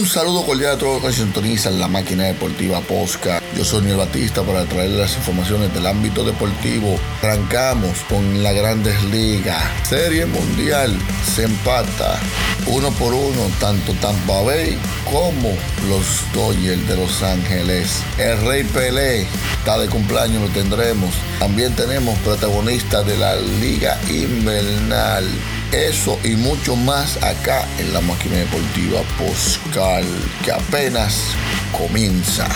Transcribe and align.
Un 0.00 0.06
saludo 0.06 0.46
cordial 0.46 0.76
a 0.76 0.78
todos 0.78 1.02
los 1.02 1.12
que 1.12 1.20
sintonizan 1.20 1.78
la 1.78 1.86
máquina 1.86 2.24
deportiva 2.24 2.80
Posca. 2.80 3.42
Yo 3.54 3.66
soy 3.66 3.82
Neil 3.82 3.98
Batista 3.98 4.42
para 4.42 4.64
traerles 4.64 4.98
las 4.98 5.16
informaciones 5.18 5.74
del 5.74 5.86
ámbito 5.86 6.24
deportivo. 6.24 6.98
Arrancamos 7.20 7.98
con 8.08 8.42
la 8.42 8.50
Grandes 8.52 9.04
Ligas. 9.04 9.62
Serie 9.86 10.24
Mundial 10.24 10.96
se 11.26 11.44
empata 11.44 12.18
uno 12.66 12.90
por 12.92 13.12
uno 13.12 13.50
tanto 13.60 13.92
Tampa 14.00 14.40
Bay 14.40 14.78
como 15.04 15.54
los 15.86 16.24
Dodgers 16.32 16.88
de 16.88 16.96
Los 16.96 17.22
Ángeles. 17.22 18.02
El 18.16 18.40
Rey 18.46 18.64
Pelé 18.64 19.26
está 19.58 19.78
de 19.78 19.88
cumpleaños, 19.88 20.40
lo 20.40 20.48
tendremos. 20.48 21.10
También 21.38 21.76
tenemos 21.76 22.18
protagonistas 22.20 23.04
de 23.04 23.18
la 23.18 23.36
Liga 23.36 24.00
Invernal. 24.08 25.26
Eso 25.72 26.18
y 26.24 26.30
mucho 26.30 26.74
más 26.74 27.16
acá 27.22 27.64
en 27.78 27.92
la 27.92 28.00
máquina 28.00 28.36
deportiva 28.36 29.02
Poscal, 29.16 30.04
que 30.44 30.50
apenas 30.50 31.26
comienza. 31.70 32.48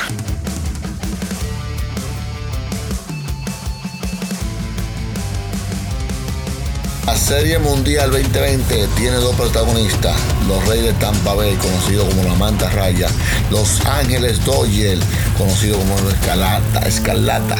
La 7.07 7.15
Serie 7.15 7.59
Mundial 7.59 8.11
2020 8.11 8.89
tiene 8.97 9.17
dos 9.19 9.37
protagonistas, 9.37 10.17
los 10.49 10.67
Reyes 10.67 10.87
de 10.87 10.93
Tampa 10.95 11.35
Bay, 11.35 11.55
conocido 11.57 12.09
como 12.09 12.25
la 12.25 12.35
Manta 12.35 12.69
Raya, 12.71 13.09
Los 13.51 13.81
Ángeles 13.87 14.45
Dodgers, 14.45 15.01
conocido 15.39 15.79
como 15.79 15.95
la 16.01 16.11
Escalata, 16.15 16.81
Escarlata. 16.81 17.57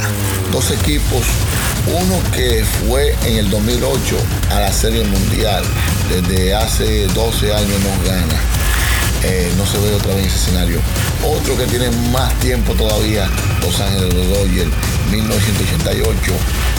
Dos 0.51 0.71
equipos, 0.71 1.23
uno 1.87 2.21
que 2.33 2.65
fue 2.65 3.15
en 3.25 3.37
el 3.37 3.51
2008 3.51 4.17
a 4.51 4.61
la 4.61 4.73
Serie 4.73 5.05
Mundial, 5.05 5.65
desde 6.09 6.55
hace 6.55 7.07
12 7.09 7.53
años 7.53 7.81
no 7.81 8.11
gana. 8.11 8.41
Eh, 9.27 9.51
no 9.57 9.65
se 9.65 9.79
ve 9.79 9.95
otra 9.95 10.15
vez 10.15 10.27
ese 10.27 10.37
escenario. 10.37 10.79
Otro 11.23 11.57
que 11.57 11.65
tiene 11.67 11.91
más 12.13 12.33
tiempo 12.41 12.75
todavía, 12.75 13.29
Los 13.63 13.81
Ángeles 13.81 14.13
Dodgers, 14.13 14.71
1988, 15.11 16.33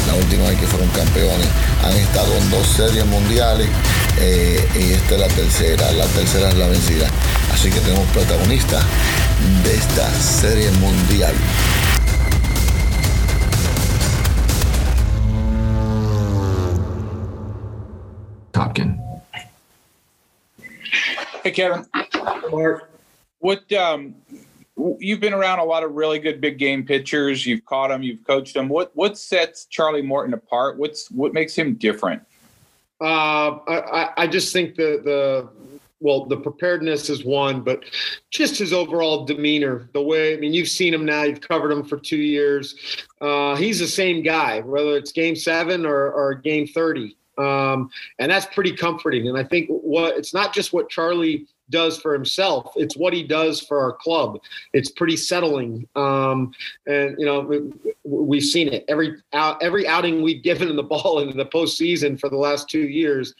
la 0.07 0.13
última 0.13 0.49
vez 0.49 0.59
que 0.59 0.67
fueron 0.67 0.87
campeones. 0.89 1.47
Han 1.83 1.97
estado 1.97 2.35
en 2.37 2.51
dos 2.51 2.67
series 2.67 3.05
mundiales 3.05 3.67
eh, 4.19 4.67
y 4.75 4.93
esta 4.93 5.15
es 5.15 5.21
la 5.21 5.27
tercera, 5.27 5.91
la 5.93 6.05
tercera 6.05 6.49
es 6.49 6.55
la 6.55 6.67
vencida. 6.67 7.07
Así 7.51 7.69
que 7.69 7.79
tenemos 7.79 8.07
protagonistas 8.11 8.83
de 9.63 9.75
esta 9.75 10.11
serie 10.13 10.69
mundial. 10.71 11.33
Topkin. 18.75 19.21
Hey, 21.43 21.51
Kevin. 21.51 21.85
Mark. 22.51 22.89
What 23.39 23.71
um, 23.73 24.15
you've 24.99 25.19
been 25.19 25.33
around 25.33 25.59
a 25.59 25.63
lot 25.63 25.83
of 25.83 25.93
really 25.93 26.19
good 26.19 26.41
big 26.41 26.57
game 26.57 26.85
pitchers. 26.85 27.45
You've 27.45 27.65
caught 27.65 27.89
them. 27.89 28.01
You've 28.01 28.23
coached 28.25 28.53
them. 28.53 28.67
What 28.69 28.91
what 28.95 29.17
sets 29.17 29.65
Charlie 29.65 30.01
Morton 30.01 30.33
apart? 30.33 30.77
What's 30.77 31.11
what 31.11 31.33
makes 31.33 31.55
him 31.55 31.75
different? 31.75 32.21
Uh, 33.01 33.59
I, 33.67 33.81
I- 34.03 34.13
I 34.23 34.27
just 34.27 34.51
think 34.53 34.75
the 34.75 35.01
the 35.03 35.49
well 35.99 36.25
the 36.25 36.37
preparedness 36.37 37.09
is 37.09 37.23
one, 37.23 37.61
but 37.61 37.83
just 38.31 38.57
his 38.57 38.73
overall 38.73 39.25
demeanor, 39.25 39.89
the 39.93 40.01
way 40.01 40.33
I 40.33 40.37
mean 40.37 40.53
you've 40.53 40.67
seen 40.69 40.93
him 40.93 41.05
now, 41.05 41.23
you've 41.23 41.41
covered 41.41 41.71
him 41.71 41.83
for 41.83 41.97
two 41.97 42.17
years. 42.17 42.75
Uh, 43.21 43.55
he's 43.55 43.79
the 43.79 43.87
same 43.87 44.23
guy, 44.23 44.61
whether 44.61 44.97
it's 44.97 45.11
game 45.11 45.35
seven 45.35 45.85
or, 45.85 46.11
or 46.11 46.33
game 46.33 46.65
thirty, 46.67 47.15
um, 47.37 47.89
and 48.19 48.31
that's 48.31 48.45
pretty 48.47 48.71
comforting. 48.71 49.27
And 49.27 49.37
I 49.37 49.43
think 49.43 49.67
what 49.69 50.17
it's 50.17 50.33
not 50.33 50.53
just 50.53 50.73
what 50.73 50.89
Charlie 50.89 51.45
does 51.71 51.97
for 51.97 52.13
himself 52.13 52.71
it's 52.75 52.95
what 52.95 53.11
he 53.11 53.23
does 53.23 53.59
for 53.59 53.79
our 53.79 53.93
club. 53.93 54.39
It's 54.73 54.91
pretty 54.91 55.17
settling. 55.17 55.87
Um, 55.95 56.53
and 56.85 57.15
you 57.17 57.25
know 57.25 57.39
we- 57.41 57.71
we've 58.03 58.43
seen 58.43 58.71
it. 58.71 58.85
Every 58.87 59.15
out, 59.33 59.61
every 59.63 59.87
outing 59.87 60.21
we've 60.21 60.43
given 60.43 60.69
him 60.69 60.75
the 60.81 60.83
ball 60.83 61.19
in 61.19 61.35
the 61.35 61.45
postseason 61.45 62.19
for 62.19 62.29
the 62.29 62.37
last 62.37 62.69
two 62.69 62.87
years 62.87 63.33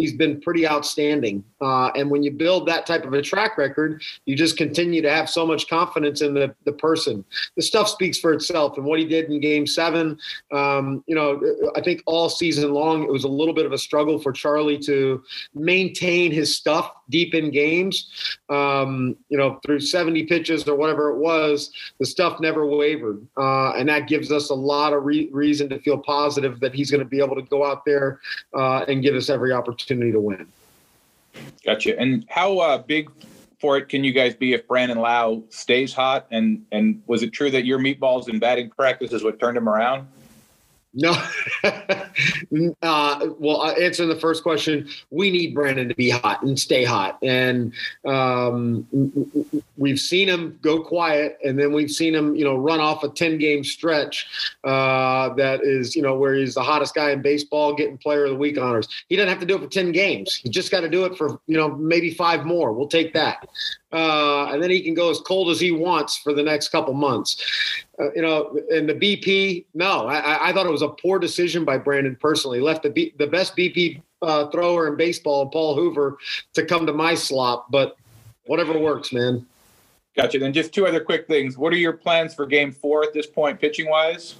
he's 0.00 0.14
been 0.14 0.40
pretty 0.40 0.66
outstanding. 0.66 1.44
Uh, 1.60 1.88
and 1.88 2.10
when 2.10 2.22
you 2.22 2.30
build 2.30 2.66
that 2.66 2.86
type 2.86 3.04
of 3.04 3.12
a 3.12 3.22
track 3.22 3.58
record 3.58 4.02
you 4.26 4.34
just 4.36 4.56
continue 4.56 5.02
to 5.02 5.10
have 5.10 5.28
so 5.28 5.46
much 5.46 5.68
confidence 5.68 6.22
in 6.22 6.34
the, 6.34 6.54
the 6.64 6.72
person. 6.72 7.24
The 7.56 7.62
stuff 7.62 7.88
speaks 7.88 8.18
for 8.18 8.32
itself 8.32 8.76
and 8.76 8.86
what 8.86 8.98
he 8.98 9.04
did 9.04 9.30
in 9.30 9.40
game 9.40 9.66
seven. 9.66 10.18
Um, 10.52 11.04
you 11.06 11.14
know 11.14 11.40
i 11.76 11.80
think 11.80 12.02
all 12.06 12.28
season 12.28 12.72
long 12.72 13.02
it 13.02 13.10
was 13.10 13.24
a 13.24 13.28
little 13.28 13.54
bit 13.54 13.66
of 13.66 13.72
a 13.72 13.78
struggle 13.78 14.18
for 14.18 14.32
charlie 14.32 14.78
to 14.78 15.22
maintain 15.54 16.32
his 16.32 16.56
stuff 16.56 16.92
deep 17.08 17.34
in 17.34 17.50
games. 17.50 18.38
Um, 18.48 19.16
you 19.28 19.36
know 19.36 19.60
through 19.64 19.80
70 19.80 20.24
pitches 20.24 20.66
or 20.66 20.76
whatever 20.76 21.10
it 21.10 21.18
was 21.18 21.72
the 21.98 22.06
stuff 22.06 22.40
never 22.40 22.66
wavered. 22.66 23.26
Uh, 23.36 23.72
and 23.72 23.88
that 23.88 24.08
gives 24.08 24.32
us 24.32 24.50
a 24.50 24.54
lot 24.54 24.92
of 24.92 25.04
re- 25.04 25.28
reason 25.32 25.68
to 25.68 25.78
feel 25.80 25.98
positive 25.98 26.60
that 26.60 26.74
he's 26.74 26.90
going 26.90 27.02
to 27.02 27.08
be 27.08 27.20
able 27.20 27.36
to 27.36 27.42
go 27.42 27.64
out 27.64 27.84
there 27.84 28.20
uh, 28.54 28.84
and 28.88 29.02
give 29.02 29.14
us 29.14 29.28
every 29.28 29.52
opportunity 29.52 29.89
to 30.12 30.20
win 30.20 30.46
Gotcha. 31.64 31.98
And 31.98 32.24
how 32.28 32.58
uh, 32.58 32.78
big 32.78 33.10
for 33.60 33.76
it 33.76 33.88
can 33.88 34.02
you 34.04 34.12
guys 34.12 34.34
be 34.34 34.54
if 34.54 34.66
Brandon 34.66 34.98
Lowe 34.98 35.44
stays 35.50 35.92
hot? 35.92 36.26
And 36.30 36.64
and 36.72 37.02
was 37.06 37.22
it 37.22 37.32
true 37.32 37.50
that 37.50 37.64
your 37.64 37.78
meatballs 37.78 38.28
in 38.28 38.38
batting 38.38 38.70
practice 38.70 39.12
is 39.12 39.22
what 39.22 39.38
turned 39.38 39.56
him 39.56 39.68
around? 39.68 40.08
No. 40.92 41.12
uh, 41.62 43.26
well, 43.38 43.60
uh, 43.60 43.72
answering 43.74 44.08
the 44.08 44.18
first 44.20 44.42
question, 44.42 44.88
we 45.10 45.30
need 45.30 45.54
Brandon 45.54 45.88
to 45.88 45.94
be 45.94 46.10
hot 46.10 46.42
and 46.42 46.58
stay 46.58 46.84
hot. 46.84 47.18
And 47.22 47.72
um, 48.04 48.86
we've 49.76 50.00
seen 50.00 50.28
him 50.28 50.58
go 50.62 50.82
quiet, 50.82 51.38
and 51.44 51.56
then 51.56 51.72
we've 51.72 51.90
seen 51.90 52.12
him, 52.12 52.34
you 52.34 52.44
know, 52.44 52.56
run 52.56 52.80
off 52.80 53.04
a 53.04 53.08
10 53.08 53.38
game 53.38 53.62
stretch 53.62 54.26
uh, 54.64 55.32
that 55.34 55.60
is, 55.62 55.94
you 55.94 56.02
know, 56.02 56.16
where 56.16 56.34
he's 56.34 56.54
the 56.54 56.62
hottest 56.62 56.94
guy 56.94 57.12
in 57.12 57.22
baseball 57.22 57.72
getting 57.74 57.96
player 57.96 58.24
of 58.24 58.30
the 58.30 58.36
week 58.36 58.58
honors. 58.58 58.88
He 59.08 59.14
doesn't 59.14 59.28
have 59.28 59.40
to 59.40 59.46
do 59.46 59.56
it 59.56 59.62
for 59.62 59.68
10 59.68 59.92
games. 59.92 60.34
He 60.34 60.48
just 60.48 60.72
got 60.72 60.80
to 60.80 60.88
do 60.88 61.04
it 61.04 61.16
for, 61.16 61.40
you 61.46 61.56
know, 61.56 61.68
maybe 61.68 62.12
five 62.12 62.44
more. 62.44 62.72
We'll 62.72 62.88
take 62.88 63.14
that. 63.14 63.48
Uh, 63.92 64.46
and 64.52 64.62
then 64.62 64.70
he 64.70 64.80
can 64.82 64.94
go 64.94 65.10
as 65.10 65.20
cold 65.20 65.50
as 65.50 65.60
he 65.60 65.72
wants 65.72 66.16
for 66.16 66.32
the 66.32 66.42
next 66.42 66.68
couple 66.68 66.94
months. 66.94 67.42
Uh, 68.00 68.12
you 68.14 68.22
know, 68.22 68.58
and 68.72 68.88
the 68.88 68.94
BP, 68.94 69.66
no, 69.74 70.06
I, 70.06 70.48
I 70.48 70.52
thought 70.52 70.64
it 70.64 70.72
was 70.72 70.82
a 70.82 70.88
poor 70.88 71.18
decision 71.18 71.64
by 71.64 71.76
Brandon 71.76 72.16
personally. 72.18 72.60
Left 72.60 72.82
the 72.82 72.90
B, 72.90 73.12
the 73.18 73.26
best 73.26 73.56
BP 73.56 74.00
uh, 74.22 74.48
thrower 74.48 74.88
in 74.88 74.96
baseball, 74.96 75.48
Paul 75.48 75.74
Hoover, 75.74 76.16
to 76.54 76.64
come 76.64 76.86
to 76.86 76.92
my 76.92 77.14
slop. 77.14 77.70
But 77.70 77.96
whatever 78.46 78.78
works, 78.78 79.12
man. 79.12 79.46
Gotcha. 80.16 80.38
Then 80.38 80.52
just 80.52 80.72
two 80.72 80.86
other 80.86 81.00
quick 81.00 81.26
things. 81.26 81.58
What 81.58 81.72
are 81.72 81.76
your 81.76 81.92
plans 81.92 82.34
for 82.34 82.46
Game 82.46 82.72
Four 82.72 83.04
at 83.04 83.12
this 83.12 83.26
point, 83.26 83.60
pitching 83.60 83.88
wise? 83.88 84.36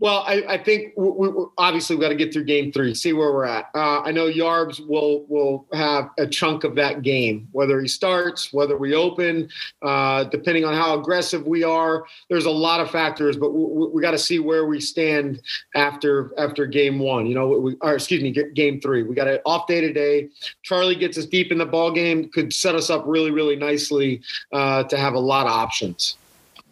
Well, 0.00 0.22
I, 0.28 0.44
I 0.48 0.58
think 0.58 0.92
we, 0.96 1.10
we, 1.10 1.46
obviously 1.58 1.96
we 1.96 2.02
got 2.02 2.10
to 2.10 2.14
get 2.14 2.32
through 2.32 2.44
game 2.44 2.70
three, 2.70 2.94
see 2.94 3.12
where 3.12 3.32
we're 3.32 3.46
at. 3.46 3.68
Uh, 3.74 4.00
I 4.02 4.12
know 4.12 4.26
Yarbs 4.26 4.86
will 4.86 5.24
will 5.28 5.66
have 5.72 6.10
a 6.18 6.26
chunk 6.26 6.62
of 6.62 6.76
that 6.76 7.02
game, 7.02 7.48
whether 7.50 7.80
he 7.80 7.88
starts, 7.88 8.52
whether 8.52 8.76
we 8.76 8.94
open, 8.94 9.48
uh, 9.82 10.24
depending 10.24 10.64
on 10.64 10.74
how 10.74 10.98
aggressive 10.98 11.44
we 11.46 11.64
are. 11.64 12.04
There's 12.28 12.44
a 12.44 12.50
lot 12.50 12.80
of 12.80 12.90
factors, 12.90 13.36
but 13.36 13.50
we, 13.50 13.88
we 13.88 14.00
got 14.00 14.12
to 14.12 14.18
see 14.18 14.38
where 14.38 14.66
we 14.66 14.78
stand 14.78 15.42
after 15.74 16.30
after 16.38 16.64
game 16.66 17.00
one. 17.00 17.26
You 17.26 17.34
know, 17.34 17.48
we, 17.48 17.74
or 17.80 17.94
excuse 17.94 18.22
me, 18.22 18.30
game 18.30 18.80
three. 18.80 19.02
We 19.02 19.16
got 19.16 19.26
an 19.26 19.40
off 19.44 19.66
day 19.66 19.80
today. 19.80 20.28
Charlie 20.62 20.94
gets 20.94 21.18
us 21.18 21.26
deep 21.26 21.50
in 21.50 21.58
the 21.58 21.66
ball 21.66 21.90
game, 21.90 22.28
could 22.30 22.52
set 22.52 22.76
us 22.76 22.88
up 22.88 23.02
really 23.04 23.32
really 23.32 23.56
nicely 23.56 24.22
uh, 24.52 24.84
to 24.84 24.96
have 24.96 25.14
a 25.14 25.20
lot 25.20 25.46
of 25.46 25.52
options. 25.52 26.18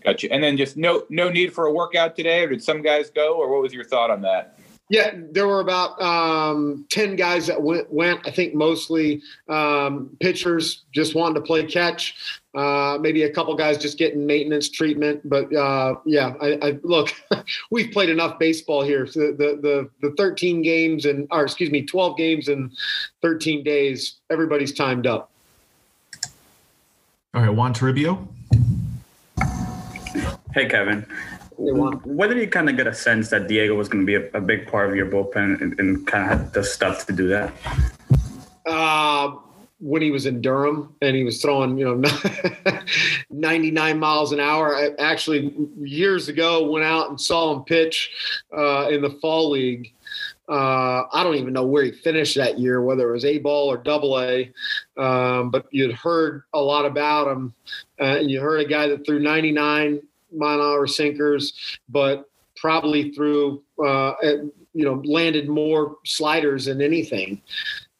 Gotcha. 0.04 0.32
And 0.32 0.42
then 0.42 0.56
just 0.56 0.76
no 0.76 1.04
no 1.10 1.28
need 1.28 1.52
for 1.52 1.66
a 1.66 1.72
workout 1.72 2.16
today, 2.16 2.44
or 2.44 2.48
did 2.48 2.62
some 2.62 2.82
guys 2.82 3.10
go, 3.10 3.34
or 3.34 3.50
what 3.50 3.62
was 3.62 3.72
your 3.72 3.84
thought 3.84 4.10
on 4.10 4.22
that? 4.22 4.58
Yeah, 4.88 5.14
there 5.32 5.48
were 5.48 5.58
about 5.58 6.00
um, 6.00 6.86
ten 6.90 7.16
guys 7.16 7.48
that 7.48 7.60
went. 7.60 7.92
Went, 7.92 8.20
I 8.24 8.30
think, 8.30 8.54
mostly 8.54 9.20
um, 9.48 10.16
pitchers 10.20 10.84
just 10.92 11.16
wanting 11.16 11.34
to 11.34 11.40
play 11.40 11.64
catch. 11.64 12.14
Uh, 12.54 12.96
maybe 13.00 13.24
a 13.24 13.30
couple 13.30 13.54
guys 13.56 13.78
just 13.78 13.98
getting 13.98 14.24
maintenance 14.24 14.70
treatment, 14.70 15.28
but 15.28 15.52
uh, 15.52 15.96
yeah, 16.04 16.34
I, 16.40 16.58
I 16.62 16.78
look. 16.84 17.12
we've 17.72 17.90
played 17.90 18.10
enough 18.10 18.38
baseball 18.38 18.84
here. 18.84 19.08
So 19.08 19.32
the, 19.32 19.58
the 19.60 20.08
the 20.08 20.14
13 20.16 20.62
games 20.62 21.04
and, 21.04 21.26
or 21.32 21.42
excuse 21.42 21.70
me, 21.72 21.82
12 21.82 22.16
games 22.16 22.48
in 22.48 22.70
13 23.22 23.64
days. 23.64 24.20
Everybody's 24.30 24.72
timed 24.72 25.08
up. 25.08 25.32
All 27.34 27.42
right, 27.42 27.50
Juan 27.50 27.74
Toribio. 27.74 28.28
Hey, 30.56 30.64
Kevin. 30.64 31.04
Whether 31.58 32.38
you 32.38 32.48
kind 32.48 32.70
of 32.70 32.78
get 32.78 32.86
a 32.86 32.94
sense 32.94 33.28
that 33.28 33.46
Diego 33.46 33.74
was 33.74 33.90
going 33.90 34.06
to 34.06 34.06
be 34.06 34.14
a, 34.14 34.38
a, 34.38 34.40
big 34.40 34.66
part 34.66 34.88
of 34.88 34.96
your 34.96 35.04
bullpen 35.04 35.60
and, 35.60 35.78
and 35.78 36.06
kind 36.06 36.24
of 36.24 36.30
had 36.30 36.52
the 36.54 36.64
stuff 36.64 37.04
to 37.08 37.12
do 37.12 37.28
that? 37.28 37.52
Uh, 38.64 39.36
when 39.80 40.00
he 40.00 40.10
was 40.10 40.24
in 40.24 40.40
Durham 40.40 40.94
and 41.02 41.14
he 41.14 41.24
was 41.24 41.42
throwing, 41.42 41.76
you 41.76 41.84
know, 41.84 42.10
99 43.30 43.98
miles 43.98 44.32
an 44.32 44.40
hour. 44.40 44.74
I 44.74 44.92
actually, 44.98 45.54
years 45.78 46.30
ago, 46.30 46.70
went 46.70 46.86
out 46.86 47.10
and 47.10 47.20
saw 47.20 47.52
him 47.52 47.62
pitch 47.64 48.10
uh, 48.56 48.88
in 48.88 49.02
the 49.02 49.10
fall 49.20 49.50
league. 49.50 49.92
Uh, 50.48 51.02
I 51.12 51.22
don't 51.22 51.34
even 51.34 51.52
know 51.52 51.66
where 51.66 51.84
he 51.84 51.92
finished 51.92 52.34
that 52.36 52.58
year, 52.58 52.80
whether 52.80 53.10
it 53.10 53.12
was 53.12 53.26
A 53.26 53.36
ball 53.36 53.70
or 53.70 53.76
double 53.76 54.18
A. 54.18 54.50
Um, 54.96 55.50
but 55.50 55.66
you'd 55.70 55.92
heard 55.92 56.44
a 56.54 56.58
lot 56.58 56.86
about 56.86 57.28
him. 57.28 57.52
Uh, 58.00 58.20
and 58.20 58.30
you 58.30 58.40
heard 58.40 58.60
a 58.60 58.66
guy 58.66 58.88
that 58.88 59.04
threw 59.04 59.18
99 59.18 60.00
mile 60.36 60.60
hour 60.60 60.86
sinkers, 60.86 61.78
but 61.88 62.28
probably 62.56 63.10
through 63.12 63.62
uh, 63.84 64.14
you 64.22 64.84
know 64.84 65.02
landed 65.04 65.48
more 65.48 65.96
sliders 66.04 66.66
than 66.66 66.80
anything. 66.80 67.40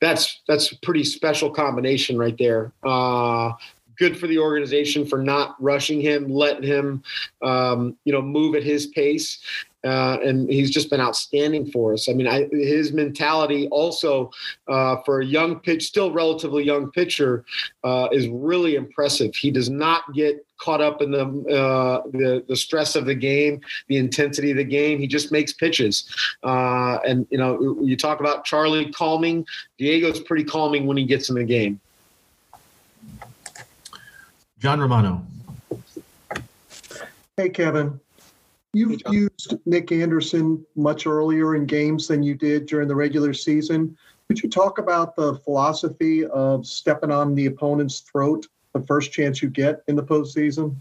That's 0.01 0.43
that's 0.47 0.73
a 0.73 0.79
pretty 0.81 1.05
special 1.05 1.51
combination 1.51 2.19
right 2.19 2.37
there. 2.39 2.73
Uh, 2.85 3.53
good 3.99 4.17
for 4.17 4.27
the 4.27 4.39
organization 4.39 5.07
for 5.07 5.23
not 5.23 5.57
rushing 5.59 6.01
him, 6.01 6.29
letting 6.29 6.63
him, 6.63 7.03
um, 7.43 7.97
you 8.05 8.13
know, 8.13 8.23
move 8.23 8.55
at 8.55 8.63
his 8.63 8.89
pace. 8.89 9.39
Uh, 9.85 10.19
and 10.25 10.51
he's 10.51 10.71
just 10.71 10.91
been 10.91 11.01
outstanding 11.01 11.71
for 11.71 11.93
us. 11.93 12.09
I 12.09 12.13
mean, 12.13 12.27
I, 12.27 12.49
his 12.51 12.93
mentality 12.93 13.69
also 13.69 14.31
uh, 14.69 14.97
for 15.05 15.21
a 15.21 15.25
young 15.25 15.61
pitch, 15.61 15.85
still 15.85 16.11
relatively 16.11 16.65
young 16.65 16.91
pitcher, 16.91 17.45
uh, 17.85 18.09
is 18.11 18.27
really 18.29 18.75
impressive. 18.75 19.35
He 19.35 19.51
does 19.51 19.71
not 19.71 20.13
get 20.13 20.45
caught 20.59 20.81
up 20.81 21.03
in 21.03 21.11
the, 21.11 21.25
uh, 21.25 22.03
the, 22.11 22.45
the 22.49 22.57
stress 22.57 22.97
of 22.97 23.07
the 23.07 23.15
game, 23.15 23.61
the 23.89 23.97
intensity 23.97 24.51
of 24.51 24.57
the 24.57 24.65
game. 24.65 24.99
He 24.99 25.07
just 25.07 25.33
makes 25.33 25.53
pitches. 25.53 26.13
Uh, 26.43 26.99
and 27.07 27.27
you 27.31 27.39
know, 27.39 27.79
you 27.83 27.97
talk 27.97 28.21
about 28.21 28.45
Charlie 28.45 28.91
calming. 28.93 29.47
Diego's 29.79 30.21
pretty 30.21 30.45
calming 30.45 30.87
when 30.87 30.97
he 30.97 31.05
gets 31.05 31.29
in 31.29 31.37
the 31.37 31.45
game. 31.45 31.81
John 34.59 34.81
Romano. 34.81 35.23
Hey, 37.37 37.51
Kevin. 37.51 38.01
You've 38.73 39.01
hey, 39.07 39.13
used 39.13 39.57
Nick 39.67 39.93
Anderson 39.93 40.65
much 40.75 41.07
earlier 41.07 41.55
in 41.55 41.67
games 41.67 42.09
than 42.09 42.23
you 42.23 42.35
did 42.35 42.67
during 42.67 42.89
the 42.89 42.95
regular 42.95 43.33
season. 43.33 43.97
Could 44.29 44.43
you 44.43 44.51
talk 44.51 44.79
about 44.79 45.15
the 45.15 45.37
philosophy 45.37 46.27
of 46.27 46.67
stepping 46.67 47.11
on 47.11 47.35
the 47.35 47.47
opponent's 47.47 48.01
throat 48.01 48.47
the 48.81 48.87
first 48.87 49.13
chance 49.13 49.43
you 49.43 49.49
get 49.49 49.83
in 49.89 49.97
the 49.97 50.03
postseason? 50.03 50.75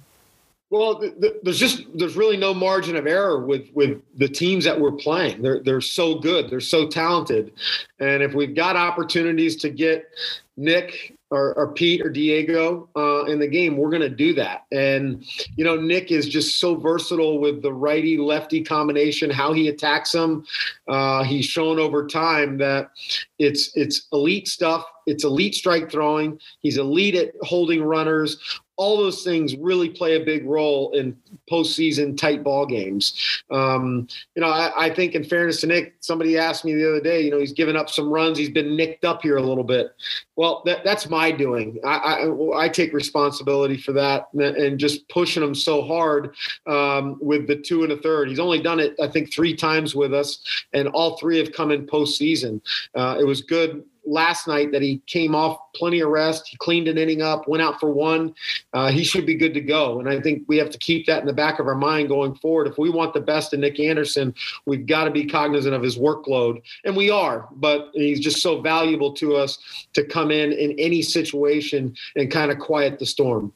Well, 0.72 1.02
there's 1.44 1.60
just 1.60 1.86
there's 1.94 2.16
really 2.16 2.38
no 2.38 2.54
margin 2.54 2.96
of 2.96 3.06
error 3.06 3.46
with 3.46 3.70
with 3.74 4.02
the 4.18 4.28
teams 4.28 4.66
that 4.66 4.80
we're 4.80 4.92
playing. 4.92 5.42
They're 5.42 5.62
they're 5.64 5.80
so 5.80 6.16
good, 6.16 6.50
they're 6.50 6.60
so 6.60 6.88
talented, 6.88 7.54
and 8.00 8.24
if 8.24 8.34
we've 8.34 8.56
got 8.56 8.76
opportunities 8.76 9.56
to 9.58 9.70
get 9.70 10.10
Nick 10.58 11.16
or, 11.36 11.54
or 11.56 11.74
Pete 11.74 12.02
or 12.02 12.10
Diego 12.10 12.90
uh, 12.96 13.26
in 13.26 13.40
the 13.40 13.48
game, 13.48 13.76
we're 13.76 13.90
going 13.90 14.02
to 14.02 14.10
do 14.10 14.34
that. 14.34 14.66
And 14.72 15.26
you 15.56 15.66
know, 15.66 15.76
Nick 15.76 16.12
is 16.12 16.28
just 16.28 16.60
so 16.60 16.76
versatile 16.76 17.40
with 17.40 17.62
the 17.62 17.74
righty 17.74 18.18
lefty 18.18 18.64
combination. 18.64 19.30
How 19.30 19.52
he 19.52 19.68
attacks 19.68 20.14
them, 20.14 20.46
uh, 20.88 21.24
he's 21.24 21.46
shown 21.46 21.80
over 21.80 22.08
time 22.08 22.58
that 22.60 22.92
it's 23.38 23.76
it's 23.76 24.08
elite 24.14 24.48
stuff. 24.48 24.86
It's 25.08 25.24
elite 25.24 25.54
strike 25.54 25.92
throwing. 25.92 26.40
He's 26.62 26.78
elite 26.78 27.16
at 27.16 27.34
holding 27.44 27.84
runners 27.84 28.38
all 28.78 28.98
those 28.98 29.24
things 29.24 29.56
really 29.56 29.90
play 29.90 30.16
a 30.16 30.26
big 30.26 30.46
role 30.46 30.92
in 30.92 31.16
postseason 31.50 32.18
tight 32.18 32.44
ball 32.44 32.66
games. 32.66 33.44
Um, 33.52 34.08
you 34.36 34.42
know, 34.42 34.50
I, 34.50 34.86
I, 34.86 34.94
think 34.94 35.16
in 35.16 35.24
fairness 35.24 35.62
to 35.62 35.68
Nick, 35.68 35.96
somebody 36.00 36.38
asked 36.38 36.66
me 36.66 36.74
the 36.74 36.88
other 36.88 37.02
day, 37.02 37.22
you 37.22 37.32
know, 37.32 37.40
he's 37.40 37.54
given 37.54 37.76
up 37.76 37.90
some 37.90 38.10
runs. 38.10 38.38
He's 38.38 38.50
been 38.50 38.76
nicked 38.76 39.06
up 39.06 39.22
here 39.22 39.38
a 39.38 39.42
little 39.42 39.64
bit. 39.64 39.92
Well, 40.36 40.62
that, 40.66 40.84
that's 40.84 41.10
my 41.10 41.32
doing. 41.32 41.80
I, 41.86 41.96
I, 41.96 42.66
I, 42.66 42.70
take 42.70 42.94
responsibility 42.94 43.78
for 43.78 43.94
that 43.94 44.28
and 44.34 44.78
just 44.80 45.08
pushing 45.08 45.44
him 45.44 45.56
so 45.56 45.82
hard 45.82 46.36
um, 46.68 47.18
with 47.22 47.48
the 47.48 47.56
two 47.56 47.84
and 47.84 47.94
a 47.94 47.98
third. 47.98 48.28
He's 48.28 48.40
only 48.40 48.62
done 48.62 48.80
it, 48.80 48.96
I 49.02 49.08
think, 49.08 49.32
three 49.32 49.56
times 49.56 49.96
with 49.96 50.14
us, 50.14 50.44
and 50.74 50.88
all 50.90 51.18
three 51.18 51.38
have 51.38 51.54
come 51.54 51.72
in 51.72 51.86
postseason. 51.86 52.62
Uh, 52.96 53.18
it 53.20 53.24
was 53.24 53.42
good 53.42 53.84
last 54.06 54.48
night 54.48 54.72
that 54.72 54.82
he 54.82 55.02
came 55.08 55.36
off 55.36 55.60
plenty 55.76 56.00
of 56.00 56.10
rest. 56.10 56.48
He 56.48 56.58
cleaned 56.58 56.88
an 56.88 56.98
inning 56.98 57.22
up, 57.22 57.48
went 57.48 57.64
out 57.64 57.80
for 57.80 57.90
one. 57.90 58.36
Uh, 58.74 58.92
he 58.92 59.04
should 59.04 59.26
be 59.26 59.36
good 59.36 59.54
to 59.54 59.62
go. 59.62 60.00
And 60.00 60.10
I 60.10 60.20
think 60.22 60.44
we 60.48 60.58
have 60.58 60.70
to 60.70 60.78
keep 60.78 61.06
that 61.08 61.22
in 61.22 61.28
the 61.28 61.34
back 61.34 61.60
of 61.60 61.68
our 61.68 61.76
mind 61.76 62.10
going 62.10 62.36
forward. 62.36 62.68
If 62.68 62.78
we 62.78 62.90
want 62.90 63.14
the 63.14 63.22
best 63.22 63.54
in 63.54 63.62
Nick 63.62 63.80
Anderson, 63.80 64.34
we've 64.66 64.86
got 64.86 65.06
to 65.06 65.12
be 65.12 65.26
cognizant 65.26 65.76
of 65.76 65.82
his 65.82 65.98
workload. 65.98 66.62
And 66.84 66.96
we 66.96 67.10
are, 67.10 67.48
but 67.54 67.90
he's 67.94 68.20
just 68.20 68.42
so 68.42 68.62
valuable 68.62 69.14
to 69.14 69.36
us 69.36 69.58
to 69.94 70.04
come 70.04 70.32
in 70.32 70.52
in 70.52 70.78
any 70.80 71.02
situation 71.02 71.96
and 72.16 72.32
kind 72.32 72.52
of 72.52 72.60
quiet 72.60 73.00
the 73.00 73.06
storm. 73.06 73.52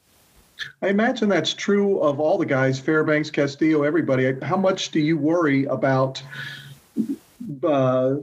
I 0.82 0.88
imagine 0.88 1.28
that's 1.28 1.54
true 1.54 2.00
of 2.00 2.20
all 2.20 2.36
the 2.36 2.44
guys, 2.44 2.78
Fairbanks, 2.78 3.30
Castillo, 3.30 3.82
everybody. 3.82 4.38
How 4.42 4.56
much 4.56 4.90
do 4.90 5.00
you 5.00 5.16
worry 5.16 5.64
about 5.64 6.22
uh, 7.64 8.16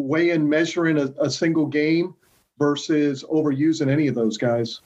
weighing 0.00 0.48
measuring 0.48 0.98
a, 0.98 1.12
a 1.18 1.30
single 1.30 1.66
game 1.66 2.14
versus 2.58 3.24
overusing 3.24 3.90
any 3.90 4.06
of 4.06 4.14
those 4.14 4.36
guys? 4.36 4.80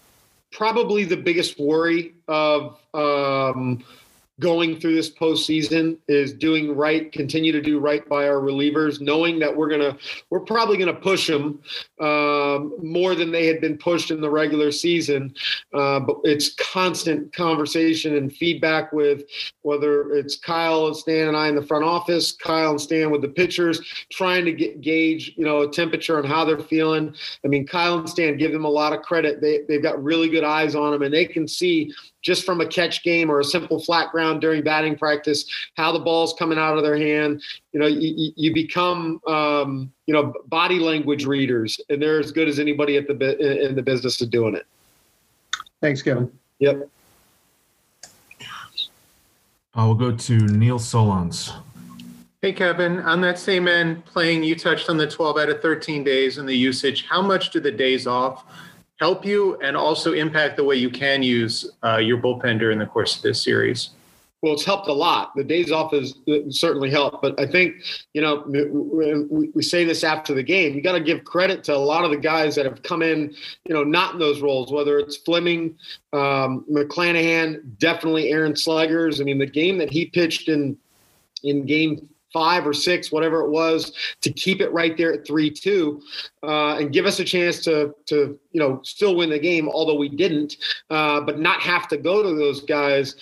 Probably 0.53 1.05
the 1.05 1.17
biggest 1.17 1.59
worry 1.59 2.15
of 2.29 2.79
um, 2.95 3.85
going 4.41 4.81
through 4.81 4.95
this 4.95 5.15
postseason 5.15 5.97
is 6.09 6.33
doing 6.33 6.75
right, 6.75 7.13
continue 7.13 7.53
to 7.53 7.63
do 7.63 7.79
right 7.79 8.07
by 8.09 8.27
our 8.27 8.41
relievers, 8.41 9.01
knowing 9.01 9.39
that 9.39 9.55
we're 9.55 9.69
gonna 9.69 9.97
we're 10.31 10.41
probably 10.41 10.77
gonna 10.77 10.93
push 10.93 11.29
them 11.29 11.61
um, 12.01 12.75
more 12.83 13.15
than 13.15 13.31
they 13.31 13.47
had 13.47 13.61
been 13.61 13.79
pushed 13.79 14.11
in 14.11 14.21
the 14.21 14.31
regular 14.31 14.73
season. 14.73 15.33
Uh, 15.73 16.01
but 16.01 16.17
it's 16.25 16.55
constant 16.55 17.33
conversation 17.33 18.17
and 18.17 18.33
feedback 18.33 18.93
with 18.93 19.23
whether 19.63 20.11
it's 20.11 20.37
Kyle 20.37 20.89
and 20.89 20.97
Stan 20.97 21.29
and 21.29 21.37
I 21.37 21.49
in 21.49 21.55
the 21.55 21.63
front 21.63 21.85
office, 21.85 22.33
Kyle 22.33 22.71
and 22.71 22.81
Stan 22.81 23.11
with 23.11 23.23
the 23.23 23.29
pitchers, 23.29 23.81
trying 24.11 24.45
to 24.45 24.53
get 24.53 24.81
gauge 24.81 25.33
you 25.37 25.45
know 25.45 25.63
a 25.63 25.71
temperature 25.71 26.19
on 26.19 26.25
how 26.25 26.45
they're 26.45 26.59
feeling. 26.59 27.15
I 27.45 27.49
mean, 27.49 27.67
Kyle 27.67 27.99
and 27.99 28.09
Stan 28.09 28.37
give 28.37 28.53
them 28.53 28.65
a 28.65 28.71
lot 28.71 28.93
of 28.93 29.03
credit. 29.03 29.41
They 29.41 29.61
they've 29.69 29.83
got 29.83 30.03
really 30.03 30.29
good 30.29 30.45
eyes 30.45 30.75
on 30.75 30.91
them, 30.91 31.03
and 31.03 31.15
they 31.15 31.25
can 31.25 31.47
see 31.47 31.93
just 32.25 32.45
from 32.45 32.61
a 32.61 32.67
catch 32.67 33.05
game 33.05 33.31
or 33.31 33.39
a 33.39 33.45
simple 33.45 33.79
flat 33.79 34.11
ground 34.11 34.41
during 34.41 34.65
batting 34.65 34.97
practice, 34.97 35.45
how 35.77 35.93
the 35.93 35.99
ball's 35.99 36.35
coming 36.37 36.59
out 36.59 36.77
of 36.77 36.83
their 36.83 36.97
hand. 36.97 37.41
You 37.73 37.81
know, 37.81 37.87
you, 37.87 38.33
you 38.35 38.53
become, 38.53 39.21
um, 39.29 39.93
you 40.07 40.15
know, 40.15 40.33
body 40.47 40.81
language 40.81 41.27
readers, 41.27 41.81
and 41.91 42.03
they're 42.03 42.19
as 42.19 42.33
good 42.33 42.49
as 42.49 42.59
anybody 42.59 42.97
at 42.97 43.07
the 43.07 43.67
in 43.69 43.77
the 43.77 43.83
business 43.83 44.21
of 44.21 44.31
doing 44.31 44.57
it. 44.57 44.67
Thanks, 45.81 46.03
Kevin. 46.03 46.33
Yep. 46.59 46.89
I 49.75 49.85
will 49.85 49.95
go 49.95 50.13
to 50.13 50.33
Neil 50.35 50.79
Solondz. 50.79 51.53
Hey, 52.41 52.53
Kevin, 52.53 53.01
on 53.01 53.21
that 53.23 53.39
same 53.39 53.67
end, 53.67 54.05
playing, 54.05 54.45
you 54.45 54.55
touched 54.55 54.89
on 54.89 54.97
the 54.97 55.07
12 55.07 55.39
out 55.39 55.49
of 55.49 55.63
13 55.63 56.05
days 56.05 56.39
and 56.39 56.49
the 56.49 56.55
usage. 56.55 57.07
How 57.09 57.23
much 57.23 57.51
do 57.51 57.59
the 57.59 57.73
days 57.73 58.07
off 58.07 58.45
help 59.01 59.25
you 59.25 59.57
and 59.61 59.77
also 59.77 60.13
impact 60.13 60.57
the 60.57 60.65
way 60.65 60.77
you 60.77 60.91
can 60.91 61.23
use 61.23 61.71
uh, 61.83 61.97
your 61.97 62.19
bullpen 62.19 62.59
during 62.59 62.79
the 62.79 62.87
course 62.87 63.17
of 63.17 63.23
this 63.23 63.43
series? 63.43 63.91
Well, 64.45 64.53
it's 64.53 64.65
helped 64.67 64.89
a 64.89 64.93
lot. 64.93 65.35
The 65.35 65.43
days 65.43 65.73
off 65.73 65.93
has 65.93 66.15
certainly 66.51 66.91
helped, 66.91 67.23
but 67.23 67.41
I 67.41 67.47
think 67.47 67.77
you 68.13 68.21
know 68.21 68.45
we, 68.47 69.49
we 69.55 69.63
say 69.63 69.87
this 69.87 70.05
after 70.05 70.35
the 70.35 70.43
game. 70.43 70.75
You 70.75 70.83
got 70.83 70.93
to 70.93 71.01
give 71.01 71.25
credit 71.25 71.65
to 71.65 71.75
a 71.75 71.79
lot 71.79 72.05
of 72.05 72.11
the 72.11 72.19
guys 72.19 72.55
that 72.57 72.67
have 72.67 72.83
come 72.83 73.01
in, 73.01 73.35
you 73.67 73.75
know, 73.75 73.85
not 73.85 74.13
in 74.13 74.19
those 74.19 74.43
roles. 74.43 74.71
Whether 74.71 74.99
it's 74.99 75.17
Fleming, 75.17 75.79
um, 76.13 76.67
McClanahan, 76.71 77.79
definitely 77.79 78.33
Aaron 78.33 78.53
Slegers. 78.53 79.19
I 79.19 79.25
mean, 79.25 79.39
the 79.39 79.47
game 79.47 79.79
that 79.79 79.89
he 79.89 80.07
pitched 80.07 80.51
in 80.51 80.77
in 81.43 81.65
game 81.65 82.07
five 82.35 82.67
or 82.67 82.75
six, 82.75 83.13
whatever 83.13 83.43
it 83.43 83.51
was, 83.51 83.93
to 84.21 84.31
keep 84.33 84.61
it 84.61 84.71
right 84.73 84.97
there 84.97 85.15
at 85.15 85.27
three 85.27 85.49
two, 85.49 86.03
uh, 86.43 86.77
and 86.77 86.93
give 86.93 87.07
us 87.07 87.21
a 87.21 87.25
chance 87.25 87.61
to 87.61 87.95
to 88.07 88.39
you 88.51 88.61
know 88.61 88.81
still 88.83 89.17
win 89.17 89.31
the 89.31 89.39
game, 89.39 89.69
although 89.69 89.95
we 89.95 90.09
didn't, 90.09 90.57
uh, 90.91 91.21
but 91.21 91.39
not 91.39 91.61
have 91.61 91.89
to 91.89 91.97
go 91.97 92.23
to 92.23 92.35
those 92.35 92.61
guys. 92.63 93.15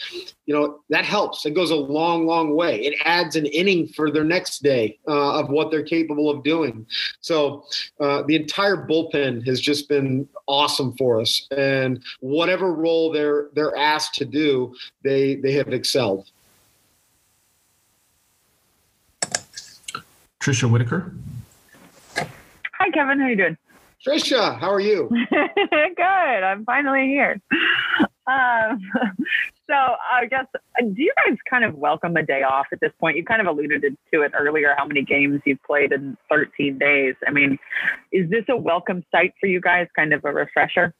You 0.46 0.54
know 0.54 0.80
that 0.88 1.04
helps. 1.04 1.46
It 1.46 1.54
goes 1.54 1.70
a 1.70 1.76
long, 1.76 2.26
long 2.26 2.56
way. 2.56 2.80
It 2.80 2.94
adds 3.04 3.36
an 3.36 3.46
inning 3.46 3.86
for 3.88 4.10
their 4.10 4.24
next 4.24 4.62
day 4.62 4.98
uh, 5.06 5.40
of 5.40 5.50
what 5.50 5.70
they're 5.70 5.84
capable 5.84 6.30
of 6.30 6.42
doing. 6.42 6.86
So 7.20 7.64
uh, 8.00 8.22
the 8.22 8.34
entire 8.34 8.76
bullpen 8.76 9.46
has 9.46 9.60
just 9.60 9.88
been 9.88 10.26
awesome 10.48 10.96
for 10.96 11.20
us, 11.20 11.46
and 11.54 12.02
whatever 12.20 12.72
role 12.72 13.12
they're 13.12 13.50
they're 13.52 13.76
asked 13.76 14.14
to 14.16 14.24
do, 14.24 14.74
they 15.04 15.36
they 15.36 15.52
have 15.52 15.68
excelled. 15.68 16.30
Trisha 20.42 20.68
Whitaker. 20.68 21.12
Hi, 22.16 22.90
Kevin. 22.92 23.20
How 23.20 23.28
you 23.28 23.36
doing? 23.36 23.56
Trisha, 24.04 24.58
how 24.58 24.72
are 24.72 24.80
you? 24.80 25.08
Good. 25.30 26.02
I'm 26.02 26.64
finally 26.64 27.06
here. 27.06 27.40
Um, 28.26 28.80
so 29.70 29.74
I 29.76 30.26
guess, 30.28 30.46
do 30.80 30.94
you 30.96 31.12
guys 31.24 31.38
kind 31.48 31.64
of 31.64 31.76
welcome 31.76 32.16
a 32.16 32.24
day 32.24 32.42
off 32.42 32.66
at 32.72 32.80
this 32.80 32.90
point? 32.98 33.16
You 33.16 33.24
kind 33.24 33.40
of 33.40 33.46
alluded 33.46 33.82
to 33.82 34.22
it 34.22 34.32
earlier, 34.36 34.74
how 34.76 34.84
many 34.84 35.02
games 35.02 35.40
you've 35.44 35.62
played 35.62 35.92
in 35.92 36.16
13 36.28 36.76
days. 36.76 37.14
I 37.24 37.30
mean, 37.30 37.56
is 38.10 38.28
this 38.28 38.44
a 38.48 38.56
welcome 38.56 39.04
sight 39.12 39.34
for 39.38 39.46
you 39.46 39.60
guys? 39.60 39.86
Kind 39.94 40.12
of 40.12 40.24
a 40.24 40.32
refresher? 40.32 40.92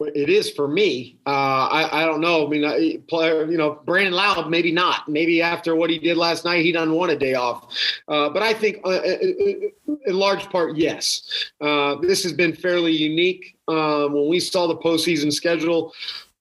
It 0.00 0.30
is 0.30 0.50
for 0.50 0.68
me. 0.68 1.18
Uh, 1.26 1.30
I, 1.70 2.02
I 2.02 2.06
don't 2.06 2.20
know. 2.20 2.46
I 2.46 2.48
mean, 2.48 2.64
I, 2.64 2.98
player, 3.08 3.50
you 3.50 3.58
know, 3.58 3.80
Brandon 3.84 4.14
Lowe, 4.14 4.48
maybe 4.48 4.72
not. 4.72 5.08
Maybe 5.08 5.42
after 5.42 5.76
what 5.76 5.90
he 5.90 5.98
did 5.98 6.16
last 6.16 6.44
night, 6.44 6.64
he 6.64 6.72
doesn't 6.72 6.94
want 6.94 7.12
a 7.12 7.16
day 7.16 7.34
off. 7.34 7.66
Uh, 8.08 8.30
but 8.30 8.42
I 8.42 8.54
think, 8.54 8.80
uh, 8.84 8.88
uh, 8.88 8.98
uh 8.98 9.94
in 10.06 10.14
large 10.14 10.48
part, 10.50 10.76
yes. 10.76 11.22
Uh, 11.60 11.96
this 11.96 12.22
has 12.22 12.32
been 12.32 12.54
fairly 12.54 12.92
unique. 12.92 13.56
Um, 13.68 14.12
when 14.12 14.28
we 14.28 14.40
saw 14.40 14.66
the 14.66 14.76
postseason 14.76 15.32
schedule, 15.32 15.92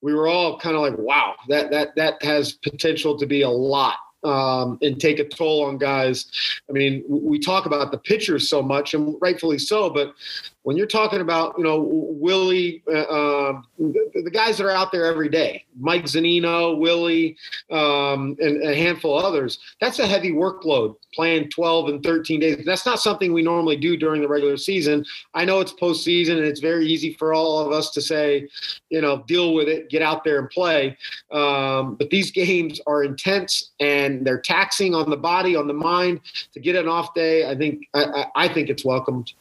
we 0.02 0.14
were 0.14 0.28
all 0.28 0.60
kind 0.60 0.76
of 0.76 0.82
like, 0.82 0.98
"Wow, 0.98 1.36
that 1.48 1.72
that 1.72 1.96
that 1.96 2.22
has 2.24 2.54
potential 2.54 3.18
to 3.18 3.26
be 3.26 3.42
a 3.42 3.50
lot." 3.50 3.98
Um, 4.26 4.78
and 4.82 5.02
take 5.02 5.20
a 5.20 5.26
toll 5.26 5.66
on 5.66 5.78
guys. 5.78 6.28
I 6.70 6.72
mean, 6.72 7.04
we 7.10 7.40
talk 7.40 7.66
about 7.66 7.92
the 7.92 7.98
pitchers 7.98 8.50
so 8.50 8.62
much, 8.62 8.94
and 8.94 9.16
rightfully 9.20 9.58
so, 9.58 9.90
but 9.90 10.14
when 10.64 10.78
you're 10.78 10.88
talking 10.88 11.22
about, 11.22 11.56
you 11.58 11.64
know, 11.64 11.80
Willie, 11.80 12.82
uh, 12.88 13.50
um, 13.50 13.68
the, 13.78 14.32
guys 14.32 14.58
that 14.58 14.66
are 14.66 14.72
out 14.72 14.92
there 14.92 15.06
every 15.06 15.30
day, 15.30 15.66
Mike 15.78 16.06
Zunino, 16.06 16.78
Willie, 16.78 17.38
um, 17.70 18.36
and 18.40 18.64
a 18.64 18.74
handful 18.74 19.20
of 19.20 19.26
others, 19.26 19.60
that's 19.82 20.00
a 20.00 20.08
heavy 20.08 20.32
workload 20.32 20.96
playing 21.14 21.50
12 21.50 21.90
and 21.90 22.04
13 22.04 22.40
days. 22.40 22.66
That's 22.66 22.86
not 22.86 23.00
something 23.00 23.34
we 23.34 23.42
normally 23.42 23.76
do 23.76 23.98
during 23.98 24.22
the 24.22 24.28
regular 24.28 24.58
season. 24.58 25.06
I 25.34 25.44
know 25.46 25.60
it's 25.60 25.74
postseason 25.74 26.38
and 26.38 26.46
it's 26.46 26.62
very 26.62 26.88
easy 26.88 27.14
for 27.14 27.34
all 27.34 27.60
of 27.60 27.72
us 27.74 27.92
to 27.92 28.02
say, 28.02 28.48
you 28.90 29.02
know, 29.02 29.24
deal 29.28 29.54
with 29.54 29.68
it, 29.68 29.90
get 29.90 30.02
out 30.02 30.24
there 30.24 30.40
and 30.40 30.50
play. 30.50 30.98
Um, 31.32 31.96
but 31.96 32.10
these 32.10 32.32
games 32.32 32.80
are 32.88 33.04
intense 33.04 33.72
and 33.82 34.26
they're 34.26 34.42
taxing 34.42 34.96
on 34.96 35.10
the 35.10 35.18
body, 35.18 35.56
on 35.56 35.68
the 35.68 35.74
mind. 35.74 36.22
To 36.54 36.60
get 36.60 36.76
an 36.76 36.88
off 36.88 37.14
day, 37.14 37.50
I 37.50 37.56
think 37.56 37.88
I, 37.94 38.26
I 38.36 38.48
think 38.48 38.70
it's 38.70 38.86
welcomed. 38.86 39.34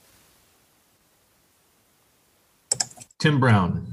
Tim 3.23 3.39
Brown. 3.39 3.87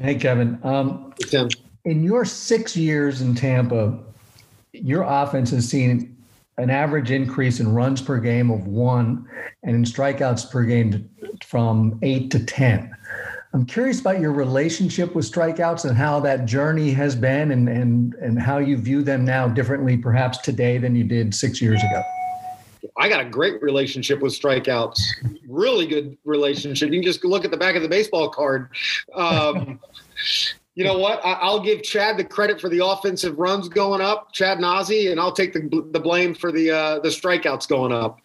Hey, 0.00 0.16
Kevin. 0.16 0.58
Um, 0.64 1.14
Tim. 1.28 1.48
In 1.84 2.02
your 2.02 2.24
six 2.24 2.76
years 2.76 3.20
in 3.20 3.36
Tampa, 3.36 3.96
your 4.72 5.02
offense 5.02 5.52
has 5.52 5.68
seen 5.68 6.16
an 6.58 6.70
average 6.70 7.12
increase 7.12 7.60
in 7.60 7.72
runs 7.72 8.02
per 8.02 8.18
game 8.18 8.50
of 8.50 8.66
one 8.66 9.28
and 9.62 9.76
in 9.76 9.84
strikeouts 9.84 10.50
per 10.50 10.64
game 10.64 11.08
from 11.44 11.96
eight 12.02 12.32
to 12.32 12.44
10. 12.44 12.92
I'm 13.52 13.64
curious 13.64 14.00
about 14.00 14.18
your 14.18 14.32
relationship 14.32 15.14
with 15.14 15.30
strikeouts 15.30 15.84
and 15.84 15.96
how 15.96 16.18
that 16.18 16.46
journey 16.46 16.90
has 16.90 17.14
been 17.14 17.52
and, 17.52 17.68
and, 17.68 18.14
and 18.14 18.42
how 18.42 18.58
you 18.58 18.76
view 18.76 19.02
them 19.04 19.24
now 19.24 19.46
differently, 19.46 19.96
perhaps 19.96 20.38
today 20.38 20.78
than 20.78 20.96
you 20.96 21.04
did 21.04 21.32
six 21.32 21.62
years 21.62 21.80
ago. 21.80 22.02
I 22.96 23.08
got 23.08 23.20
a 23.20 23.28
great 23.28 23.62
relationship 23.62 24.20
with 24.20 24.32
strikeouts. 24.32 25.00
Really 25.48 25.86
good 25.86 26.16
relationship. 26.24 26.90
You 26.90 27.00
can 27.00 27.10
just 27.10 27.24
look 27.24 27.44
at 27.44 27.50
the 27.50 27.56
back 27.56 27.76
of 27.76 27.82
the 27.82 27.88
baseball 27.88 28.28
card. 28.28 28.68
Um, 29.14 29.80
you 30.74 30.82
know 30.82 30.98
what? 30.98 31.24
I, 31.24 31.48
will 31.50 31.60
give 31.60 31.84
Chad 31.84 32.16
the 32.16 32.24
credit 32.24 32.60
for 32.60 32.68
the 32.68 32.84
offensive 32.84 33.38
runs 33.38 33.68
going 33.68 34.00
up, 34.00 34.32
Chad 34.32 34.58
Nazi, 34.58 35.12
and 35.12 35.20
I'll 35.20 35.32
take 35.32 35.52
the, 35.52 35.86
the 35.92 36.00
blame 36.00 36.34
for 36.34 36.50
the 36.50 36.70
uh, 36.70 36.98
the 36.98 37.10
strikeouts 37.10 37.68
going 37.68 37.92
up. 37.92 38.18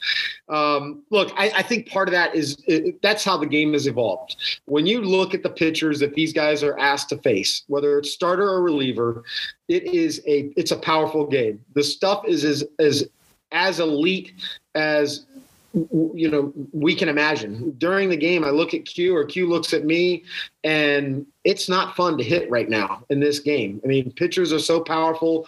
Um, 0.49 1.03
look, 1.11 1.31
I, 1.37 1.51
I, 1.57 1.61
think 1.61 1.87
part 1.87 2.07
of 2.07 2.13
that 2.13 2.33
is 2.33 2.57
it, 2.65 2.99
that's 3.03 3.23
how 3.23 3.37
the 3.37 3.45
game 3.45 3.73
has 3.73 3.85
evolved. 3.85 4.35
When 4.65 4.87
you 4.87 5.01
look 5.01 5.35
at 5.35 5.43
the 5.43 5.49
pitchers 5.49 5.99
that 5.99 6.15
these 6.15 6.33
guys 6.33 6.63
are 6.63 6.77
asked 6.79 7.09
to 7.09 7.19
face, 7.19 7.65
whether 7.67 7.99
it's 7.99 8.11
starter 8.11 8.49
or 8.49 8.63
reliever, 8.63 9.23
it 9.67 9.83
is 9.83 10.19
a 10.25 10.51
it's 10.57 10.71
a 10.71 10.77
powerful 10.77 11.27
game. 11.27 11.63
The 11.75 11.83
stuff 11.83 12.25
is 12.25 12.43
as 12.43 12.63
as 12.79 13.07
as 13.51 13.79
elite 13.79 14.33
as 14.75 15.25
you 15.73 16.29
know 16.29 16.53
we 16.71 16.95
can 16.95 17.09
imagine. 17.09 17.71
During 17.77 18.09
the 18.09 18.17
game 18.17 18.43
i 18.43 18.49
look 18.49 18.73
at 18.73 18.85
q 18.85 19.15
or 19.15 19.23
q 19.25 19.47
looks 19.47 19.73
at 19.73 19.85
me 19.85 20.23
and 20.63 21.25
it's 21.43 21.69
not 21.69 21.95
fun 21.95 22.17
to 22.17 22.23
hit 22.23 22.49
right 22.49 22.69
now 22.69 23.03
in 23.09 23.19
this 23.19 23.39
game. 23.39 23.79
I 23.83 23.87
mean 23.87 24.11
pitchers 24.11 24.51
are 24.51 24.59
so 24.59 24.79
powerful 24.81 25.47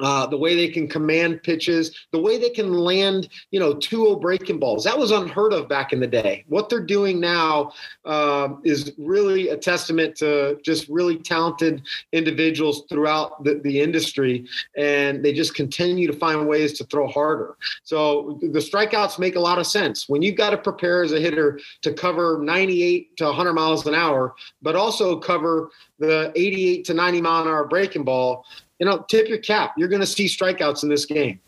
uh, 0.00 0.26
the 0.26 0.36
way 0.36 0.54
they 0.54 0.68
can 0.68 0.88
command 0.88 1.42
pitches, 1.42 1.96
the 2.12 2.18
way 2.18 2.38
they 2.38 2.50
can 2.50 2.72
land, 2.72 3.28
you 3.50 3.60
know, 3.60 3.74
2-0 3.74 4.20
breaking 4.20 4.58
balls. 4.58 4.84
That 4.84 4.98
was 4.98 5.10
unheard 5.10 5.52
of 5.52 5.68
back 5.68 5.92
in 5.92 6.00
the 6.00 6.06
day. 6.06 6.44
What 6.48 6.68
they're 6.68 6.84
doing 6.84 7.20
now 7.20 7.72
um, 8.04 8.60
is 8.64 8.92
really 8.98 9.48
a 9.48 9.56
testament 9.56 10.16
to 10.16 10.58
just 10.64 10.88
really 10.88 11.18
talented 11.18 11.82
individuals 12.12 12.84
throughout 12.88 13.42
the, 13.44 13.60
the 13.64 13.80
industry, 13.80 14.46
and 14.76 15.24
they 15.24 15.32
just 15.32 15.54
continue 15.54 16.06
to 16.06 16.18
find 16.18 16.46
ways 16.46 16.74
to 16.74 16.84
throw 16.84 17.06
harder. 17.06 17.56
So 17.84 18.38
the 18.42 18.58
strikeouts 18.58 19.18
make 19.18 19.36
a 19.36 19.40
lot 19.40 19.58
of 19.58 19.66
sense. 19.66 20.08
When 20.08 20.22
you've 20.22 20.36
got 20.36 20.50
to 20.50 20.58
prepare 20.58 21.02
as 21.02 21.12
a 21.12 21.20
hitter 21.20 21.58
to 21.82 21.92
cover 21.92 22.40
98 22.42 23.16
to 23.18 23.24
100 23.24 23.52
miles 23.52 23.86
an 23.86 23.94
hour, 23.94 24.34
but 24.62 24.76
also 24.76 25.18
cover 25.18 25.70
the 25.98 26.32
88 26.34 26.84
to 26.84 26.94
90 26.94 27.20
mile 27.20 27.42
an 27.42 27.48
hour 27.48 27.66
breaking 27.66 28.04
ball, 28.04 28.44
you 28.78 28.86
know, 28.86 29.04
tip 29.08 29.28
your 29.28 29.38
cap. 29.38 29.74
You're 29.76 29.88
going 29.88 30.00
to 30.00 30.06
see 30.06 30.26
strikeouts 30.26 30.82
in 30.82 30.88
this 30.88 31.06
game. 31.06 31.40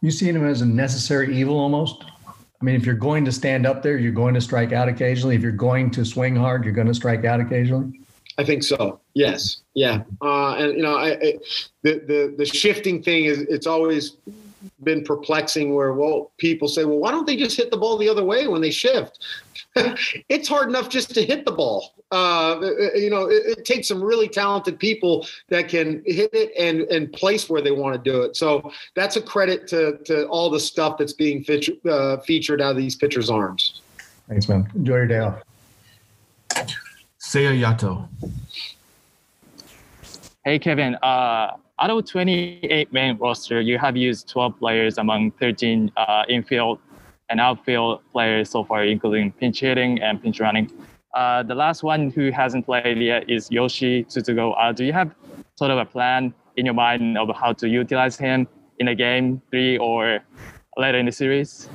You 0.00 0.10
see 0.10 0.30
them 0.30 0.46
as 0.46 0.60
a 0.60 0.66
necessary 0.66 1.36
evil 1.36 1.58
almost? 1.58 2.04
I 2.26 2.64
mean, 2.64 2.74
if 2.74 2.86
you're 2.86 2.94
going 2.94 3.24
to 3.24 3.32
stand 3.32 3.66
up 3.66 3.82
there, 3.82 3.98
you're 3.98 4.12
going 4.12 4.34
to 4.34 4.40
strike 4.40 4.72
out 4.72 4.88
occasionally. 4.88 5.36
If 5.36 5.42
you're 5.42 5.52
going 5.52 5.90
to 5.92 6.04
swing 6.04 6.34
hard, 6.34 6.64
you're 6.64 6.72
going 6.72 6.86
to 6.86 6.94
strike 6.94 7.24
out 7.24 7.40
occasionally. 7.40 8.00
I 8.38 8.44
think 8.44 8.62
so. 8.62 9.00
Yes. 9.14 9.58
Yeah. 9.74 10.02
Uh, 10.20 10.54
and 10.54 10.76
you 10.76 10.82
know, 10.82 10.96
I, 10.96 11.10
I, 11.12 11.38
the 11.82 12.00
the 12.06 12.34
the 12.36 12.44
shifting 12.44 13.02
thing 13.02 13.24
is 13.24 13.40
it's 13.42 13.66
always 13.66 14.16
been 14.82 15.04
perplexing. 15.04 15.74
Where 15.74 15.92
well, 15.92 16.32
people 16.38 16.66
say, 16.66 16.84
well, 16.84 16.98
why 16.98 17.10
don't 17.10 17.26
they 17.26 17.36
just 17.36 17.56
hit 17.56 17.70
the 17.70 17.76
ball 17.76 17.96
the 17.96 18.08
other 18.08 18.24
way 18.24 18.48
when 18.48 18.60
they 18.60 18.70
shift? 18.70 19.24
it's 20.28 20.48
hard 20.48 20.68
enough 20.68 20.88
just 20.88 21.12
to 21.14 21.24
hit 21.24 21.44
the 21.44 21.50
ball. 21.50 21.94
Uh, 22.10 22.58
you 22.94 23.10
know, 23.10 23.26
it, 23.26 23.58
it, 23.58 23.64
takes 23.64 23.88
some 23.88 24.02
really 24.02 24.28
talented 24.28 24.78
people 24.78 25.26
that 25.48 25.68
can 25.68 26.02
hit 26.06 26.30
it 26.32 26.52
and 26.56 26.82
and 26.82 27.12
place 27.12 27.48
where 27.50 27.60
they 27.60 27.72
want 27.72 27.94
to 27.94 28.10
do 28.10 28.22
it. 28.22 28.36
So 28.36 28.70
that's 28.94 29.16
a 29.16 29.22
credit 29.22 29.66
to 29.68 29.98
to 30.04 30.26
all 30.28 30.48
the 30.48 30.60
stuff 30.60 30.96
that's 30.98 31.12
being 31.12 31.42
featured 31.42 31.84
uh, 31.86 32.18
featured 32.18 32.60
out 32.60 32.72
of 32.72 32.76
these 32.76 32.94
pitchers' 32.94 33.30
arms. 33.30 33.80
Thanks, 34.28 34.48
man. 34.48 34.70
Enjoy 34.76 34.96
your 34.96 35.06
day 35.06 35.18
off. 35.18 35.42
Seiya 37.20 37.58
Yato. 37.58 38.08
Hey, 40.44 40.58
Kevin. 40.58 40.94
Uh, 40.96 41.56
out 41.80 41.90
of 41.90 42.04
28 42.08 42.92
main 42.92 43.16
roster, 43.16 43.60
you 43.60 43.78
have 43.78 43.96
used 43.96 44.28
12 44.28 44.58
players 44.58 44.98
among 44.98 45.32
13 45.32 45.90
uh, 45.96 46.24
infield 46.28 46.78
and 47.34 47.40
outfield 47.40 48.00
players 48.12 48.48
so 48.48 48.62
far, 48.62 48.84
including 48.84 49.32
pinch 49.32 49.58
hitting 49.58 50.00
and 50.00 50.22
pinch 50.22 50.38
running. 50.38 50.70
Uh, 51.14 51.42
the 51.42 51.54
last 51.54 51.82
one 51.82 52.10
who 52.10 52.30
hasn't 52.30 52.64
played 52.64 52.96
yet 52.98 53.28
is 53.28 53.50
Yoshi 53.50 54.04
Tsutsugo. 54.04 54.54
Uh, 54.56 54.70
do 54.70 54.84
you 54.84 54.92
have 54.92 55.12
sort 55.56 55.72
of 55.72 55.78
a 55.78 55.84
plan 55.84 56.32
in 56.56 56.64
your 56.64 56.74
mind 56.74 57.18
of 57.18 57.34
how 57.34 57.52
to 57.52 57.68
utilize 57.68 58.16
him 58.16 58.46
in 58.78 58.86
a 58.86 58.94
game 58.94 59.42
three 59.50 59.76
or 59.78 60.20
later 60.76 60.96
in 60.96 61.06
the 61.06 61.12
series? 61.12 61.68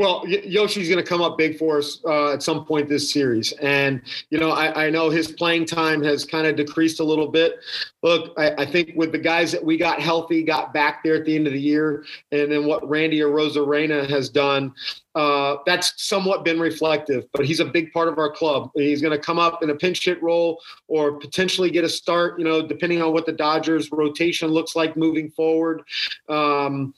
Well, 0.00 0.26
Yoshi's 0.26 0.88
going 0.88 1.04
to 1.04 1.06
come 1.06 1.20
up 1.20 1.36
big 1.36 1.58
for 1.58 1.76
us 1.76 2.00
uh, 2.06 2.32
at 2.32 2.42
some 2.42 2.64
point 2.64 2.88
this 2.88 3.12
series, 3.12 3.52
and 3.60 4.00
you 4.30 4.38
know 4.38 4.48
I, 4.48 4.86
I 4.86 4.90
know 4.90 5.10
his 5.10 5.30
playing 5.30 5.66
time 5.66 6.02
has 6.04 6.24
kind 6.24 6.46
of 6.46 6.56
decreased 6.56 7.00
a 7.00 7.04
little 7.04 7.28
bit. 7.28 7.56
Look, 8.02 8.32
I, 8.38 8.62
I, 8.62 8.64
think 8.64 8.92
with 8.96 9.12
the 9.12 9.18
guys 9.18 9.52
that 9.52 9.62
we 9.62 9.76
got 9.76 10.00
healthy, 10.00 10.42
got 10.42 10.72
back 10.72 11.04
there 11.04 11.16
at 11.16 11.26
the 11.26 11.36
end 11.36 11.46
of 11.48 11.52
the 11.52 11.60
year, 11.60 12.06
and 12.32 12.50
then 12.50 12.64
what 12.64 12.88
Randy 12.88 13.18
Arozarena 13.18 14.08
has 14.08 14.30
done, 14.30 14.72
uh, 15.16 15.56
that's 15.66 15.92
somewhat 16.02 16.46
been 16.46 16.58
reflective. 16.58 17.26
But 17.34 17.44
he's 17.44 17.60
a 17.60 17.66
big 17.66 17.92
part 17.92 18.08
of 18.08 18.16
our 18.16 18.30
club. 18.30 18.70
He's 18.74 19.02
going 19.02 19.12
to 19.12 19.22
come 19.22 19.38
up 19.38 19.62
in 19.62 19.68
a 19.68 19.74
pinch 19.74 20.02
hit 20.02 20.22
role 20.22 20.62
or 20.88 21.18
potentially 21.18 21.70
get 21.70 21.84
a 21.84 21.90
start. 21.90 22.38
You 22.38 22.46
know, 22.46 22.66
depending 22.66 23.02
on 23.02 23.12
what 23.12 23.26
the 23.26 23.32
Dodgers 23.32 23.92
rotation 23.92 24.48
looks 24.48 24.74
like 24.74 24.96
moving 24.96 25.30
forward. 25.30 25.82
Um, 26.30 26.94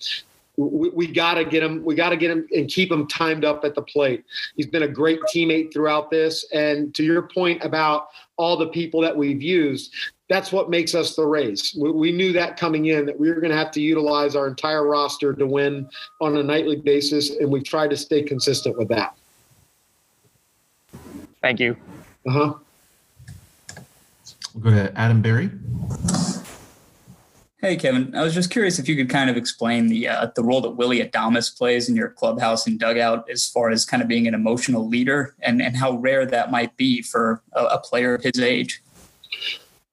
we, 0.57 0.91
we 0.91 1.07
got 1.07 1.35
to 1.35 1.45
get 1.45 1.63
him. 1.63 1.85
We 1.85 1.95
got 1.95 2.11
to 2.11 2.17
get 2.17 2.31
him 2.31 2.47
and 2.53 2.69
keep 2.69 2.91
him 2.91 3.07
timed 3.07 3.45
up 3.45 3.65
at 3.65 3.75
the 3.75 3.83
plate. 3.83 4.25
He's 4.57 4.67
been 4.67 4.83
a 4.83 4.89
great 4.89 5.21
teammate 5.35 5.73
throughout 5.73 6.11
this. 6.11 6.45
And 6.53 6.95
to 6.95 7.03
your 7.03 7.23
point 7.23 7.65
about 7.65 8.09
all 8.37 8.57
the 8.57 8.69
people 8.69 9.01
that 9.01 9.17
we've 9.17 9.43
used, 9.43 9.95
that's 10.29 10.53
what 10.53 10.71
makes 10.71 10.95
us 10.95 11.17
the 11.17 11.25
Rays. 11.25 11.77
We, 11.79 11.91
we 11.91 12.13
knew 12.13 12.33
that 12.33 12.57
coming 12.57 12.87
in 12.87 13.07
that 13.07 13.19
we 13.19 13.29
were 13.29 13.41
going 13.41 13.51
to 13.51 13.57
have 13.57 13.71
to 13.73 13.81
utilize 13.81 14.37
our 14.37 14.47
entire 14.47 14.87
roster 14.87 15.35
to 15.35 15.47
win 15.47 15.89
on 16.21 16.37
a 16.37 16.43
nightly 16.43 16.77
basis, 16.77 17.31
and 17.31 17.51
we've 17.51 17.65
tried 17.65 17.91
to 17.91 17.97
stay 17.97 18.23
consistent 18.23 18.77
with 18.79 18.89
that. 18.89 19.17
Thank 21.41 21.61
you. 21.61 21.77
Uh 22.27 22.31
huh. 22.31 22.55
We'll 24.55 24.65
go 24.65 24.71
to 24.71 24.99
Adam 24.99 25.23
Berry. 25.23 25.51
Hey, 27.63 27.77
Kevin. 27.77 28.13
I 28.17 28.25
was 28.25 28.35
just 28.35 28.51
curious 28.51 28.81
if 28.81 28.89
you 28.89 28.97
could 28.97 29.09
kind 29.09 29.31
of 29.31 29.37
explain 29.37 29.87
the 29.87 30.09
uh, 30.09 30.27
the 30.35 30.43
role 30.43 30.61
that 30.63 30.71
Willy 30.71 30.99
Adames 30.99 31.57
plays 31.57 31.89
in 31.89 31.95
your 31.95 32.09
clubhouse 32.09 32.67
and 32.67 32.77
dugout, 32.77 33.31
as 33.31 33.49
far 33.49 33.71
as 33.71 33.85
kind 33.85 34.03
of 34.03 34.09
being 34.09 34.27
an 34.27 34.35
emotional 34.35 34.89
leader, 34.89 35.37
and 35.43 35.63
and 35.63 35.77
how 35.77 35.93
rare 35.93 36.27
that 36.27 36.51
might 36.51 36.77
be 36.77 37.03
for 37.03 37.41
a, 37.53 37.67
a 37.67 37.79
player 37.79 38.15
of 38.15 38.25
his 38.25 38.41
age. 38.41 38.83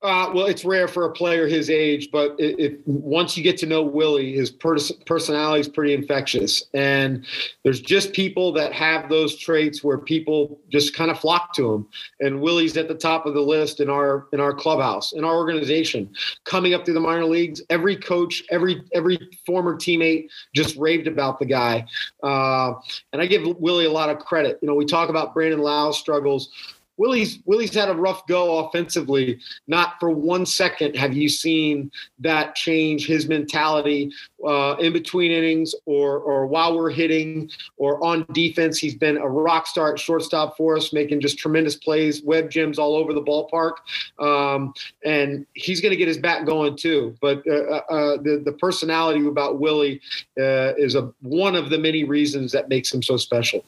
Uh, 0.02 0.32
well, 0.34 0.46
it's 0.46 0.64
rare 0.64 0.88
for 0.88 1.04
a 1.04 1.12
player 1.12 1.46
his 1.46 1.70
age, 1.70 2.10
but 2.10 2.40
once 2.86 3.36
you 3.36 3.44
get 3.44 3.58
to 3.58 3.66
know 3.66 3.82
Willy, 3.82 4.34
his 4.34 4.50
pers- 4.50 4.94
personality 5.06 5.60
is 5.60 5.68
pretty 5.68 5.94
infectious, 5.94 6.64
and 6.74 7.26
there's 7.64 7.82
just 7.82 8.14
people 8.14 8.54
that 8.54 8.72
have 8.72 9.10
those 9.10 9.38
traits 9.38 9.84
where 9.84 9.98
people 9.98 10.58
just 10.70 10.94
kind 10.94 11.12
of 11.12 11.20
flock 11.20 11.54
to 11.54 11.74
him. 11.74 11.88
And 12.22 12.40
Willy's 12.40 12.78
at 12.78 12.88
the 12.88 12.96
top 12.96 13.26
of 13.26 13.34
the 13.34 13.42
list 13.42 13.82
in 13.82 13.90
our 13.90 14.28
in 14.32 14.40
our 14.40 14.54
clubhouse, 14.54 15.12
in 15.12 15.26
our 15.26 15.36
organization. 15.36 16.10
Coming 16.46 16.74
up 16.74 16.86
through 16.86 16.94
the 16.94 17.02
minor 17.02 17.26
leagues, 17.26 17.62
every 17.70 17.98
coach, 17.98 18.42
every 18.52 18.82
every 18.94 19.20
former 19.46 19.76
teammate 19.76 20.30
just 20.56 20.78
raved 20.78 21.08
about 21.08 21.40
the 21.40 21.46
guy, 21.46 21.86
uh, 22.24 22.72
and 23.12 23.22
I 23.22 23.26
give 23.26 23.46
Willy 23.58 23.84
a 23.84 23.92
lot 23.92 24.10
of 24.10 24.20
credit. 24.20 24.60
You 24.62 24.70
know, 24.70 24.76
we 24.76 24.86
talk 24.86 25.10
about 25.10 25.34
Brandon 25.34 25.60
Lowe's 25.60 25.98
struggles 25.98 26.52
Willy's 27.00 27.40
Willy's 27.46 27.74
had 27.74 27.90
a 27.90 27.96
rough 27.96 28.28
go 28.28 28.66
offensively. 28.66 29.40
Not 29.68 29.94
for 30.00 30.10
one 30.10 30.46
second 30.46 30.96
have 30.98 31.14
you 31.14 31.30
seen 31.30 31.92
that 32.20 32.56
change 32.56 33.08
his 33.08 33.28
mentality 33.28 34.12
uh, 34.46 34.76
in 34.80 34.92
between 34.92 35.32
innings 35.32 35.74
or 35.86 36.20
or 36.20 36.46
while 36.46 36.78
we're 36.78 36.90
hitting 36.90 37.50
or 37.78 38.04
on 38.04 38.26
defense. 38.34 38.78
He's 38.78 38.96
been 38.96 39.18
a 39.18 39.28
rock 39.28 39.66
star 39.66 39.94
at 39.94 40.00
shortstop 40.00 40.58
for 40.58 40.76
us, 40.76 40.92
making 40.92 41.22
just 41.22 41.40
tremendous 41.40 41.76
plays, 41.76 42.22
web 42.22 42.52
gems 42.52 42.78
all 42.78 42.96
over 42.96 43.14
the 43.14 43.24
ballpark, 43.24 43.76
um, 44.20 44.74
and 45.06 45.46
he's 45.54 45.80
going 45.80 45.92
to 45.92 45.98
get 45.98 46.10
his 46.10 46.18
bat 46.18 46.46
going 46.46 46.76
too. 46.76 47.16
But 47.22 47.44
uh, 47.48 47.54
uh, 47.54 47.82
uh, 47.90 48.18
the 48.18 48.42
the 48.44 48.54
personality 48.60 49.26
about 49.26 49.60
Willie 49.60 50.02
uh, 50.38 50.76
is 50.76 50.96
a 50.96 51.14
one 51.22 51.56
of 51.56 51.70
the 51.70 51.78
many 51.78 52.04
reasons 52.04 52.52
that 52.52 52.68
makes 52.68 52.94
him 52.94 53.02
so 53.02 53.16
special. 53.16 53.64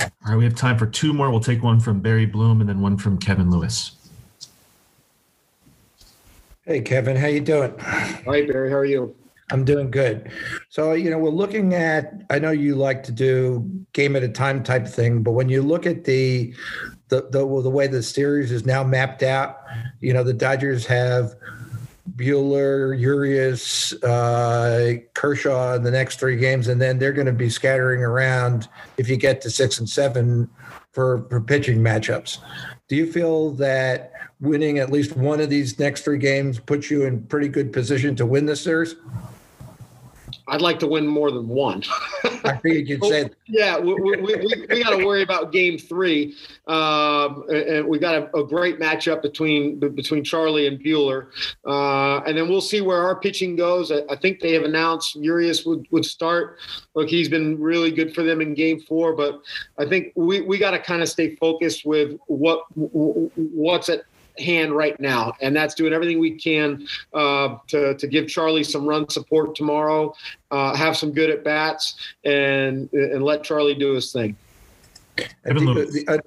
All 0.00 0.10
right, 0.26 0.36
we 0.36 0.44
have 0.44 0.54
time 0.54 0.78
for 0.78 0.86
two 0.86 1.12
more. 1.12 1.30
We'll 1.30 1.40
take 1.40 1.62
one 1.62 1.80
from 1.80 2.00
Barry 2.00 2.26
Bloom 2.26 2.60
and 2.60 2.68
then 2.68 2.80
one 2.80 2.96
from 2.96 3.18
Kevin 3.18 3.50
Lewis. 3.50 3.92
Hey, 6.64 6.82
Kevin, 6.82 7.16
how 7.16 7.28
you 7.28 7.40
doing? 7.40 7.72
Hi, 7.78 8.46
Barry. 8.46 8.70
How 8.70 8.76
are 8.76 8.84
you? 8.84 9.14
I'm 9.50 9.64
doing 9.64 9.90
good. 9.90 10.30
So, 10.68 10.92
you 10.92 11.08
know, 11.08 11.18
we're 11.18 11.30
looking 11.30 11.74
at. 11.74 12.22
I 12.28 12.38
know 12.38 12.50
you 12.50 12.74
like 12.74 13.02
to 13.04 13.12
do 13.12 13.68
game 13.94 14.14
at 14.16 14.22
a 14.22 14.28
time 14.28 14.62
type 14.62 14.86
thing, 14.86 15.22
but 15.22 15.32
when 15.32 15.48
you 15.48 15.62
look 15.62 15.86
at 15.86 16.04
the 16.04 16.54
the 17.08 17.22
the, 17.30 17.38
the 17.38 17.70
way 17.70 17.86
the 17.86 18.02
series 18.02 18.52
is 18.52 18.66
now 18.66 18.84
mapped 18.84 19.22
out, 19.22 19.60
you 20.00 20.12
know, 20.12 20.22
the 20.22 20.34
Dodgers 20.34 20.84
have 20.86 21.34
Buehler, 22.16 22.98
Urias, 22.98 23.92
uh, 24.02 24.94
Kershaw 25.14 25.74
in 25.74 25.82
the 25.82 25.90
next 25.90 26.18
three 26.18 26.36
games, 26.36 26.68
and 26.68 26.80
then 26.80 26.98
they're 26.98 27.12
going 27.12 27.26
to 27.26 27.32
be 27.32 27.50
scattering 27.50 28.02
around 28.02 28.68
if 28.96 29.08
you 29.08 29.16
get 29.16 29.40
to 29.42 29.50
six 29.50 29.78
and 29.78 29.88
seven 29.88 30.48
for, 30.92 31.26
for 31.28 31.40
pitching 31.40 31.78
matchups. 31.78 32.38
Do 32.88 32.96
you 32.96 33.10
feel 33.10 33.50
that 33.52 34.12
winning 34.40 34.78
at 34.78 34.90
least 34.90 35.16
one 35.16 35.40
of 35.40 35.50
these 35.50 35.78
next 35.78 36.02
three 36.02 36.18
games 36.18 36.58
puts 36.58 36.90
you 36.90 37.04
in 37.04 37.22
pretty 37.24 37.48
good 37.48 37.72
position 37.72 38.16
to 38.16 38.26
win 38.26 38.46
this 38.46 38.60
series? 38.60 38.94
I'd 40.48 40.62
like 40.62 40.78
to 40.80 40.86
win 40.86 41.06
more 41.06 41.30
than 41.30 41.46
one. 41.46 41.84
I 42.24 42.58
figured 42.62 42.88
you'd 42.88 43.04
say. 43.04 43.30
yeah, 43.46 43.78
we, 43.78 43.94
we, 43.94 44.16
we, 44.16 44.66
we 44.70 44.82
got 44.82 44.96
to 44.96 45.04
worry 45.04 45.22
about 45.22 45.52
game 45.52 45.78
three, 45.78 46.34
um, 46.66 47.44
and 47.50 47.86
we 47.86 47.98
got 47.98 48.14
a, 48.14 48.36
a, 48.36 48.46
great 48.46 48.80
matchup 48.80 49.20
between 49.22 49.78
between 49.78 50.24
Charlie 50.24 50.66
and 50.66 50.80
Buehler. 50.82 51.28
uh, 51.66 52.22
and 52.24 52.36
then 52.36 52.48
we'll 52.48 52.60
see 52.60 52.80
where 52.80 53.02
our 53.02 53.20
pitching 53.20 53.56
goes. 53.56 53.92
I, 53.92 54.02
I, 54.08 54.16
think 54.16 54.40
they 54.40 54.52
have 54.52 54.64
announced 54.64 55.16
Urias 55.16 55.66
would, 55.66 55.86
would 55.90 56.04
start. 56.04 56.58
Look, 56.94 57.08
he's 57.08 57.28
been 57.28 57.60
really 57.60 57.90
good 57.90 58.14
for 58.14 58.22
them 58.22 58.40
in 58.40 58.54
game 58.54 58.80
four, 58.80 59.14
but 59.14 59.40
I 59.78 59.84
think 59.86 60.12
we, 60.16 60.40
we 60.40 60.58
got 60.58 60.70
to 60.72 60.78
kind 60.78 61.02
of 61.02 61.08
stay 61.08 61.36
focused 61.36 61.84
with 61.84 62.18
what 62.26 62.64
what's 62.74 63.88
at 63.88 64.04
hand 64.38 64.72
right 64.72 64.98
now, 65.00 65.34
and 65.40 65.54
that's 65.54 65.74
doing 65.74 65.92
everything 65.92 66.18
we 66.18 66.32
can 66.32 66.86
uh, 67.14 67.56
to 67.68 67.94
to 67.94 68.06
give 68.06 68.28
Charlie 68.28 68.64
some 68.64 68.86
run 68.86 69.08
support 69.08 69.54
tomorrow, 69.54 70.14
uh, 70.50 70.74
have 70.74 70.96
some 70.96 71.12
good 71.12 71.30
at 71.30 71.44
bats, 71.44 71.96
and 72.24 72.92
and 72.92 73.22
let 73.22 73.44
Charlie 73.44 73.74
do 73.74 73.94
his 73.94 74.12
thing. 74.12 74.36
Uh, 76.08 76.18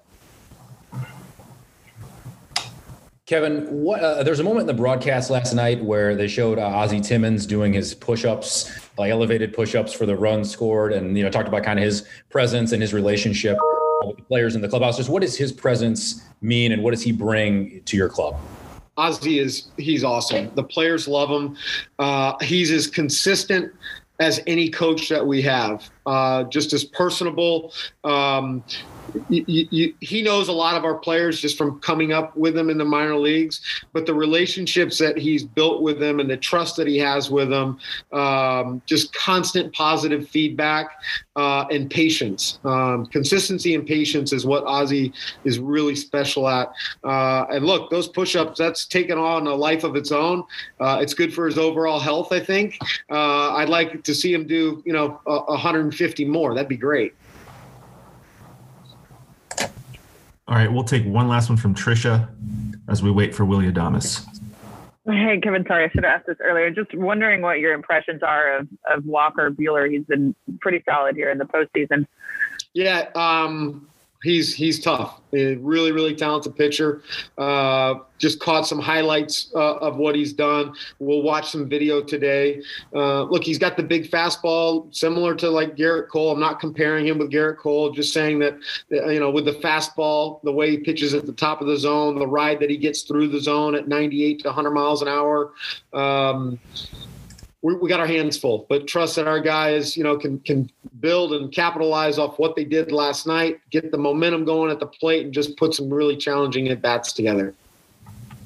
Kevin, 3.32 3.66
what, 3.68 4.02
uh, 4.02 4.24
there's 4.24 4.42
a 4.42 4.44
moment 4.44 4.62
in 4.62 4.68
the 4.68 4.74
broadcast 4.74 5.30
last 5.30 5.54
night 5.54 5.82
where 5.82 6.16
they 6.16 6.28
showed 6.28 6.60
uh, 6.60 6.66
Ozzie 6.66 7.00
Timmons 7.00 7.46
doing 7.46 7.72
his 7.72 7.94
push-ups, 7.94 8.70
like 8.98 9.10
elevated 9.10 9.54
push-ups 9.54 9.94
for 9.94 10.06
the 10.06 10.18
run 10.18 10.44
scored, 10.44 10.92
and 10.92 11.18
you 11.18 11.24
know 11.24 11.30
talked 11.30 11.48
about 11.48 11.64
kind 11.64 11.80
of 11.80 11.86
his 11.86 12.06
presence 12.30 12.74
and 12.74 12.82
his 12.82 12.94
relationship 12.94 13.58
with 13.62 13.81
the 14.02 14.24
players 14.24 14.56
in 14.56 14.62
the 14.62 14.68
clubhouse. 14.68 14.98
Just 14.98 15.10
what 15.10 15.22
does 15.22 15.38
his 15.38 15.52
presence 15.52 16.24
mean, 16.42 16.72
and 16.72 16.84
what 16.84 16.92
does 16.92 17.02
he 17.02 17.12
bring 17.12 17.82
to 17.84 17.98
your 17.98 18.10
club? 18.10 18.36
Ozzy 18.98 19.42
is 19.42 19.72
he's 19.78 20.04
awesome. 20.04 20.52
The 20.56 20.64
players 20.64 21.08
love 21.08 21.30
him. 21.30 21.56
Uh, 22.00 22.34
he's 22.42 22.72
as 22.72 22.88
consistent 22.88 23.74
as 24.20 24.42
any 24.46 24.70
coach 24.70 25.10
that 25.10 25.26
we 25.26 25.42
have. 25.42 25.90
Uh, 26.06 26.44
just 26.46 26.74
as 26.74 26.84
personable. 26.84 27.72
Um, 28.04 28.64
you, 29.30 29.68
you, 29.70 29.94
he 30.00 30.22
knows 30.22 30.48
a 30.48 30.52
lot 30.52 30.76
of 30.76 30.86
our 30.86 30.96
players 30.96 31.40
just 31.40 31.58
from 31.58 31.80
coming 31.82 32.12
up 32.12 32.36
with 32.36 32.56
them 32.56 32.70
in 32.70 32.78
the 32.78 32.86
minor 32.86 33.16
leagues, 33.16 33.62
but 33.94 34.06
the 34.06 34.14
relationships 34.14 34.98
that 34.98 35.18
he's 35.18 35.44
built 35.44 35.82
with 35.82 36.00
them 36.00 36.20
and 36.20 36.30
the 36.30 36.38
trust 36.38 36.76
that 36.78 36.88
he 36.88 36.98
has 36.98 37.30
with 37.30 37.50
them, 37.50 37.78
um, 38.14 38.82
just 38.86 39.14
constant 39.14 39.74
positive 39.74 40.28
feedback 40.28 41.02
uh, 41.36 41.66
and 41.72 41.90
patience. 41.90 42.60
Um, 42.64 43.06
consistency 43.08 43.76
and 43.76 43.86
patience 43.86 44.34
is 44.34 44.46
what 44.46 44.64
Ozzie 44.64 45.14
is 45.44 45.60
really 45.60 45.96
special 45.96 46.48
at. 46.48 46.72
Uh, 47.04 47.46
and 47.52 47.66
look, 47.66 47.90
those 47.90 48.08
push-ups, 48.08 48.58
that's 48.58 48.86
taken 48.86 49.18
on 49.18 49.48
a 49.48 49.54
life 49.54 49.84
of 49.84 49.96
its 49.96 50.12
own. 50.12 50.44
Uh, 50.80 51.00
it's 51.02 51.14
good 51.14 51.34
for 51.34 51.46
his 51.46 51.58
overall 51.58 52.00
health, 52.00 52.32
I 52.32 52.40
think. 52.40 52.78
Uh, 53.10 53.54
I'd 53.54 53.70
like 53.70 54.04
to 54.04 54.16
see 54.16 54.34
him 54.34 54.48
do, 54.48 54.82
you 54.86 54.94
know, 54.94 55.20
150 55.92 56.26
more. 56.26 56.54
That'd 56.54 56.70
be 56.70 56.78
great. 56.78 57.14
All 60.48 60.58
right, 60.58 60.72
we'll 60.72 60.84
take 60.84 61.06
one 61.06 61.28
last 61.28 61.50
one 61.50 61.58
from 61.58 61.76
Trisha 61.76 62.30
as 62.88 63.04
we 63.04 63.12
wait 63.12 63.36
for 63.36 63.46
Willy 63.46 63.72
Adames. 63.72 64.26
Hey, 65.06 65.40
Kevin, 65.42 65.66
sorry, 65.68 65.86
I 65.86 65.90
should 65.90 66.04
have 66.04 66.20
asked 66.20 66.28
this 66.28 66.38
earlier. 66.42 66.70
Just 66.72 66.94
wondering 66.94 67.42
what 67.42 67.60
your 67.60 67.74
impressions 67.74 68.22
are 68.24 68.58
of, 68.58 68.68
of 68.90 69.06
Walker 69.06 69.50
Buehler. 69.50 69.90
He's 69.90 70.06
been 70.06 70.36
pretty 70.60 70.84
solid 70.88 71.16
here 71.16 71.30
in 71.30 71.38
the 71.38 71.46
postseason. 71.46 72.06
Yeah, 72.74 73.10
um, 73.16 73.88
he's 74.24 74.54
he's 74.54 74.80
tough. 74.80 75.20
A 75.34 75.56
really 75.56 75.92
really 75.92 76.16
talented 76.16 76.56
pitcher. 76.56 77.02
Uh, 77.38 77.96
just 78.18 78.40
caught 78.40 78.68
some 78.68 78.80
highlights 78.80 79.52
uh, 79.56 79.78
of 79.78 79.98
what 79.98 80.16
he's 80.16 80.34
done. 80.34 80.76
We'll 81.00 81.24
watch 81.24 81.50
some 81.50 81.68
video 81.68 82.02
today. 82.02 82.62
Uh, 82.94 83.24
look, 83.24 83.44
he's 83.44 83.58
got 83.58 83.78
the 83.78 83.84
big 83.84 84.10
fastball, 84.10 84.94
similar 84.94 85.34
to 85.36 85.50
like 85.50 85.76
Gerrit 85.76 86.10
Cole. 86.10 86.32
I'm 86.32 86.40
not 86.40 86.60
comparing 86.60 87.08
him 87.08 87.18
with 87.18 87.32
Gerrit 87.32 87.58
Cole. 87.58 87.92
Just 87.92 88.14
saying 88.14 88.40
that 88.40 88.60
you 88.90 89.20
know 89.20 89.32
with 89.32 89.46
the 89.46 89.54
fastball, 89.54 90.42
the 90.44 90.52
way 90.52 90.72
he 90.72 90.78
pitches 90.78 91.14
at 91.14 91.26
the 91.26 91.34
top 91.34 91.62
of 91.62 91.68
the 91.68 91.78
zone, 91.78 92.20
the 92.20 92.28
ride 92.28 92.60
that 92.60 92.70
he 92.70 92.78
gets 92.78 93.04
through 93.04 93.30
the 93.30 93.40
zone 93.40 93.76
at 93.76 93.88
98 93.88 94.40
to 94.40 94.48
100 94.50 94.72
miles 94.72 95.02
an 95.02 95.08
hour. 95.08 95.54
Um, 95.94 96.60
we, 97.62 97.76
we 97.76 97.90
got 97.90 98.00
our 98.00 98.08
hands 98.08 98.38
full. 98.38 98.66
But 98.70 98.88
trust 98.88 99.16
that 99.16 99.28
our 99.28 99.40
guys, 99.40 99.96
you 99.96 100.04
know, 100.04 100.18
can 100.18 100.40
can 100.40 100.70
build 101.00 101.34
and 101.34 101.52
capitalize 101.52 102.18
off 102.18 102.40
what 102.40 102.56
they 102.56 102.66
did 102.66 102.92
last 102.92 103.28
night, 103.28 103.60
get 103.70 103.92
the 103.92 103.98
momentum 103.98 104.46
going 104.46 104.72
at 104.72 104.80
the 104.80 104.88
plate, 104.88 105.26
and 105.26 105.34
just 105.34 105.58
put 105.58 105.74
some 105.74 105.90
really 105.90 106.18
challenging 106.18 106.68
at 106.70 106.82
bats 106.82 107.14
together. 107.14 107.54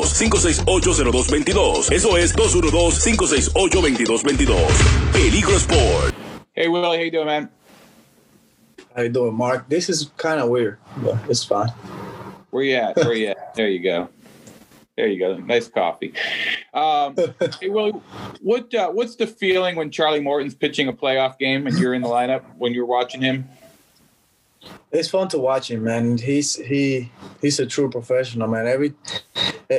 568-0222. 0.00 1.92
Eso 1.92 2.16
es 2.16 2.32
212-568-2222. 2.34 5.12
Peligro 5.12 5.58
Sport. 5.58 6.14
Hey, 6.54 6.68
Willie, 6.68 6.98
how 6.98 7.02
you 7.04 7.10
doing, 7.10 7.26
man? 7.26 7.50
How 8.94 9.02
you 9.02 9.08
doing, 9.08 9.34
Mark? 9.34 9.68
This 9.68 9.88
is 9.88 10.10
kind 10.16 10.40
of 10.40 10.48
weird, 10.48 10.78
but 10.98 11.16
it's 11.28 11.42
fine. 11.44 11.68
Where 12.50 12.62
you 12.64 12.76
at? 12.76 12.96
Where 12.96 13.14
you 13.14 13.28
at? 13.28 13.54
There 13.56 13.68
you 13.68 13.82
go. 13.82 14.08
There 14.96 15.06
you 15.06 15.18
go. 15.18 15.36
Nice 15.38 15.68
coffee. 15.68 16.12
Um, 16.74 17.14
hey, 17.60 17.68
Willie, 17.70 17.92
what 18.42 18.74
uh, 18.74 18.90
what's 18.90 19.16
the 19.16 19.26
feeling 19.26 19.76
when 19.76 19.90
Charlie 19.90 20.20
Morton's 20.20 20.54
pitching 20.54 20.88
a 20.88 20.92
playoff 20.92 21.38
game 21.38 21.66
and 21.66 21.78
you're 21.78 21.94
in 21.94 22.02
the 22.02 22.08
lineup 22.08 22.42
when 22.58 22.74
you're 22.74 22.84
watching 22.86 23.22
him? 23.22 23.48
It's 24.90 25.08
fun 25.08 25.28
to 25.28 25.38
watch 25.38 25.70
him, 25.70 25.84
man. 25.84 26.18
He's 26.18 26.56
he 26.56 27.10
he's 27.40 27.58
a 27.58 27.66
true 27.66 27.90
professional, 27.90 28.48
man. 28.48 28.66
Every 28.66 28.94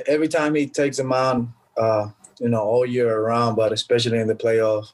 every 0.08 0.28
time 0.28 0.56
he 0.56 0.68
takes 0.68 1.00
him 1.00 1.14
on, 1.14 1.54
uh, 1.78 2.10
you 2.40 2.50
know, 2.50 2.62
all 2.62 2.86
year 2.86 3.16
around, 3.16 3.56
but 3.56 3.72
especially 3.72 4.20
in 4.20 4.28
the 4.28 4.36
playoffs, 4.36 4.94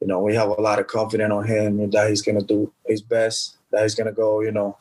you 0.00 0.06
know, 0.06 0.20
we 0.20 0.34
have 0.34 0.48
a 0.48 0.60
lot 0.60 0.78
of 0.78 0.86
confidence 0.86 1.32
on 1.32 1.46
him 1.46 1.90
that 1.90 2.08
he's 2.08 2.22
gonna 2.22 2.42
do 2.42 2.72
his 2.86 3.02
best. 3.02 3.56
That 3.70 3.82
he's 3.82 3.94
gonna 3.94 4.12
go, 4.12 4.40
you 4.40 4.52
know, 4.52 4.76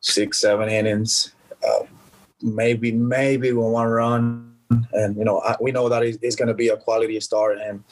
six, 0.00 0.40
seven 0.40 0.68
innings, 0.68 1.32
uh, 1.66 1.84
maybe 2.42 2.92
maybe 2.92 3.52
with 3.52 3.66
one 3.66 3.86
run, 3.86 4.47
and 4.70 5.16
you 5.16 5.24
know, 5.24 5.40
I, 5.40 5.56
we 5.60 5.72
know 5.72 5.88
that 5.88 6.02
he's, 6.02 6.18
he's 6.20 6.36
gonna 6.36 6.54
be 6.54 6.68
a 6.68 6.76
quality 6.76 7.18
star, 7.20 7.52
and 7.52 7.82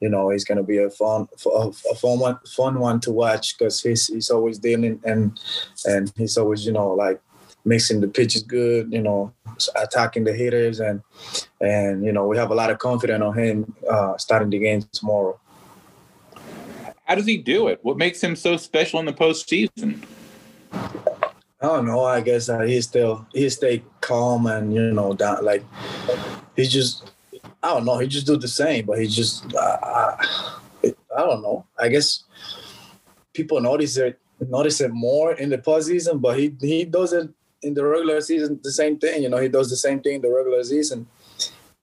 you 0.00 0.08
know, 0.08 0.30
he's 0.30 0.44
gonna 0.44 0.62
be 0.62 0.78
a 0.78 0.90
fun 0.90 1.28
a 1.54 1.72
fun 1.72 2.18
one 2.18 2.38
fun 2.46 2.78
one 2.78 3.00
to 3.00 3.12
watch 3.12 3.58
because 3.58 3.82
he's 3.82 4.06
he's 4.06 4.30
always 4.30 4.58
dealing 4.58 5.00
and 5.04 5.38
and 5.84 6.12
he's 6.16 6.36
always 6.36 6.64
you 6.64 6.72
know 6.72 6.88
like 6.92 7.20
mixing 7.64 8.00
the 8.00 8.08
pitches 8.08 8.42
good, 8.42 8.92
you 8.92 9.00
know, 9.00 9.32
attacking 9.76 10.24
the 10.24 10.32
hitters, 10.32 10.80
and 10.80 11.02
and 11.60 12.04
you 12.04 12.12
know 12.12 12.26
we 12.26 12.36
have 12.36 12.50
a 12.50 12.54
lot 12.54 12.70
of 12.70 12.78
confidence 12.78 13.22
on 13.22 13.38
him 13.38 13.74
uh, 13.90 14.16
starting 14.16 14.50
the 14.50 14.58
game 14.58 14.82
tomorrow. 14.92 15.38
How 17.04 17.14
does 17.14 17.26
he 17.26 17.36
do 17.36 17.68
it? 17.68 17.80
What 17.82 17.98
makes 17.98 18.22
him 18.22 18.36
so 18.36 18.56
special 18.56 19.00
in 19.00 19.06
the 19.06 19.12
postseason? 19.12 20.02
I 21.62 21.66
don't 21.66 21.86
know. 21.86 22.04
I 22.04 22.20
guess 22.20 22.48
uh, 22.48 22.60
he 22.60 22.80
still 22.80 23.24
he 23.32 23.48
stay 23.48 23.84
calm 24.00 24.46
and 24.46 24.74
you 24.74 24.92
know 24.92 25.14
down 25.14 25.44
like 25.44 25.62
he 26.56 26.64
just 26.64 27.12
I 27.62 27.68
don't 27.68 27.84
know. 27.84 27.98
He 27.98 28.08
just 28.08 28.26
do 28.26 28.36
the 28.36 28.48
same, 28.48 28.86
but 28.86 28.98
he 28.98 29.06
just 29.06 29.54
uh, 29.54 29.78
I, 29.82 30.16
I 31.16 31.20
don't 31.20 31.42
know. 31.42 31.64
I 31.78 31.88
guess 31.88 32.24
people 33.32 33.60
notice 33.60 33.96
it 33.96 34.18
notice 34.40 34.80
it 34.80 34.92
more 34.92 35.34
in 35.34 35.50
the 35.50 35.58
postseason, 35.58 36.20
but 36.20 36.36
he 36.36 36.52
he 36.60 36.84
does 36.84 37.12
it 37.12 37.30
in 37.62 37.74
the 37.74 37.84
regular 37.84 38.20
season 38.20 38.58
the 38.64 38.72
same 38.72 38.98
thing. 38.98 39.22
You 39.22 39.28
know, 39.28 39.38
he 39.38 39.48
does 39.48 39.70
the 39.70 39.76
same 39.76 40.00
thing 40.00 40.16
in 40.16 40.22
the 40.22 40.34
regular 40.34 40.64
season, 40.64 41.06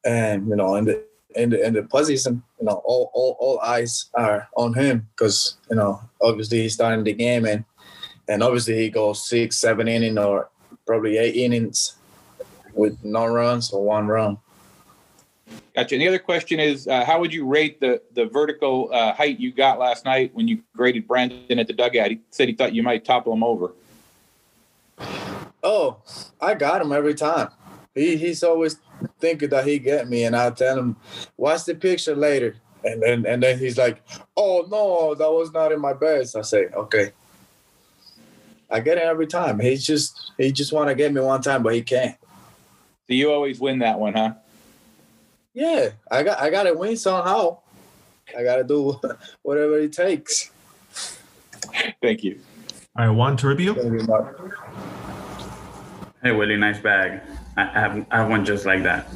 and 0.04 0.48
you 0.48 0.58
know, 0.58 0.76
in 0.76 0.86
the 0.86 1.04
in 1.36 1.52
the 1.52 1.66
in 1.66 1.74
the 1.74 1.84
postseason, 1.84 2.42
you 2.60 2.66
know, 2.66 2.82
all 2.84 3.12
all, 3.14 3.38
all 3.40 3.60
eyes 3.62 4.10
are 4.14 4.50
on 4.58 4.74
him 4.74 5.08
because 5.16 5.58
you 5.70 5.78
know, 5.78 6.02
obviously 6.22 6.64
he's 6.64 6.74
starting 6.74 7.06
the 7.06 7.14
game 7.14 7.46
and 7.46 7.64
and 8.30 8.44
obviously 8.44 8.78
he 8.78 8.90
goes 8.90 9.28
six, 9.28 9.58
seven 9.58 9.88
innings 9.88 10.18
or 10.18 10.50
probably 10.86 11.18
eight 11.18 11.36
innings 11.36 11.96
with 12.74 13.04
no 13.04 13.26
runs 13.26 13.72
or 13.72 13.84
one 13.84 14.08
run. 14.08 14.38
Gotcha. 15.76 15.96
And 15.96 16.02
the 16.02 16.08
other 16.08 16.20
question 16.20 16.60
is, 16.60 16.88
uh, 16.88 17.04
how 17.04 17.20
would 17.20 17.34
you 17.34 17.46
rate 17.46 17.80
the 17.80 18.02
the 18.14 18.26
vertical 18.26 18.90
uh, 18.94 19.14
height 19.14 19.40
you 19.40 19.52
got 19.52 19.80
last 19.80 20.06
night 20.06 20.32
when 20.34 20.48
you 20.48 20.62
graded 20.76 21.08
Brandon 21.08 21.58
at 21.58 21.68
the 21.68 21.74
dugout? 21.74 22.12
He 22.12 22.20
said 22.30 22.48
he 22.48 22.54
thought 22.54 22.74
you 22.74 22.84
might 22.84 23.04
topple 23.04 23.34
him 23.34 23.44
over. 23.44 23.72
Oh, 25.64 25.98
I 26.40 26.54
got 26.54 26.82
him 26.82 26.92
every 26.92 27.16
time. 27.16 27.50
He 27.96 28.16
he's 28.16 28.44
always 28.44 28.78
thinking 29.20 29.50
that 29.50 29.66
he 29.66 29.80
get 29.80 30.08
me, 30.08 30.24
and 30.26 30.36
I 30.36 30.52
tell 30.52 30.78
him, 30.78 30.96
"Watch 31.36 31.66
the 31.66 31.74
picture 31.74 32.16
later." 32.16 32.56
And 32.84 33.02
then 33.02 33.26
and 33.26 33.42
then 33.42 33.58
he's 33.58 33.78
like, 33.78 34.04
"Oh 34.38 34.68
no, 34.70 35.16
that 35.16 35.32
was 35.32 35.52
not 35.52 35.72
in 35.72 35.82
my 35.82 35.94
best." 35.94 36.36
I 36.36 36.42
say, 36.42 36.68
"Okay." 36.68 37.12
I 38.70 38.80
get 38.80 38.98
it 38.98 39.04
every 39.04 39.28
time. 39.28 39.60
He 39.60 39.76
just 39.78 40.32
he 40.38 40.52
just 40.52 40.72
want 40.72 40.90
to 40.90 40.96
get 40.96 41.14
me 41.14 41.22
one 41.22 41.42
time, 41.42 41.64
but 41.64 41.74
he 41.74 41.82
can't. 41.82 42.16
So 43.08 43.14
you 43.14 43.32
always 43.32 43.60
win 43.60 43.80
that 43.80 44.00
one, 44.00 44.14
huh? 44.14 44.34
Yeah, 45.54 45.90
I 46.12 46.24
got 46.24 46.40
I 46.40 46.50
got 46.50 46.64
to 46.64 46.74
win 46.74 46.96
somehow. 46.96 47.60
I 48.38 48.44
got 48.44 48.58
to 48.58 48.64
do 48.64 49.00
whatever 49.42 49.80
it 49.80 49.94
takes. 49.94 50.52
Thank 52.02 52.24
you. 52.24 52.40
All 52.98 53.08
right, 53.08 53.16
Juan 53.16 53.38
Toribio. 53.38 53.76
Hey 56.22 56.32
Willie, 56.32 56.58
nice 56.58 56.80
bag. 56.80 57.22
I 57.58 57.62
I 57.62 57.80
have 57.80 58.06
I 58.12 58.18
have 58.18 58.30
one 58.30 58.46
just 58.46 58.66
like 58.66 58.84
that. 58.84 59.08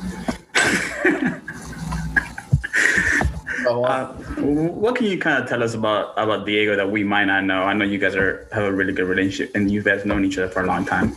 Uh, 3.81 4.07
what 4.41 4.95
can 4.95 5.07
you 5.07 5.17
kind 5.17 5.41
of 5.41 5.49
tell 5.49 5.63
us 5.63 5.73
about 5.73 6.13
about 6.17 6.45
Diego 6.45 6.75
that 6.75 6.91
we 6.91 7.03
might 7.03 7.25
not 7.25 7.43
know? 7.45 7.63
I 7.63 7.73
know 7.73 7.85
you 7.85 7.97
guys 7.97 8.15
are 8.15 8.47
have 8.51 8.63
a 8.63 8.71
really 8.71 8.93
good 8.93 9.07
relationship, 9.07 9.55
and 9.55 9.71
you 9.71 9.81
guys 9.81 10.05
known 10.05 10.25
each 10.25 10.37
other 10.37 10.49
for 10.49 10.63
a 10.63 10.67
long 10.67 10.85
time. 10.85 11.15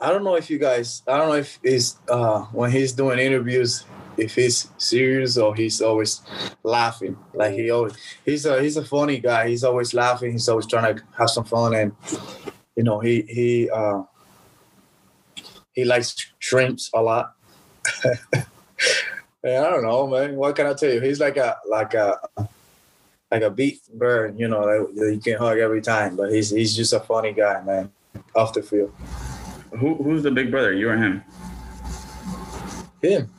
I 0.00 0.10
don't 0.10 0.22
know 0.22 0.36
if 0.36 0.48
you 0.48 0.58
guys. 0.58 1.02
I 1.08 1.16
don't 1.16 1.28
know 1.28 1.34
if 1.34 1.58
he's 1.62 1.96
uh, 2.08 2.42
when 2.52 2.70
he's 2.70 2.92
doing 2.92 3.18
interviews, 3.18 3.84
if 4.16 4.34
he's 4.34 4.68
serious 4.78 5.36
or 5.36 5.54
he's 5.54 5.80
always 5.80 6.20
laughing. 6.62 7.16
Like 7.34 7.54
he 7.54 7.70
always, 7.70 7.94
he's 8.24 8.46
a 8.46 8.62
he's 8.62 8.76
a 8.76 8.84
funny 8.84 9.18
guy. 9.18 9.48
He's 9.48 9.64
always 9.64 9.94
laughing. 9.94 10.32
He's 10.32 10.48
always 10.48 10.66
trying 10.66 10.96
to 10.96 11.02
have 11.16 11.30
some 11.30 11.44
fun, 11.44 11.74
and 11.74 11.92
you 12.76 12.84
know 12.84 13.00
he 13.00 13.22
he 13.22 13.70
uh, 13.70 14.02
he 15.72 15.84
likes 15.84 16.14
shrimps 16.38 16.90
a 16.94 17.02
lot. 17.02 17.34
I 19.44 19.70
don't 19.70 19.84
know, 19.84 20.06
man. 20.06 20.36
What 20.36 20.56
can 20.56 20.66
I 20.66 20.74
tell 20.74 20.92
you? 20.92 21.00
He's 21.00 21.20
like 21.20 21.36
a 21.36 21.56
like 21.68 21.94
a 21.94 22.18
like 23.30 23.42
a 23.42 23.50
beef 23.50 23.86
bird, 23.94 24.38
you 24.38 24.48
know, 24.48 24.66
that, 24.66 24.96
that 24.96 25.14
you 25.14 25.20
can 25.20 25.38
hug 25.38 25.58
every 25.58 25.80
time. 25.80 26.16
But 26.16 26.32
he's 26.32 26.50
he's 26.50 26.74
just 26.74 26.92
a 26.92 27.00
funny 27.00 27.32
guy, 27.32 27.62
man, 27.62 27.92
off 28.34 28.52
the 28.52 28.62
field. 28.62 28.92
Who 29.78 29.94
who's 29.94 30.22
the 30.22 30.30
big 30.30 30.50
brother? 30.50 30.72
You 30.72 30.90
or 30.90 30.96
him? 30.96 31.22
Him. 33.00 33.30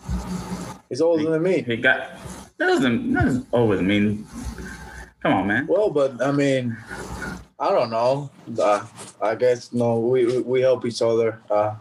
He's 0.87 1.01
older 1.01 1.23
he, 1.23 1.29
than 1.29 1.43
me. 1.43 1.61
He 1.63 1.75
got 1.75 2.11
that 2.57 2.67
doesn't 2.67 3.13
that 3.13 3.25
doesn't 3.25 3.47
always 3.51 3.81
mean. 3.81 4.25
Come 5.21 5.33
on, 5.33 5.47
man. 5.47 5.67
Well, 5.67 5.89
but 5.89 6.21
I 6.21 6.31
mean, 6.31 6.77
I 7.59 7.71
don't 7.71 7.89
know. 7.89 8.29
Uh, 8.57 8.85
I 9.21 9.35
guess 9.35 9.73
no, 9.73 9.99
we 9.99 10.39
we, 10.41 10.61
help 10.61 10.85
each 10.85 11.01
other. 11.01 11.41
Uh, 11.49 11.75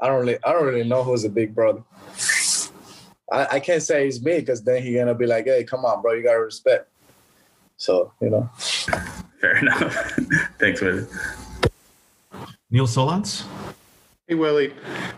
I 0.00 0.06
don't 0.06 0.20
really 0.20 0.38
I 0.44 0.52
don't 0.52 0.64
really 0.64 0.88
know 0.88 1.02
who's 1.02 1.24
the 1.24 1.28
big 1.28 1.56
brother. 1.56 1.82
I, 3.30 3.46
I 3.52 3.60
can't 3.60 3.82
say 3.82 4.06
it's 4.06 4.22
me 4.22 4.40
because 4.40 4.62
then 4.62 4.82
he's 4.82 4.96
gonna 4.96 5.14
be 5.14 5.26
like, 5.26 5.44
"Hey, 5.44 5.64
come 5.64 5.84
on, 5.84 6.02
bro, 6.02 6.12
you 6.12 6.22
gotta 6.22 6.40
respect." 6.40 6.88
So 7.76 8.12
you 8.20 8.30
know. 8.30 8.50
Fair 9.40 9.56
enough. 9.58 10.18
Thanks, 10.58 10.80
Willie. 10.80 11.06
Neil 12.70 12.86
Solondz. 12.86 13.46
Hey 14.26 14.34
Willie, 14.34 14.74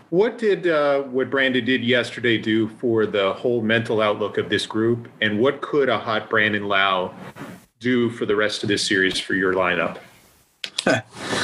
what 0.09 0.37
did 0.37 0.67
uh, 0.67 1.01
what 1.01 1.29
Brandon 1.29 1.65
did 1.65 1.83
yesterday 1.83 2.37
do 2.37 2.69
for 2.69 3.05
the 3.05 3.33
whole 3.33 3.61
mental 3.61 4.01
outlook 4.01 4.37
of 4.37 4.47
this 4.47 4.65
group, 4.65 5.09
and 5.19 5.37
what 5.37 5.59
could 5.59 5.89
a 5.89 5.97
hot 5.97 6.29
Brandon 6.29 6.69
Lowe 6.69 7.13
do 7.81 8.09
for 8.09 8.25
the 8.25 8.37
rest 8.37 8.63
of 8.63 8.69
this 8.69 8.87
series 8.87 9.19
for 9.19 9.33
your 9.33 9.53
lineup? 9.53 9.97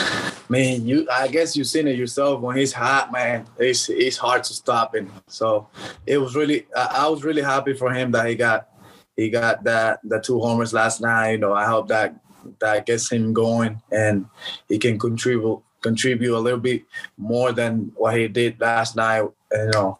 man, 0.49 0.85
you 0.85 1.07
I 1.11 1.27
guess 1.27 1.55
you've 1.55 1.67
seen 1.67 1.87
it 1.87 1.97
yourself. 1.97 2.41
When 2.41 2.57
he's 2.57 2.73
hot, 2.73 3.11
man, 3.11 3.45
it's 3.57 3.89
it's 3.89 4.17
hard 4.17 4.43
to 4.45 4.53
stop 4.53 4.95
him. 4.95 5.11
So 5.27 5.69
it 6.05 6.17
was 6.17 6.35
really 6.35 6.67
I, 6.75 7.03
I 7.05 7.07
was 7.07 7.23
really 7.23 7.41
happy 7.41 7.73
for 7.73 7.91
him 7.91 8.11
that 8.11 8.27
he 8.27 8.35
got 8.35 8.69
he 9.15 9.29
got 9.29 9.63
that 9.63 9.99
the 10.03 10.19
two 10.19 10.39
homers 10.39 10.73
last 10.73 11.01
night. 11.01 11.31
You 11.31 11.37
know, 11.39 11.53
I 11.53 11.65
hope 11.65 11.87
that 11.89 12.15
that 12.59 12.85
gets 12.85 13.11
him 13.11 13.33
going 13.33 13.81
and 13.91 14.25
he 14.69 14.77
can 14.77 14.97
contribute 14.97 15.61
contribute 15.81 16.35
a 16.35 16.39
little 16.39 16.59
bit 16.59 16.83
more 17.17 17.51
than 17.51 17.91
what 17.95 18.17
he 18.17 18.27
did 18.27 18.59
last 18.59 18.95
night. 18.95 19.23
You 19.51 19.71
know, 19.73 19.99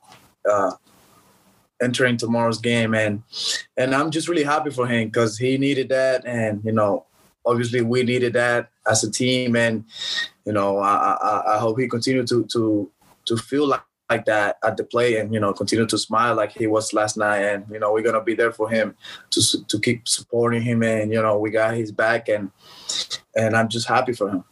uh, 0.49 0.71
entering 1.81 2.17
tomorrow's 2.17 2.60
game, 2.60 2.93
and 2.93 3.23
and 3.75 3.93
I'm 3.93 4.12
just 4.12 4.27
really 4.27 4.43
happy 4.43 4.69
for 4.69 4.88
him 4.88 5.07
because 5.07 5.38
he 5.38 5.57
needed 5.57 5.89
that, 5.89 6.25
and 6.25 6.63
you 6.63 6.71
know, 6.71 7.06
obviously 7.47 7.81
we 7.81 8.03
needed 8.03 8.33
that 8.33 8.69
as 8.86 9.03
a 9.03 9.12
team, 9.12 9.55
and 9.55 9.86
you 10.45 10.53
know, 10.53 10.77
I 10.77 11.17
I, 11.21 11.55
I 11.55 11.57
hope 11.60 11.79
he 11.79 11.88
continue 11.88 12.25
to 12.27 12.45
to 12.45 12.91
to 13.25 13.38
feel 13.38 13.67
like 13.67 13.81
like 14.10 14.25
that 14.25 14.57
at 14.63 14.77
the 14.77 14.83
play 14.83 15.17
and 15.17 15.33
you 15.33 15.39
know 15.39 15.51
continue 15.53 15.86
to 15.86 15.97
smile 15.97 16.33
like 16.36 16.51
he 16.51 16.65
was 16.65 16.93
last 16.93 17.17
night 17.17 17.39
and 17.39 17.65
you 17.69 17.79
know 17.79 17.91
we're 17.91 18.01
gonna 18.01 18.23
be 18.23 18.33
there 18.33 18.53
for 18.53 18.69
him 18.69 18.95
to 19.29 19.41
to 19.65 19.79
keep 19.79 20.07
supporting 20.07 20.62
him 20.62 20.81
and 20.81 21.12
you 21.12 21.21
know 21.21 21.38
we 21.38 21.49
got 21.49 21.75
his 21.75 21.91
back 21.91 22.29
and 22.29 22.49
and 23.36 23.55
I'm 23.55 23.67
just 23.67 23.88
happy 23.88 24.13
for 24.13 24.29
him. 24.29 24.43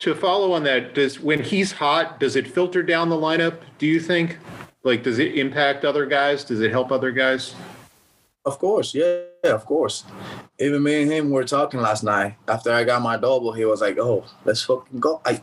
To 0.00 0.14
follow 0.14 0.52
on 0.52 0.62
that, 0.64 0.94
does 0.94 1.20
when 1.20 1.42
he's 1.42 1.72
hot, 1.72 2.20
does 2.20 2.36
it 2.36 2.46
filter 2.46 2.82
down 2.82 3.08
the 3.08 3.16
lineup? 3.16 3.60
Do 3.78 3.86
you 3.86 3.98
think? 3.98 4.38
Like, 4.82 5.02
does 5.02 5.18
it 5.18 5.36
impact 5.36 5.84
other 5.84 6.06
guys? 6.06 6.44
Does 6.44 6.60
it 6.60 6.70
help 6.70 6.92
other 6.92 7.10
guys? 7.10 7.54
Of 8.44 8.58
course, 8.58 8.94
yeah, 8.94 9.22
of 9.54 9.64
course. 9.64 10.04
Even 10.58 10.82
me 10.82 11.02
and 11.02 11.10
him 11.10 11.30
were 11.30 11.44
talking 11.44 11.80
last 11.80 12.02
night 12.02 12.36
after 12.48 12.72
I 12.72 12.84
got 12.84 13.02
my 13.02 13.16
double. 13.16 13.52
He 13.52 13.64
was 13.64 13.80
like, 13.80 13.98
"Oh, 13.98 14.24
let's 14.44 14.62
fucking 14.62 15.00
go." 15.00 15.20
I, 15.24 15.40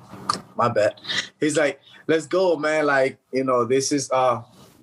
my 0.56 0.70
bad. 0.70 1.00
He's 1.40 1.58
like, 1.58 1.80
"Let's 2.08 2.28
go, 2.28 2.56
man!" 2.56 2.86
Like, 2.86 3.18
you 3.32 3.44
know, 3.44 3.66
this 3.66 3.92
is 3.92 4.10
uh, 4.12 4.42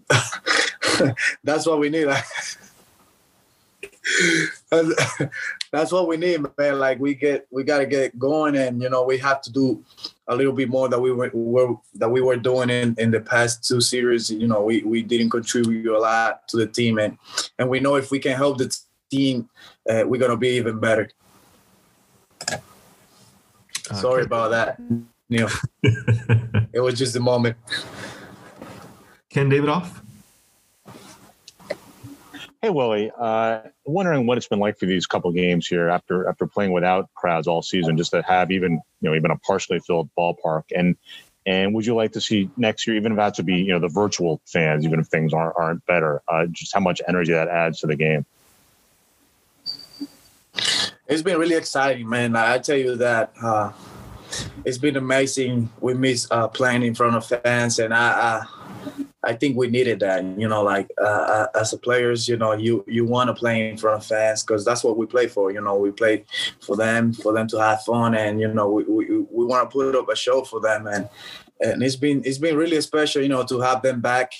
that's 1.44 1.66
what 1.66 1.78
we 1.78 1.90
need. 1.90 2.08
That's 5.72 5.92
what 5.92 6.08
we 6.08 6.16
need, 6.16 6.40
man. 6.58 6.78
Like 6.78 6.98
we 6.98 7.14
get, 7.14 7.46
we 7.50 7.62
got 7.62 7.78
to 7.78 7.86
get 7.86 8.18
going, 8.18 8.56
and 8.56 8.82
you 8.82 8.90
know, 8.90 9.04
we 9.04 9.18
have 9.18 9.40
to 9.42 9.52
do 9.52 9.84
a 10.26 10.34
little 10.34 10.52
bit 10.52 10.68
more 10.68 10.88
that 10.88 11.00
we 11.00 11.12
were, 11.12 11.30
were 11.32 11.76
that 11.94 12.08
we 12.08 12.20
were 12.20 12.36
doing 12.36 12.70
in, 12.70 12.94
in 12.98 13.10
the 13.10 13.20
past 13.20 13.66
two 13.66 13.80
series. 13.80 14.30
You 14.30 14.48
know, 14.48 14.62
we 14.62 14.82
we 14.82 15.02
didn't 15.02 15.30
contribute 15.30 15.94
a 15.94 15.98
lot 15.98 16.48
to 16.48 16.56
the 16.56 16.66
team, 16.66 16.98
and 16.98 17.18
and 17.58 17.68
we 17.68 17.78
know 17.78 17.94
if 17.94 18.10
we 18.10 18.18
can 18.18 18.36
help 18.36 18.58
the 18.58 18.76
team, 19.10 19.48
uh, 19.88 20.04
we're 20.06 20.20
gonna 20.20 20.36
be 20.36 20.48
even 20.50 20.78
better. 20.78 21.10
Sorry 23.92 24.24
about 24.24 24.50
that, 24.50 24.80
Neil. 25.28 25.48
it 25.82 26.80
was 26.80 26.98
just 26.98 27.16
a 27.16 27.20
moment. 27.20 27.56
Ken 29.30 29.50
Davidoff. 29.50 30.00
Hey 32.62 32.68
Willie, 32.68 33.10
uh, 33.18 33.60
wondering 33.86 34.26
what 34.26 34.36
it's 34.36 34.46
been 34.46 34.58
like 34.58 34.78
for 34.78 34.84
these 34.84 35.06
couple 35.06 35.32
games 35.32 35.66
here 35.66 35.88
after 35.88 36.28
after 36.28 36.46
playing 36.46 36.72
without 36.72 37.08
crowds 37.14 37.46
all 37.46 37.62
season, 37.62 37.96
just 37.96 38.10
to 38.10 38.22
have 38.22 38.50
even 38.50 38.72
you 39.00 39.08
know 39.08 39.16
even 39.16 39.30
a 39.30 39.38
partially 39.38 39.80
filled 39.80 40.10
ballpark, 40.18 40.64
and 40.76 40.96
and 41.46 41.74
would 41.74 41.86
you 41.86 41.94
like 41.94 42.12
to 42.12 42.20
see 42.20 42.50
next 42.58 42.86
year, 42.86 42.96
even 42.96 43.12
if 43.12 43.18
it 43.18 43.22
has 43.22 43.32
to 43.36 43.42
be 43.42 43.54
you 43.54 43.72
know 43.72 43.78
the 43.78 43.88
virtual 43.88 44.42
fans, 44.46 44.84
even 44.84 45.00
if 45.00 45.06
things 45.06 45.32
aren't 45.32 45.54
aren't 45.56 45.86
better, 45.86 46.20
uh, 46.28 46.44
just 46.52 46.74
how 46.74 46.80
much 46.80 47.00
energy 47.08 47.32
that 47.32 47.48
adds 47.48 47.80
to 47.80 47.86
the 47.86 47.96
game? 47.96 48.26
It's 51.10 51.22
been 51.22 51.38
really 51.38 51.56
exciting, 51.56 52.08
man. 52.08 52.36
I 52.36 52.58
tell 52.58 52.76
you 52.76 52.94
that 52.94 53.32
uh, 53.42 53.72
it's 54.64 54.78
been 54.78 54.96
amazing. 54.96 55.68
We 55.80 55.92
miss 55.94 56.28
uh, 56.30 56.46
playing 56.46 56.84
in 56.84 56.94
front 56.94 57.16
of 57.16 57.26
fans, 57.26 57.80
and 57.80 57.92
I, 57.92 58.12
I 58.12 58.46
I 59.24 59.32
think 59.32 59.56
we 59.56 59.68
needed 59.68 59.98
that. 60.00 60.22
You 60.38 60.46
know, 60.46 60.62
like 60.62 60.88
uh, 61.02 61.48
as 61.56 61.72
a 61.72 61.78
players, 61.78 62.28
you 62.28 62.36
know, 62.36 62.52
you 62.52 62.84
you 62.86 63.04
want 63.04 63.26
to 63.26 63.34
play 63.34 63.68
in 63.68 63.76
front 63.76 64.00
of 64.00 64.06
fans 64.06 64.44
because 64.44 64.64
that's 64.64 64.84
what 64.84 64.96
we 64.96 65.04
play 65.04 65.26
for. 65.26 65.50
You 65.50 65.60
know, 65.60 65.74
we 65.74 65.90
play 65.90 66.26
for 66.60 66.76
them, 66.76 67.12
for 67.12 67.32
them 67.32 67.48
to 67.48 67.58
have 67.58 67.82
fun, 67.82 68.14
and 68.14 68.40
you 68.40 68.46
know, 68.46 68.70
we 68.70 68.84
we, 68.84 69.18
we 69.18 69.44
want 69.44 69.68
to 69.68 69.72
put 69.72 69.96
up 69.96 70.08
a 70.08 70.14
show 70.14 70.44
for 70.44 70.60
them, 70.60 70.86
and 70.86 71.08
and 71.60 71.82
it's 71.82 71.96
been 71.96 72.22
it's 72.24 72.38
been 72.38 72.56
really 72.56 72.80
special, 72.82 73.20
you 73.20 73.28
know, 73.28 73.42
to 73.46 73.58
have 73.58 73.82
them 73.82 74.00
back 74.00 74.32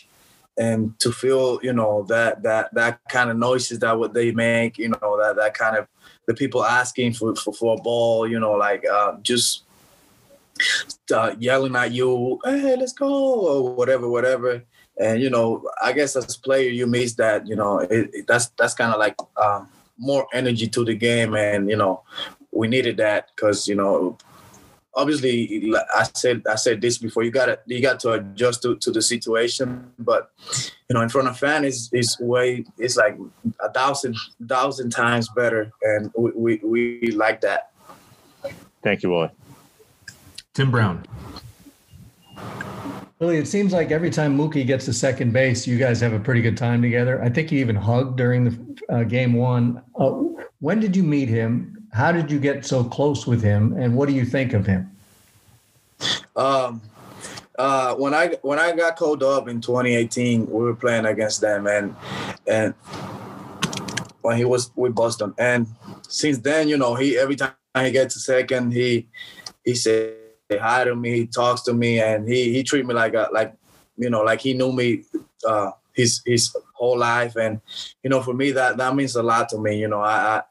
and 0.57 0.97
to 1.01 1.11
feel, 1.11 1.59
you 1.65 1.73
know, 1.73 2.05
that 2.09 2.45
that 2.45 2.73
that 2.75 3.01
kind 3.09 3.29
of 3.29 3.37
noises 3.37 3.81
that 3.81 3.99
what 3.99 4.15
they 4.15 4.31
make, 4.31 4.79
you 4.79 4.91
know, 4.91 5.19
that 5.21 5.35
that 5.35 5.55
kind 5.55 5.77
of 5.77 5.89
the 6.31 6.35
people 6.35 6.65
asking 6.65 7.13
for 7.13 7.35
for, 7.35 7.53
for 7.53 7.77
a 7.77 7.83
ball, 7.83 8.29
you 8.29 8.39
know, 8.39 8.53
like 8.53 8.85
uh, 8.87 9.15
just 9.21 9.65
uh, 11.13 11.35
yelling 11.41 11.75
at 11.75 11.91
you, 11.91 12.39
hey, 12.45 12.77
let's 12.77 12.93
go, 12.93 13.13
or 13.51 13.75
whatever, 13.75 14.09
whatever. 14.09 14.63
And 15.01 15.21
you 15.21 15.29
know, 15.29 15.69
I 15.83 15.93
guess 15.93 16.15
as 16.15 16.37
a 16.37 16.41
player, 16.41 16.71
you 16.71 16.87
miss 16.87 17.15
that. 17.15 17.49
You 17.49 17.57
know, 17.57 17.81
it, 17.81 18.11
it, 18.13 18.27
that's 18.29 18.47
that's 18.59 18.75
kind 18.75 18.93
of 18.93 19.01
like 19.01 19.17
um, 19.43 19.69
more 19.99 20.27
energy 20.33 20.69
to 20.69 20.85
the 20.85 20.95
game, 20.95 21.35
and 21.35 21.69
you 21.69 21.77
know, 21.77 22.03
we 22.53 22.69
needed 22.69 22.97
that 22.99 23.31
because 23.35 23.67
you 23.67 23.75
know, 23.75 24.17
obviously, 24.95 25.73
I 25.95 26.05
said 26.15 26.43
I 26.49 26.57
said 26.57 26.81
this 26.81 26.99
before. 26.99 27.23
You 27.23 27.31
got 27.31 27.47
to 27.47 27.59
you 27.67 27.81
got 27.81 28.01
to 28.01 28.13
adjust 28.13 28.63
to, 28.63 28.77
to 28.77 28.91
the 28.91 29.03
situation, 29.03 29.91
but 29.99 30.31
you 30.89 30.95
know, 30.95 31.01
in 31.01 31.09
front 31.09 31.29
of 31.29 31.39
fans 31.39 31.67
is 31.67 31.91
is 31.93 32.17
way 32.21 32.65
it's 32.79 32.97
like 32.97 33.17
a 33.61 33.73
thousand 33.73 34.17
thousand 34.47 34.91
times 34.91 35.29
better, 35.29 35.71
and 35.83 36.11
we 36.17 36.31
we, 36.35 36.61
we 36.65 37.13
like 37.13 37.41
that. 37.43 37.71
Thank 38.83 39.03
you, 39.03 39.11
Willie. 39.11 39.31
Tim 40.55 40.71
Brown. 40.71 41.05
Willie, 43.19 43.37
it 43.37 43.47
seems 43.47 43.75
like 43.75 43.91
every 43.91 44.09
time 44.09 44.37
Mookie 44.37 44.67
gets 44.67 44.87
to 44.87 44.95
second 44.95 45.35
base, 45.35 45.67
you 45.67 45.77
guys 45.77 46.01
have 46.01 46.15
a 46.15 46.19
pretty 46.19 46.41
good 46.41 46.57
time 46.57 46.81
together. 46.81 47.23
I 47.23 47.29
think 47.29 47.53
you 47.53 47.59
even 47.61 47.77
hugged 47.77 48.17
during 48.17 48.45
the 48.45 48.77
uh, 48.89 49.03
game 49.03 49.35
one. 49.35 49.83
Uh, 49.95 50.11
when 50.61 50.81
did 50.81 50.97
you 50.97 51.03
meet 51.03 51.29
him? 51.29 51.80
How 51.93 52.13
did 52.13 52.31
you 52.31 52.39
get 52.39 52.65
so 52.65 52.85
close 52.85 53.27
with 53.27 53.43
him? 53.43 53.73
And 53.73 53.97
what 53.97 54.09
do 54.09 54.15
you 54.15 54.25
think 54.25 54.53
of 54.53 54.67
him? 54.67 54.91
Um, 56.37 56.81
uh, 57.59 57.95
when 57.97 58.15
I 58.15 58.39
when 58.43 58.59
I 58.59 58.75
got 58.75 58.97
called 58.97 59.23
up 59.23 59.49
in 59.49 59.61
2018, 59.61 60.47
we 60.47 60.63
were 60.63 60.75
playing 60.75 61.05
against 61.05 61.41
them, 61.41 61.67
and 61.67 61.95
and 62.47 62.75
when 64.23 64.37
he 64.37 64.45
was 64.45 64.71
with 64.77 64.95
Boston, 64.95 65.35
and 65.37 65.67
since 66.09 66.39
then, 66.39 66.69
you 66.69 66.79
know, 66.79 66.95
he 66.95 67.19
every 67.19 67.37
time 67.37 67.53
he 67.77 67.91
gets 67.91 68.17
a 68.17 68.21
second, 68.21 68.73
he 68.73 69.09
he 69.65 69.75
said 69.75 70.15
hi 70.51 70.85
to 70.85 70.97
me, 70.97 71.19
he 71.19 71.27
talks 71.27 71.63
to 71.63 71.75
me, 71.75 72.01
and 72.01 72.27
he 72.27 72.53
he 72.53 72.63
treat 72.63 72.87
me 72.87 72.95
like 72.95 73.15
a 73.15 73.29
like 73.33 73.55
you 73.99 74.09
know 74.09 74.23
like 74.23 74.41
he 74.41 74.55
knew 74.55 74.73
me 74.73 75.03
uh, 75.47 75.73
his 76.01 76.23
his 76.25 76.57
whole 76.75 76.99
life, 76.99 77.37
and 77.37 77.61
you 78.03 78.11
know 78.11 78.23
for 78.23 78.35
me 78.35 78.51
that 78.53 78.77
that 78.77 78.95
means 78.95 79.17
a 79.17 79.23
lot 79.23 79.49
to 79.51 79.59
me. 79.59 79.79
You 79.79 79.89
know, 79.89 80.01
I, 80.01 80.17
I 80.37 80.43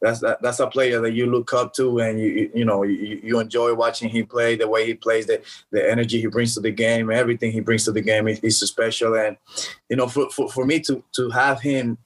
that's 0.00 0.20
that, 0.20 0.42
that's 0.42 0.60
a 0.60 0.66
player 0.66 1.00
that 1.00 1.12
you 1.12 1.26
look 1.26 1.52
up 1.52 1.74
to, 1.74 1.98
and 2.00 2.20
you 2.20 2.50
you 2.54 2.64
know 2.64 2.82
you, 2.82 3.20
you 3.22 3.40
enjoy 3.40 3.74
watching 3.74 4.08
him 4.08 4.26
play, 4.26 4.56
the 4.56 4.68
way 4.68 4.86
he 4.86 4.94
plays, 4.94 5.26
the 5.26 5.42
the 5.70 5.90
energy 5.90 6.20
he 6.20 6.26
brings 6.26 6.54
to 6.54 6.60
the 6.60 6.70
game, 6.70 7.10
everything 7.10 7.52
he 7.52 7.60
brings 7.60 7.84
to 7.84 7.92
the 7.92 8.02
game 8.02 8.28
is, 8.28 8.40
is 8.40 8.60
special, 8.60 9.14
and 9.14 9.36
you 9.88 9.96
know 9.96 10.08
for, 10.08 10.30
for 10.30 10.48
for 10.48 10.64
me 10.64 10.80
to 10.80 11.02
to 11.12 11.30
have 11.30 11.60
him 11.60 11.98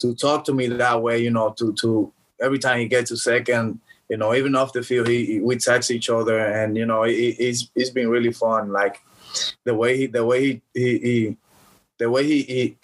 to 0.00 0.14
talk 0.14 0.44
to 0.44 0.54
me 0.54 0.66
that 0.66 1.02
way, 1.02 1.18
you 1.18 1.30
know, 1.30 1.50
to 1.58 1.72
to 1.80 2.12
every 2.40 2.58
time 2.58 2.78
he 2.78 2.86
gets 2.86 3.10
to 3.10 3.16
second 3.16 3.80
you 4.10 4.16
know, 4.16 4.34
even 4.34 4.56
off 4.56 4.72
the 4.72 4.82
field, 4.82 5.06
he, 5.06 5.24
he 5.24 5.40
we 5.40 5.56
text 5.56 5.90
each 5.92 6.10
other, 6.10 6.36
and 6.36 6.76
you 6.76 6.84
know, 6.84 7.04
it, 7.04 7.12
it's 7.12 7.70
it's 7.76 7.90
been 7.90 8.10
really 8.10 8.32
fun. 8.32 8.72
Like 8.72 9.00
the 9.64 9.74
way 9.74 9.96
he, 9.96 10.06
the 10.06 10.24
way 10.24 10.44
he, 10.44 10.62
he, 10.74 10.98
he 10.98 11.36
the 12.00 12.10
way 12.10 12.26
he, 12.26 12.42
he 12.42 12.76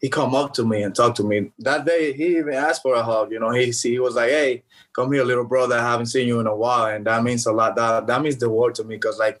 he 0.00 0.08
come 0.08 0.34
up 0.34 0.52
to 0.54 0.64
me 0.64 0.82
and 0.82 0.94
talk 0.94 1.14
to 1.16 1.24
me. 1.24 1.50
That 1.58 1.84
day, 1.84 2.12
he 2.12 2.36
even 2.36 2.54
asked 2.54 2.82
for 2.82 2.94
a 2.94 3.02
hug. 3.02 3.32
You 3.32 3.40
know, 3.40 3.50
he 3.50 3.70
he 3.70 3.98
was 3.98 4.14
like, 4.14 4.30
"Hey, 4.30 4.62
come 4.92 5.12
here, 5.12 5.24
little 5.24 5.44
brother. 5.44 5.76
I 5.76 5.82
haven't 5.82 6.06
seen 6.06 6.28
you 6.28 6.38
in 6.38 6.46
a 6.46 6.54
while," 6.54 6.94
and 6.94 7.04
that 7.06 7.24
means 7.24 7.46
a 7.46 7.52
lot. 7.52 7.74
That 7.74 8.06
that 8.06 8.22
means 8.22 8.36
the 8.36 8.50
world 8.50 8.76
to 8.76 8.84
me 8.84 8.96
because, 8.96 9.18
like, 9.18 9.40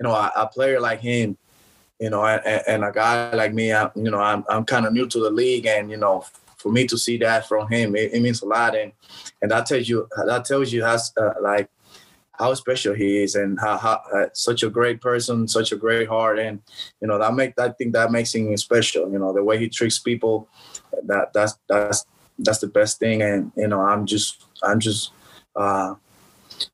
you 0.00 0.04
know, 0.04 0.12
a, 0.12 0.32
a 0.36 0.46
player 0.46 0.80
like 0.80 1.00
him, 1.00 1.36
you 2.00 2.08
know, 2.08 2.24
and, 2.24 2.62
and 2.66 2.84
a 2.84 2.92
guy 2.92 3.32
like 3.34 3.52
me, 3.52 3.72
I, 3.72 3.90
you 3.94 4.10
know, 4.10 4.20
I'm 4.20 4.44
I'm 4.48 4.64
kind 4.64 4.86
of 4.86 4.92
new 4.94 5.06
to 5.08 5.20
the 5.20 5.30
league, 5.30 5.66
and 5.66 5.90
you 5.90 5.98
know, 5.98 6.24
for 6.56 6.72
me 6.72 6.86
to 6.86 6.96
see 6.96 7.18
that 7.18 7.46
from 7.46 7.68
him, 7.68 7.94
it, 7.96 8.14
it 8.14 8.22
means 8.22 8.40
a 8.42 8.46
lot. 8.46 8.76
And 8.76 8.92
and 9.42 9.50
that 9.50 9.66
tells 9.66 9.88
you 9.88 10.08
that 10.24 10.44
tells 10.46 10.72
you 10.72 10.84
how 10.84 10.96
uh, 11.18 11.34
like 11.42 11.68
how 12.38 12.54
special 12.54 12.94
he 12.94 13.22
is 13.22 13.34
and 13.34 13.58
how, 13.60 13.76
how 13.76 14.00
uh, 14.14 14.26
such 14.32 14.62
a 14.62 14.70
great 14.70 15.00
person, 15.00 15.48
such 15.48 15.72
a 15.72 15.76
great 15.76 16.08
heart, 16.08 16.38
and 16.38 16.60
you 17.00 17.08
know 17.08 17.18
that 17.18 17.34
make 17.34 17.58
I 17.58 17.70
think 17.70 17.92
that 17.94 18.12
makes 18.12 18.34
him 18.34 18.56
special. 18.56 19.10
You 19.10 19.18
know 19.18 19.32
the 19.32 19.42
way 19.42 19.58
he 19.58 19.68
treats 19.68 19.98
people, 19.98 20.48
that 21.06 21.32
that's 21.32 21.58
that's 21.68 22.04
that's 22.38 22.58
the 22.58 22.68
best 22.68 22.98
thing. 22.98 23.22
And 23.22 23.52
you 23.56 23.68
know 23.68 23.80
I'm 23.80 24.06
just 24.06 24.44
I'm 24.62 24.80
just 24.80 25.12
uh, 25.56 25.94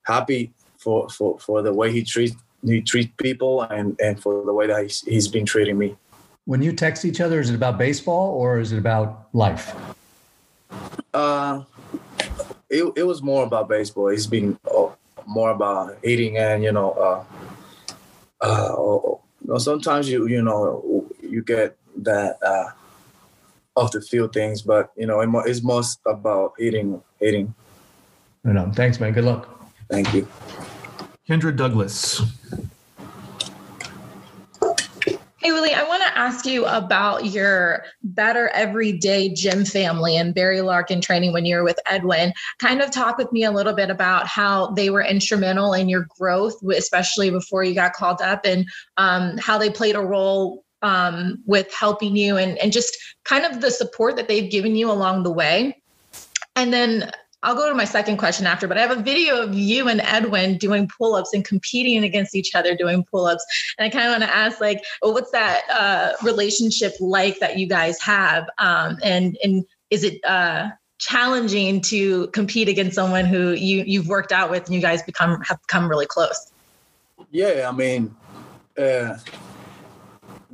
happy 0.02 0.52
for 0.78 1.08
for 1.08 1.38
for 1.38 1.62
the 1.62 1.72
way 1.72 1.90
he 1.92 2.02
treats 2.02 2.36
he 2.62 2.82
treats 2.82 3.12
people 3.16 3.62
and 3.62 3.98
and 4.00 4.20
for 4.20 4.44
the 4.44 4.52
way 4.52 4.66
that 4.66 4.82
he's, 4.82 5.00
he's 5.02 5.28
been 5.28 5.46
treating 5.46 5.78
me. 5.78 5.96
When 6.46 6.60
you 6.60 6.72
text 6.74 7.06
each 7.06 7.22
other, 7.22 7.40
is 7.40 7.48
it 7.48 7.54
about 7.54 7.78
baseball 7.78 8.34
or 8.34 8.58
is 8.58 8.72
it 8.72 8.78
about 8.78 9.28
life? 9.32 9.74
Uh, 11.14 11.62
it, 12.68 12.92
it 12.96 13.02
was 13.04 13.22
more 13.22 13.44
about 13.44 13.68
baseball. 13.68 14.08
He's 14.08 14.26
been 14.26 14.58
uh, 14.70 14.88
more 15.26 15.50
about 15.50 15.96
eating 16.04 16.38
and 16.38 16.62
you 16.62 16.72
know, 16.72 16.92
uh, 16.92 17.24
uh, 18.40 18.74
you 19.40 19.48
know, 19.48 19.58
sometimes 19.58 20.08
you 20.08 20.26
you 20.28 20.42
know 20.42 21.06
you 21.22 21.42
get 21.42 21.76
that 22.02 22.42
uh, 22.42 22.70
off 23.76 23.92
the 23.92 24.00
field 24.00 24.32
things, 24.32 24.62
but 24.62 24.92
you 24.96 25.06
know, 25.06 25.20
it's 25.20 25.62
most 25.62 26.00
about 26.06 26.54
eating, 26.58 27.02
eating. 27.20 27.54
No, 28.44 28.52
no. 28.52 28.72
Thanks, 28.72 29.00
man. 29.00 29.12
Good 29.12 29.24
luck. 29.24 29.48
Thank 29.90 30.12
you. 30.14 30.28
Kendra 31.28 31.54
Douglas. 31.56 32.20
Hey, 35.44 35.52
Willie, 35.52 35.74
I 35.74 35.82
want 35.82 36.02
to 36.02 36.18
ask 36.18 36.46
you 36.46 36.64
about 36.64 37.26
your 37.26 37.84
better 38.02 38.48
everyday 38.54 39.28
gym 39.28 39.66
family 39.66 40.16
and 40.16 40.34
Barry 40.34 40.62
Larkin 40.62 41.02
training 41.02 41.34
when 41.34 41.44
you 41.44 41.56
were 41.56 41.64
with 41.64 41.78
Edwin. 41.84 42.32
Kind 42.60 42.80
of 42.80 42.90
talk 42.90 43.18
with 43.18 43.30
me 43.30 43.44
a 43.44 43.50
little 43.50 43.74
bit 43.74 43.90
about 43.90 44.26
how 44.26 44.70
they 44.70 44.88
were 44.88 45.02
instrumental 45.02 45.74
in 45.74 45.86
your 45.86 46.06
growth, 46.18 46.54
especially 46.74 47.28
before 47.30 47.62
you 47.62 47.74
got 47.74 47.92
called 47.92 48.22
up, 48.22 48.46
and 48.46 48.64
um, 48.96 49.36
how 49.36 49.58
they 49.58 49.68
played 49.68 49.96
a 49.96 50.00
role 50.00 50.64
um, 50.80 51.36
with 51.44 51.70
helping 51.74 52.16
you 52.16 52.38
and, 52.38 52.56
and 52.56 52.72
just 52.72 52.96
kind 53.24 53.44
of 53.44 53.60
the 53.60 53.70
support 53.70 54.16
that 54.16 54.28
they've 54.28 54.50
given 54.50 54.74
you 54.74 54.90
along 54.90 55.24
the 55.24 55.30
way. 55.30 55.76
And 56.56 56.72
then 56.72 57.12
I'll 57.44 57.54
go 57.54 57.68
to 57.68 57.74
my 57.74 57.84
second 57.84 58.16
question 58.16 58.46
after, 58.46 58.66
but 58.66 58.78
I 58.78 58.80
have 58.80 58.90
a 58.90 59.02
video 59.02 59.42
of 59.42 59.54
you 59.54 59.88
and 59.88 60.00
Edwin 60.00 60.56
doing 60.56 60.88
pull 60.88 61.14
ups 61.14 61.34
and 61.34 61.44
competing 61.44 62.02
against 62.02 62.34
each 62.34 62.54
other 62.54 62.74
doing 62.74 63.04
pull 63.04 63.26
ups. 63.26 63.44
And 63.78 63.86
I 63.86 63.90
kind 63.90 64.06
of 64.06 64.12
want 64.12 64.22
to 64.22 64.34
ask, 64.34 64.60
like, 64.60 64.82
well, 65.02 65.12
what's 65.12 65.30
that 65.32 65.62
uh, 65.70 66.12
relationship 66.24 66.94
like 67.00 67.38
that 67.40 67.58
you 67.58 67.68
guys 67.68 68.00
have? 68.00 68.48
Um, 68.58 68.96
and, 69.04 69.36
and 69.44 69.64
is 69.90 70.04
it, 70.04 70.24
uh, 70.24 70.70
challenging 70.98 71.82
to 71.82 72.28
compete 72.28 72.68
against 72.68 72.94
someone 72.94 73.24
who 73.26 73.50
you 73.50 73.82
you've 73.84 74.06
worked 74.06 74.32
out 74.32 74.48
with 74.48 74.64
and 74.66 74.74
you 74.74 74.80
guys 74.80 75.02
become 75.02 75.40
have 75.42 75.60
become 75.62 75.88
really 75.88 76.06
close 76.06 76.52
yeah 77.32 77.68
i 77.68 77.72
mean 77.72 78.14
uh, 78.78 79.16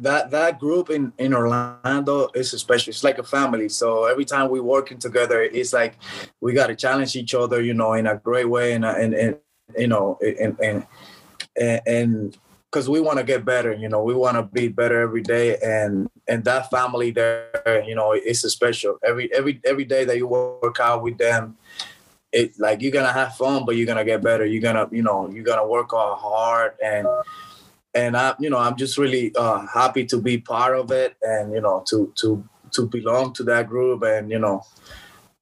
that 0.01 0.31
that 0.31 0.59
group 0.59 0.91
in 0.91 1.13
in 1.19 1.35
Orlando 1.35 2.29
is 2.35 2.51
special. 2.53 2.91
It's 2.91 3.05
like 3.05 3.19
a 3.19 3.23
family. 3.23 3.69
So 3.69 4.05
every 4.05 4.25
time 4.25 4.51
we 4.51 4.61
working 4.61 4.99
together, 4.99 5.43
it's 5.43 5.73
like 5.73 5.95
we 6.41 6.53
got 6.53 6.69
to 6.69 6.77
challenge 6.77 7.17
each 7.17 7.35
other, 7.35 7.61
you 7.61 7.75
know, 7.75 7.93
in 7.93 8.07
a 8.07 8.17
great 8.17 8.49
way, 8.49 8.73
and 8.73 8.85
and, 8.85 9.15
and 9.15 9.37
you 9.79 9.87
know, 9.87 10.19
and 10.23 10.59
and 10.61 10.87
and 11.87 12.39
because 12.71 12.89
we 12.89 13.01
want 13.01 13.19
to 13.19 13.25
get 13.25 13.45
better, 13.45 13.73
you 13.73 13.89
know, 13.89 14.03
we 14.03 14.15
want 14.15 14.37
to 14.37 14.43
be 14.43 14.69
better 14.69 15.01
every 15.01 15.23
day, 15.23 15.59
and 15.59 16.09
and 16.27 16.45
that 16.45 16.71
family 16.71 17.11
there, 17.11 17.85
you 17.87 17.95
know, 17.95 18.13
it's 18.13 18.41
special. 18.41 18.99
Every 19.05 19.33
every 19.35 19.61
every 19.65 19.85
day 19.85 20.05
that 20.05 20.17
you 20.17 20.27
work 20.27 20.79
out 20.81 21.03
with 21.03 21.19
them, 21.19 21.57
it 22.33 22.59
like 22.59 22.81
you're 22.81 22.93
gonna 22.93 23.13
have 23.13 23.37
fun, 23.37 23.65
but 23.67 23.77
you're 23.77 23.87
gonna 23.87 24.05
get 24.05 24.23
better. 24.23 24.47
You're 24.47 24.63
gonna, 24.63 24.89
you 24.91 25.03
know, 25.03 25.29
you're 25.31 25.45
gonna 25.45 25.67
work 25.67 25.91
hard 25.91 26.75
and 26.83 27.07
and 27.95 28.17
I, 28.17 28.35
you 28.39 28.51
know, 28.51 28.59
I'm 28.59 28.77
just 28.77 28.99
really 28.99 29.35
uh, 29.37 29.67
happy 29.67 30.05
to 30.07 30.21
be 30.21 30.39
part 30.39 30.77
of 30.77 30.91
it, 30.93 31.17
and 31.23 31.53
you 31.53 31.61
know, 31.61 31.85
to 31.89 32.13
to 32.17 32.45
to 32.73 32.87
belong 32.87 33.33
to 33.35 33.43
that 33.45 33.69
group, 33.69 34.03
and 34.03 34.31
you 34.31 34.39
know, 34.39 34.63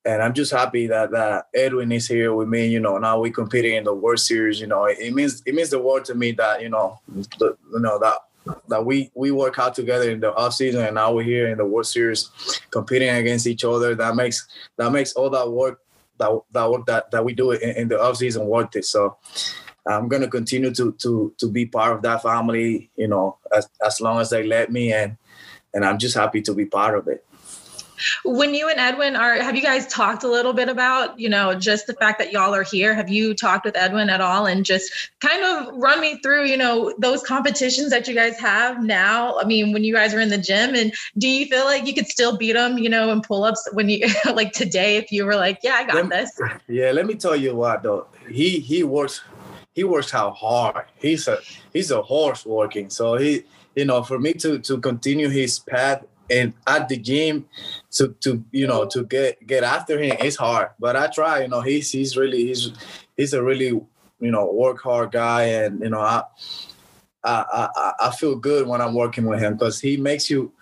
and 0.05 0.23
I'm 0.23 0.33
just 0.33 0.53
happy 0.53 0.87
that 0.87 1.11
that 1.11 1.49
Edwin 1.55 1.93
is 1.93 2.09
here 2.09 2.35
with 2.35 2.49
me. 2.49 2.67
You 2.67 2.81
know, 2.81 2.99
now 2.99 3.21
we're 3.21 3.33
competing 3.33 3.75
in 3.75 3.85
the 3.85 3.95
World 3.95 4.21
Series. 4.21 4.61
You 4.61 4.67
know, 4.67 4.85
it, 4.85 4.99
it 4.99 5.15
means 5.15 5.43
it 5.45 5.55
means 5.55 5.71
the 5.71 5.81
world 5.81 6.05
to 6.07 6.15
me 6.15 6.33
that 6.33 6.63
you 6.63 6.71
know, 6.71 6.99
the, 7.39 7.57
you 7.73 7.81
know 7.81 7.99
that 7.99 8.17
that 8.69 8.85
we 8.85 9.11
we 9.15 9.31
work 9.31 9.59
out 9.59 9.75
together 9.75 10.11
in 10.11 10.21
the 10.21 10.35
off 10.35 10.55
season, 10.55 10.85
and 10.85 10.95
now 10.95 11.13
we're 11.13 11.23
here 11.23 11.49
in 11.49 11.59
the 11.59 11.67
World 11.67 11.87
Series, 11.87 12.31
competing 12.71 13.11
against 13.11 13.47
each 13.47 13.65
other. 13.65 13.95
That 13.95 14.17
makes 14.17 14.49
that 14.79 14.91
makes 14.91 15.13
all 15.13 15.31
that 15.31 15.51
work 15.51 15.81
that 16.19 16.31
that 16.53 16.71
work 16.71 16.87
that 16.87 17.11
that 17.11 17.25
we 17.25 17.35
do 17.35 17.53
in, 17.53 17.77
in 17.77 17.89
the 17.89 18.01
off 18.01 18.17
season 18.17 18.47
worth 18.47 18.75
it. 18.77 18.87
So 18.87 19.19
I'm 19.87 20.09
gonna 20.09 20.29
continue 20.29 20.73
to 20.75 20.93
to 20.93 21.33
to 21.39 21.51
be 21.51 21.67
part 21.67 21.95
of 21.95 22.03
that 22.03 22.23
family, 22.23 22.91
you 22.97 23.09
know, 23.09 23.39
as 23.55 23.69
as 23.85 24.01
long 24.01 24.21
as 24.21 24.31
they 24.31 24.45
let 24.45 24.71
me, 24.71 24.93
and 24.93 25.17
and 25.75 25.85
I'm 25.85 25.99
just 25.99 26.17
happy 26.17 26.43
to 26.43 26.55
be 26.55 26.65
part 26.65 26.99
of 26.99 27.09
it. 27.09 27.25
When 28.25 28.55
you 28.55 28.69
and 28.69 28.79
Edwin 28.79 29.17
are, 29.17 29.35
have 29.35 29.57
you 29.57 29.63
guys 29.63 29.87
talked 29.89 30.23
a 30.23 30.29
little 30.29 30.53
bit 30.53 30.69
about, 30.69 31.19
you 31.19 31.29
know, 31.29 31.55
just 31.55 31.87
the 31.87 31.95
fact 31.95 32.19
that 32.19 32.33
y'all 32.33 32.55
are 32.55 32.63
here? 32.63 32.95
Have 32.95 33.09
you 33.09 33.35
talked 33.35 33.65
with 33.65 33.77
Edwin 33.77 34.09
at 34.09 34.21
all, 34.21 34.47
and 34.47 34.65
just 34.65 35.11
kind 35.21 35.43
of 35.43 35.75
run 35.77 36.01
me 36.01 36.21
through, 36.23 36.45
you 36.45 36.57
know, 36.57 36.95
those 36.99 37.23
competitions 37.23 37.91
that 37.91 38.07
you 38.07 38.15
guys 38.15 38.39
have 38.39 38.83
now? 38.83 39.39
I 39.39 39.45
mean, 39.45 39.73
when 39.73 39.85
you 39.85 39.95
guys 39.95 40.15
are 40.15 40.21
in 40.21 40.29
the 40.29 40.39
gym, 40.39 40.75
and 40.75 40.93
do 41.17 41.29
you 41.29 41.47
feel 41.47 41.65
like 41.65 41.87
you 41.87 41.95
could 41.95 42.07
still 42.07 42.37
beat 42.37 42.53
them, 42.53 42.79
you 42.79 42.89
know, 42.89 43.11
in 43.11 43.21
pull 43.21 43.45
ups 43.45 43.69
when 43.73 43.89
you 43.89 44.07
like 44.33 44.53
today? 44.53 44.97
If 44.97 45.11
you 45.11 45.25
were 45.25 45.37
like, 45.37 45.59
yeah, 45.63 45.75
I 45.75 45.85
got 45.85 45.97
let 45.97 46.09
this. 46.11 46.41
yeah, 46.69 46.93
let 46.93 47.07
me 47.07 47.15
tell 47.15 47.37
you 47.37 47.55
what 47.55 47.83
though. 47.83 48.07
He 48.31 48.61
he 48.61 48.85
works 48.85 49.23
he 49.79 49.85
works 49.85 50.13
out 50.13 50.35
hard. 50.35 50.87
He's 50.97 51.29
a 51.29 51.39
he's 51.73 51.93
a 51.93 52.03
horse 52.03 52.45
working. 52.45 52.91
So 52.91 53.15
he, 53.15 53.45
you 53.77 53.85
know, 53.85 54.03
for 54.03 54.19
me 54.19 54.33
to 54.35 54.59
to 54.59 54.81
continue 54.81 55.29
his 55.29 55.61
path 55.61 56.05
and 56.29 56.53
at 56.67 56.89
the 56.89 56.97
gym 56.97 57.47
to 57.93 58.09
to 58.23 58.43
you 58.51 58.67
know 58.67 58.87
to 58.87 59.05
get 59.05 59.47
get 59.47 59.63
after 59.63 60.03
him 60.03 60.17
it's 60.19 60.35
hard. 60.35 60.71
But 60.81 60.97
I 60.97 61.07
try. 61.07 61.43
You 61.43 61.49
know, 61.49 61.61
he's 61.61 61.93
he's 61.93 62.17
really 62.17 62.47
he's 62.49 62.73
he's 63.17 63.35
a 63.35 63.43
really 63.51 63.69
you 64.19 64.31
know 64.35 64.51
work 64.51 64.81
hard 64.81 65.13
guy, 65.13 65.43
and 65.45 65.79
you 65.79 65.91
know 65.91 66.01
I 66.01 66.25
I 67.23 67.69
I, 67.77 67.93
I 68.01 68.11
feel 68.11 68.35
good 68.35 68.67
when 68.67 68.81
I'm 68.81 68.95
working 68.95 69.27
with 69.27 69.39
him 69.39 69.53
because 69.53 69.81
he 69.81 69.97
makes 69.97 70.29
you 70.29 70.53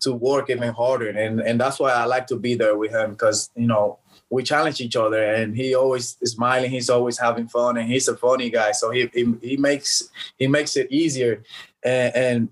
to 0.00 0.12
work 0.12 0.50
even 0.50 0.72
harder, 0.74 1.10
and 1.10 1.40
and 1.40 1.60
that's 1.60 1.78
why 1.78 1.92
I 1.92 2.06
like 2.06 2.26
to 2.26 2.36
be 2.36 2.56
there 2.56 2.76
with 2.76 2.90
him 2.90 3.12
because 3.12 3.50
you 3.54 3.68
know 3.68 4.00
we 4.34 4.42
challenge 4.42 4.80
each 4.80 4.96
other 4.96 5.22
and 5.22 5.56
he 5.56 5.74
always 5.74 6.16
is 6.20 6.32
smiling 6.32 6.70
he's 6.70 6.90
always 6.90 7.18
having 7.18 7.48
fun 7.48 7.76
and 7.78 7.88
he's 7.88 8.08
a 8.08 8.16
funny 8.16 8.50
guy. 8.50 8.72
So 8.72 8.90
he 8.90 9.08
he, 9.14 9.24
he 9.40 9.56
makes 9.56 9.90
he 10.38 10.46
makes 10.46 10.76
it 10.76 10.90
easier. 10.90 11.42
And, 11.84 12.10
and 12.24 12.48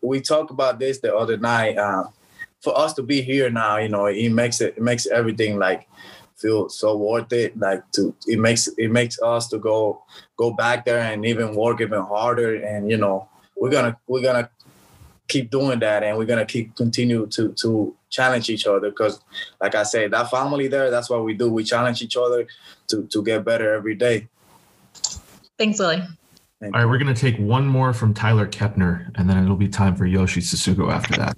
we 0.00 0.20
talked 0.20 0.50
about 0.50 0.78
this 0.78 1.00
the 1.00 1.14
other 1.14 1.36
night 1.36 1.76
uh, 1.76 2.04
for 2.62 2.72
us 2.78 2.94
to 2.94 3.02
be 3.02 3.20
here 3.20 3.50
now 3.50 3.76
you 3.76 3.88
know 3.88 4.06
it 4.06 4.30
makes 4.30 4.60
it, 4.60 4.74
it 4.76 4.82
makes 4.82 5.06
everything 5.06 5.58
like 5.58 5.86
feel 6.36 6.68
so 6.68 6.96
worth 6.96 7.32
it 7.32 7.58
like 7.58 7.82
to 7.92 8.14
it 8.26 8.38
makes 8.38 8.68
it 8.76 8.90
makes 8.90 9.20
us 9.22 9.48
to 9.48 9.58
go 9.58 10.02
go 10.36 10.52
back 10.52 10.84
there 10.84 11.00
and 11.00 11.24
even 11.24 11.54
work 11.54 11.80
even 11.80 12.02
harder. 12.02 12.56
And 12.56 12.90
you 12.90 12.96
know 12.96 13.28
we're 13.56 13.70
gonna 13.70 13.96
we're 14.06 14.22
gonna 14.22 14.48
keep 15.28 15.50
doing 15.50 15.78
that 15.80 16.02
and 16.02 16.16
we're 16.16 16.24
gonna 16.24 16.46
keep 16.46 16.74
continue 16.76 17.26
to 17.26 17.52
to 17.52 17.94
challenge 18.10 18.48
each 18.48 18.66
other 18.66 18.90
because 18.90 19.20
like 19.60 19.74
i 19.74 19.82
said 19.82 20.10
that 20.10 20.30
family 20.30 20.68
there 20.68 20.90
that's 20.90 21.10
what 21.10 21.24
we 21.24 21.34
do. 21.34 21.50
We 21.50 21.64
challenge 21.64 22.02
each 22.02 22.16
other 22.16 22.46
to 22.88 23.02
to 23.04 23.22
get 23.22 23.44
better 23.44 23.74
every 23.74 23.94
day. 23.94 24.28
Thanks 25.58 25.78
willy. 25.78 26.02
All 26.62 26.70
right 26.70 26.86
we're 26.86 26.98
going 26.98 27.14
to 27.14 27.20
take 27.20 27.36
one 27.38 27.66
more 27.66 27.92
from 27.92 28.14
tyler 28.14 28.46
kepner 28.46 29.10
and 29.16 29.28
then 29.28 29.42
it'll 29.42 29.56
be 29.56 29.68
time 29.68 29.94
for 29.94 30.06
yoshi 30.06 30.40
Tsutsugo 30.40 30.90
after 30.90 31.16
that. 31.16 31.36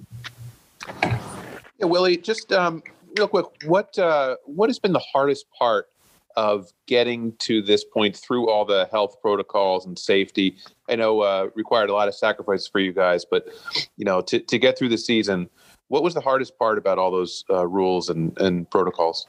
Yeah 1.77 1.85
willy 1.85 2.17
just 2.17 2.51
um, 2.53 2.83
real 3.17 3.27
quick 3.27 3.45
what 3.65 3.97
uh, 3.99 4.35
what 4.45 4.69
has 4.69 4.79
been 4.79 4.93
the 4.93 5.03
hardest 5.11 5.45
part 5.57 5.88
of 6.35 6.71
getting 6.87 7.33
to 7.39 7.61
this 7.61 7.83
point 7.83 8.15
through 8.15 8.49
all 8.49 8.65
the 8.65 8.87
health 8.91 9.21
protocols 9.21 9.85
and 9.85 9.97
safety. 9.97 10.55
I 10.89 10.95
know 10.95 11.21
uh, 11.21 11.49
required 11.55 11.89
a 11.89 11.93
lot 11.93 12.07
of 12.07 12.15
sacrifice 12.15 12.67
for 12.67 12.79
you 12.79 12.93
guys 12.93 13.25
but 13.25 13.47
you 13.97 14.05
know 14.05 14.21
to, 14.21 14.39
to 14.39 14.57
get 14.57 14.77
through 14.77 14.89
the 14.89 14.97
season 14.97 15.49
what 15.87 16.03
was 16.03 16.13
the 16.13 16.21
hardest 16.21 16.57
part 16.57 16.77
about 16.77 16.99
all 16.99 17.09
those 17.11 17.43
uh, 17.49 17.67
rules 17.67 18.09
and, 18.09 18.39
and 18.39 18.69
protocols? 18.69 19.27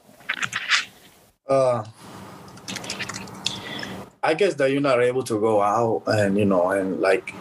Uh 1.47 1.83
i 4.23 4.35
guess 4.35 4.53
that 4.53 4.71
you're 4.71 4.81
not 4.81 5.01
able 5.01 5.23
to 5.23 5.39
go 5.39 5.61
out 5.61 6.03
and 6.05 6.37
you 6.37 6.45
know 6.45 6.69
and 6.69 7.01
like 7.01 7.33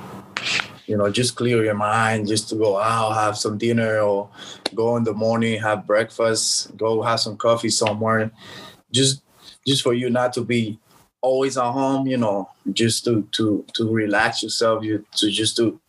you 0.86 0.96
know 0.96 1.10
just 1.10 1.36
clear 1.36 1.62
your 1.62 1.74
mind 1.74 2.26
just 2.26 2.48
to 2.48 2.54
go 2.56 2.78
out 2.78 3.12
have 3.12 3.36
some 3.36 3.58
dinner 3.58 4.00
or 4.00 4.28
go 4.74 4.96
in 4.96 5.04
the 5.04 5.12
morning 5.12 5.60
have 5.60 5.86
breakfast 5.86 6.74
go 6.76 7.02
have 7.02 7.20
some 7.20 7.36
coffee 7.36 7.68
somewhere. 7.68 8.30
Just 8.90 9.22
just 9.70 9.82
for 9.82 9.94
you 9.94 10.10
not 10.10 10.32
to 10.32 10.42
be 10.42 10.78
always 11.22 11.56
at 11.56 11.70
home 11.70 12.06
you 12.06 12.16
know 12.16 12.48
just 12.72 13.04
to 13.04 13.12
to 13.36 13.64
to 13.74 13.82
relax 14.02 14.42
yourself 14.42 14.82
you 14.82 15.04
to 15.18 15.30
just 15.30 15.56
to 15.56 15.80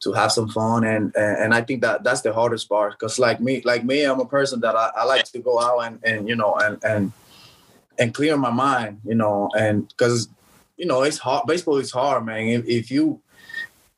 to 0.00 0.12
have 0.12 0.30
some 0.32 0.48
fun. 0.48 0.84
And 0.84 1.14
and, 1.16 1.54
i 1.54 1.60
think 1.66 1.80
that 1.82 2.04
that's 2.04 2.22
the 2.22 2.32
hardest 2.32 2.68
part 2.68 2.92
because 2.92 3.18
like 3.18 3.40
me 3.40 3.62
like 3.64 3.84
me 3.84 4.04
i'm 4.04 4.20
a 4.20 4.26
person 4.38 4.60
that 4.60 4.74
I, 4.76 4.86
I 5.00 5.04
like 5.04 5.24
to 5.24 5.38
go 5.38 5.54
out 5.60 5.78
and 5.86 5.98
and 6.10 6.28
you 6.28 6.36
know 6.36 6.52
and 6.64 6.74
and 6.84 7.12
and 7.98 8.14
clear 8.18 8.36
my 8.36 8.50
mind 8.50 9.00
you 9.04 9.14
know 9.14 9.50
and 9.56 9.88
because 9.88 10.28
you 10.76 10.86
know 10.86 11.02
it's 11.02 11.18
hard 11.18 11.46
baseball 11.46 11.78
is 11.78 11.92
hard 11.92 12.26
man. 12.26 12.48
If, 12.48 12.66
if 12.66 12.90
you 12.90 13.20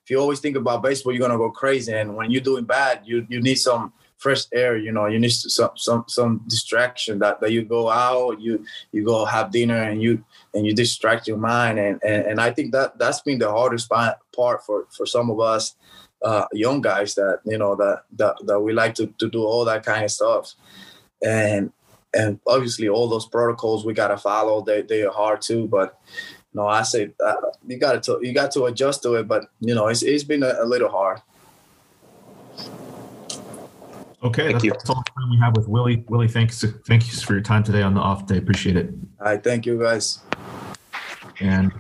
if 0.05 0.11
you 0.11 0.19
always 0.19 0.41
think 0.41 0.57
about 0.57 0.83
baseball 0.83 1.13
you're 1.13 1.27
gonna 1.27 1.45
go 1.45 1.51
crazy. 1.51 1.93
And 1.93 2.17
when 2.17 2.31
you're 2.31 2.49
doing 2.51 2.65
bad 2.65 2.95
you 3.05 3.27
you 3.29 3.41
need 3.41 3.57
some 3.57 3.93
fresh 4.19 4.45
air 4.53 4.77
you 4.77 4.91
know 4.91 5.07
you 5.07 5.19
need 5.19 5.33
some 5.33 5.71
some 5.77 6.05
some 6.09 6.43
distraction 6.49 7.19
that, 7.19 7.41
that 7.41 7.53
you 7.53 7.63
go 7.63 7.91
out 7.91 8.41
you 8.41 8.65
you 8.93 9.05
go 9.05 9.25
have 9.25 9.51
dinner 9.51 9.83
and 9.83 10.03
you 10.03 10.25
and 10.55 10.67
you 10.67 10.75
distract 10.75 11.29
your 11.29 11.37
mind. 11.37 11.79
And 11.79 12.01
and, 12.03 12.27
and 12.27 12.41
i 12.41 12.51
think 12.51 12.73
that 12.73 12.99
that's 12.99 13.21
been 13.21 13.39
the 13.39 13.51
hardest 13.51 13.89
part 13.91 14.65
for 14.65 14.87
for 14.91 15.07
some 15.07 15.31
of 15.31 15.41
us 15.41 15.77
uh, 16.23 16.47
young 16.53 16.81
guys 16.81 17.15
that 17.15 17.41
you 17.45 17.59
know 17.59 17.77
that 17.77 18.03
that, 18.17 18.37
that 18.47 18.61
we 18.61 18.73
like 18.73 18.95
to, 18.95 19.07
to 19.19 19.29
do 19.29 19.45
all 19.45 19.65
that 19.65 19.85
kind 19.85 20.05
of 20.05 20.11
stuff. 20.11 20.55
And 21.23 21.73
and 22.15 22.41
obviously 22.47 22.89
all 22.89 23.09
those 23.09 23.27
protocols 23.27 23.85
we 23.85 23.93
got 23.93 24.09
to 24.09 24.17
follow 24.17 24.63
they, 24.63 24.83
they 24.83 25.03
are 25.03 25.13
hard 25.13 25.43
too 25.43 25.67
but 25.67 25.99
no 26.55 26.67
i 26.67 26.83
say 26.83 27.11
uh, 27.25 27.35
you 27.67 27.79
got 27.79 28.03
to 28.03 28.19
you 28.23 28.33
got 28.33 28.51
to 28.51 28.65
adjust 28.65 29.03
to 29.03 29.15
it 29.15 29.29
but 29.29 29.45
you 29.61 29.75
know 29.75 29.89
it's, 29.89 30.03
it's 30.03 30.25
been 30.25 30.43
a, 30.43 30.55
a 30.61 30.65
little 30.65 30.89
hard 30.89 31.21
Okay, 34.27 34.53
that's, 34.53 34.65
that's, 34.65 34.91
all 34.91 35.03
the 35.05 35.21
time 35.21 35.31
we 35.31 35.39
have 35.39 35.57
with 35.57 35.69
Willy. 35.69 36.05
Willy, 36.09 36.27
thanks, 36.27 36.65
thank 36.87 37.07
you 37.07 37.19
for 37.21 37.35
your 37.35 37.43
time 37.43 37.63
today 37.63 37.83
on 37.83 37.95
the 37.95 38.01
off 38.01 38.27
day. 38.27 38.39
Appreciate 38.39 38.77
it. 38.77 38.91
All 39.21 39.27
right, 39.27 39.43
thank 39.43 39.67
you, 39.67 39.79
guys. 39.79 40.21
And 41.41 41.73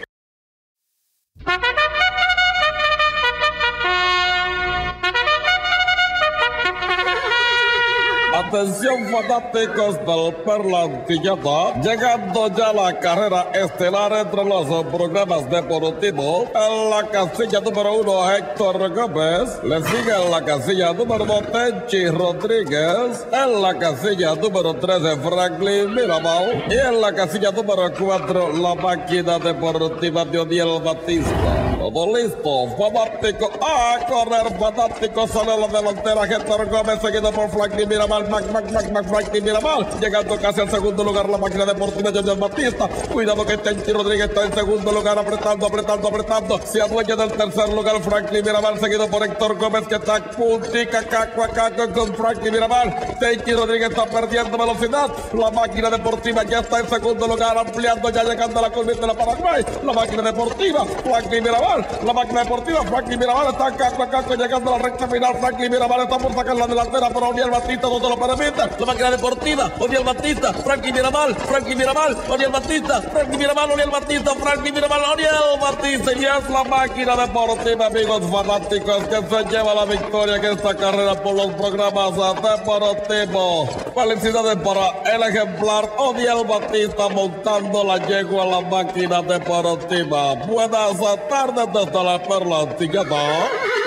Atención 8.56 9.06
fanáticos 9.10 9.98
del 10.06 10.34
Perlantilleta, 10.36 11.78
llegando 11.82 12.48
ya 12.48 12.72
la 12.72 12.98
carrera 12.98 13.50
estelar 13.52 14.10
entre 14.14 14.46
los 14.46 14.64
programas 14.86 15.50
deportivos. 15.50 16.48
En 16.54 16.88
la 16.88 17.06
casilla 17.06 17.60
número 17.60 18.00
uno, 18.00 18.32
Héctor 18.32 18.94
Gómez. 18.94 19.62
Le 19.62 19.82
sigue 19.82 20.24
en 20.24 20.30
la 20.30 20.42
casilla 20.42 20.94
número 20.94 21.26
dos, 21.26 21.42
Tenchi 21.52 22.08
Rodríguez. 22.08 23.26
En 23.30 23.60
la 23.60 23.76
casilla 23.78 24.34
número 24.34 24.72
tres, 24.72 25.02
Franklin 25.22 25.94
Mirabal. 25.94 26.64
Y 26.70 26.78
en 26.78 27.02
la 27.02 27.12
casilla 27.12 27.50
número 27.50 27.92
cuatro, 27.92 28.54
la 28.54 28.74
máquina 28.74 29.38
deportiva 29.38 30.24
de 30.24 30.38
Odiel 30.38 30.80
Batista. 30.82 31.74
Todo 31.78 32.16
listo, 32.16 32.68
fanático. 32.78 33.50
A 33.60 33.98
correr, 34.06 34.58
fanático. 34.58 35.28
Sale 35.28 35.58
la 35.60 35.68
delantera, 35.68 36.24
Héctor 36.24 36.70
Gómez, 36.70 37.02
seguido 37.02 37.30
por 37.30 37.50
Franklin 37.50 37.86
Mirabal. 37.86 38.45
Mac, 38.52 38.70
Mac, 38.70 38.90
Mac, 38.90 39.06
Mac, 39.06 39.32
Mirabal. 39.42 39.86
Llegando 40.00 40.36
casi 40.38 40.60
al 40.60 40.70
segundo 40.70 41.04
lugar, 41.04 41.28
la 41.28 41.38
máquina 41.38 41.64
deportiva 41.64 42.10
de 42.10 42.18
Odiel 42.18 42.38
Batista. 42.38 42.88
Cuidado 43.12 43.44
que 43.44 43.56
Tenchi 43.58 43.92
Rodríguez 43.92 44.28
está 44.28 44.44
en 44.44 44.54
segundo 44.54 44.92
lugar, 44.92 45.18
apretando, 45.18 45.66
apretando, 45.66 46.08
apretando. 46.08 46.60
Se 46.64 46.80
adueña 46.80 47.16
del 47.16 47.32
tercer 47.32 47.68
lugar, 47.70 48.00
Franklin 48.02 48.44
Mirabal, 48.44 48.78
seguido 48.78 49.08
por 49.08 49.22
Héctor 49.24 49.56
Gómez, 49.58 49.86
que 49.88 49.96
está 49.96 50.18
puntica, 50.30 51.02
caco 51.04 51.42
a 51.42 51.48
caco 51.48 51.92
con 51.92 52.14
Franklin 52.14 52.52
Mirabal. 52.52 52.94
Tenchi 53.20 53.52
Rodríguez 53.52 53.90
está 53.90 54.06
perdiendo 54.06 54.56
velocidad. 54.56 55.10
La 55.32 55.50
máquina 55.50 55.90
deportiva 55.90 56.44
ya 56.44 56.60
está 56.60 56.80
en 56.80 56.88
segundo 56.88 57.26
lugar, 57.26 57.56
ampliando, 57.58 58.10
ya 58.10 58.24
llegando 58.24 58.58
a 58.58 58.62
la 58.62 58.70
curva 58.70 58.92
de 58.92 59.06
la 59.06 59.14
Paraguay. 59.14 59.64
La 59.84 59.92
máquina 59.92 60.22
deportiva, 60.22 60.84
Franklin 61.04 61.42
Mirabal. 61.42 61.86
La 62.04 62.12
máquina 62.12 62.42
deportiva, 62.42 62.82
Franklin 62.82 63.18
Mirabal 63.18 63.48
está 63.48 63.76
caco 63.76 64.02
a 64.02 64.08
caco, 64.08 64.34
llegando 64.34 64.74
a 64.74 64.78
la 64.78 64.84
recta 64.84 65.08
final. 65.08 65.34
Franklin 65.38 65.70
Mirabal 65.70 66.00
está 66.02 66.18
por 66.18 66.34
sacar 66.34 66.56
la 66.56 66.66
delantera, 66.66 67.08
pero 67.08 67.28
Oniel 67.28 67.50
Batista 67.50 67.88
no 67.88 68.08
lo 68.08 68.16
La 68.26 68.86
máquina 68.86 69.12
deportiva, 69.12 69.70
Oniel 69.78 70.02
Batista, 70.02 70.52
Franklin 70.52 70.94
Mirabal, 70.94 71.36
Franklin 71.36 71.78
Mirabal, 71.78 72.16
Oniel 72.28 72.50
Batista, 72.50 73.00
Franklin 73.00 73.38
Mirabal, 73.38 73.70
Oniel 73.70 73.90
Batista, 73.90 74.34
Franklin 74.34 74.74
Mirabal, 74.74 75.00
Oniel 75.12 75.58
Batista. 75.60 76.12
Y 76.12 76.24
es 76.24 76.50
la 76.50 76.64
máquina 76.64 77.14
deportiva, 77.14 77.86
amigos 77.86 78.22
fanáticos, 78.28 79.04
que 79.04 79.16
se 79.28 79.44
lleva 79.44 79.74
la 79.74 79.84
victoria 79.84 80.36
en 80.36 80.44
esta 80.44 80.74
carrera 80.76 81.14
por 81.22 81.36
los 81.36 81.52
programas 81.52 82.16
deportivos. 82.16 83.68
Felicidades 83.94 84.56
para 84.56 85.14
el 85.14 85.22
ejemplar 85.22 85.88
Oniel 85.96 86.44
Batista 86.48 87.08
montando 87.08 87.84
la 87.84 88.04
yegua 88.08 88.42
a 88.42 88.46
la 88.46 88.60
máquina 88.62 89.22
deportiva. 89.22 90.34
Buenas 90.46 90.98
tardes 91.28 91.72
desde 91.72 92.04
la 92.04 92.20
Perla 92.20 92.60
Antilleta. 92.62 93.85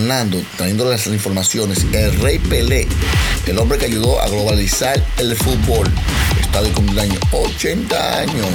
Tornando, 0.00 0.42
trayendo 0.58 0.84
las 0.90 1.06
informaciones, 1.06 1.78
el 1.90 2.20
Rey 2.20 2.38
Pelé, 2.38 2.86
el 3.46 3.58
hombre 3.58 3.78
que 3.78 3.86
ayudó 3.86 4.20
a 4.20 4.28
globalizar 4.28 5.02
el 5.16 5.34
fútbol, 5.34 5.90
está 6.38 6.60
de 6.60 6.70
cumpleaños 6.72 7.18
80 7.32 8.18
años. 8.18 8.46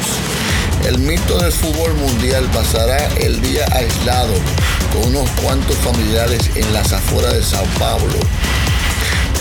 El 0.85 0.99
mito 0.99 1.39
del 1.39 1.51
fútbol 1.51 1.95
mundial 1.95 2.47
pasará 2.53 3.07
el 3.17 3.41
día 3.41 3.65
aislado 3.71 4.33
con 4.93 5.07
unos 5.15 5.27
cuantos 5.41 5.75
familiares 5.77 6.51
en 6.53 6.71
las 6.73 6.93
afueras 6.93 7.33
de 7.33 7.41
Sao 7.43 7.65
Paulo, 7.79 8.19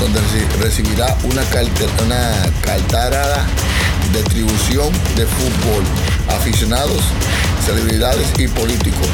donde 0.01 0.21
reci- 0.21 0.49
recibirá 0.59 1.15
una, 1.25 1.43
una 2.07 2.43
caltarada 2.63 3.47
distribución 4.15 4.91
de 5.17 5.27
fútbol, 5.27 5.85
aficionados, 6.31 7.03
celebridades 7.67 8.27
y 8.39 8.49
políticos. 8.49 9.07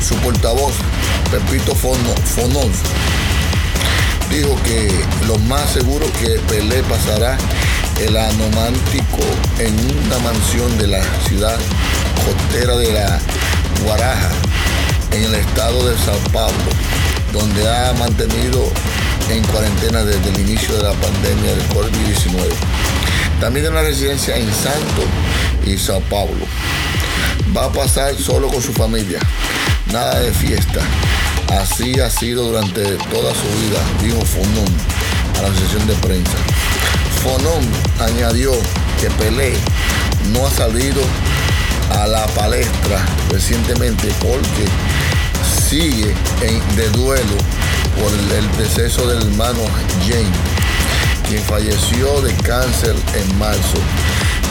Su 0.00 0.14
portavoz, 0.16 0.74
Pepito 1.30 1.74
Fono, 1.74 2.14
Fonón, 2.24 2.70
dijo 4.30 4.56
que 4.62 4.90
lo 5.26 5.38
más 5.38 5.70
seguro 5.70 6.06
que 6.20 6.38
Pelé 6.48 6.82
pasará 6.84 7.36
el 8.00 8.16
anomántico 8.16 9.18
en 9.58 9.74
una 10.06 10.18
mansión 10.18 10.78
de 10.78 10.86
la 10.86 11.02
ciudad 11.26 11.58
costera 12.24 12.76
de 12.76 12.92
la 12.92 13.18
Guaraja, 13.84 14.30
en 15.12 15.24
el 15.24 15.34
estado 15.34 15.88
de 15.88 15.96
Sao 15.98 16.18
Paulo, 16.32 16.70
donde 17.32 17.68
ha 17.68 17.92
mantenido 17.94 18.70
en 19.30 19.42
cuarentena 19.44 20.04
desde 20.04 20.30
el 20.30 20.40
inicio 20.40 20.76
de 20.76 20.84
la 20.84 20.92
pandemia 20.92 21.50
del 21.50 21.68
COVID-19. 21.68 22.48
También 23.40 23.66
en 23.66 23.72
una 23.72 23.82
residencia 23.82 24.36
en 24.36 24.46
Santo 24.52 25.02
y 25.66 25.76
Sao 25.76 26.00
Paulo. 26.02 26.46
Va 27.56 27.64
a 27.64 27.72
pasar 27.72 28.14
solo 28.16 28.48
con 28.48 28.62
su 28.62 28.72
familia, 28.72 29.20
nada 29.92 30.20
de 30.20 30.32
fiesta. 30.32 30.80
Así 31.60 31.98
ha 32.00 32.10
sido 32.10 32.44
durante 32.44 32.82
toda 33.10 33.32
su 33.34 33.48
vida, 33.60 33.80
dijo 34.02 34.24
Fonón 34.24 34.68
a 35.38 35.42
la 35.42 35.48
asociación 35.48 35.86
de 35.86 35.94
prensa. 35.94 36.36
Fonón 37.22 37.66
añadió 38.00 38.52
que 39.00 39.08
Pelé 39.10 39.54
no 40.32 40.46
ha 40.46 40.50
salido 40.50 41.00
a 41.98 42.06
la 42.06 42.26
palestra 42.28 43.04
recientemente 43.30 44.08
porque 44.20 44.66
sigue 45.68 46.14
en- 46.42 46.76
de 46.76 46.88
duelo 46.90 47.36
por 47.98 48.12
el 48.12 48.56
deceso 48.58 49.06
del 49.08 49.22
hermano 49.22 49.60
James, 50.06 50.38
quien 51.28 51.42
falleció 51.44 52.20
de 52.20 52.32
cáncer 52.34 52.94
en 53.14 53.38
marzo. 53.38 53.78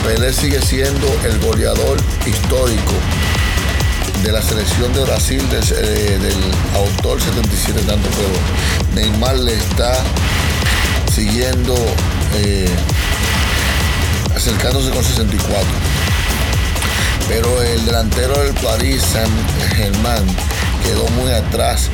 Pelé 0.04 0.32
sigue 0.32 0.60
siendo 0.60 1.06
el 1.24 1.38
goleador 1.40 1.96
histórico 2.26 2.92
de 4.22 4.32
la 4.32 4.42
selección 4.42 4.92
de 4.92 5.00
Brasil 5.04 5.42
del, 5.48 6.34
autor 6.74 7.20
77 7.20 7.80
tanto, 7.82 8.08
pero 8.10 8.94
Neymar 8.94 9.36
le 9.38 9.54
está 9.54 9.92
siguiendo 11.12 11.74
eh, 12.34 12.68
acercándose 14.34 14.90
con 14.90 15.04
64. 15.04 15.66
Pero 17.28 17.62
el 17.62 17.84
delantero 17.84 18.38
del 18.42 18.54
París 18.54 19.02
Saint-Germain 19.02 20.26
quedó 20.84 21.06
muy 21.20 21.30
atrás 21.32 21.88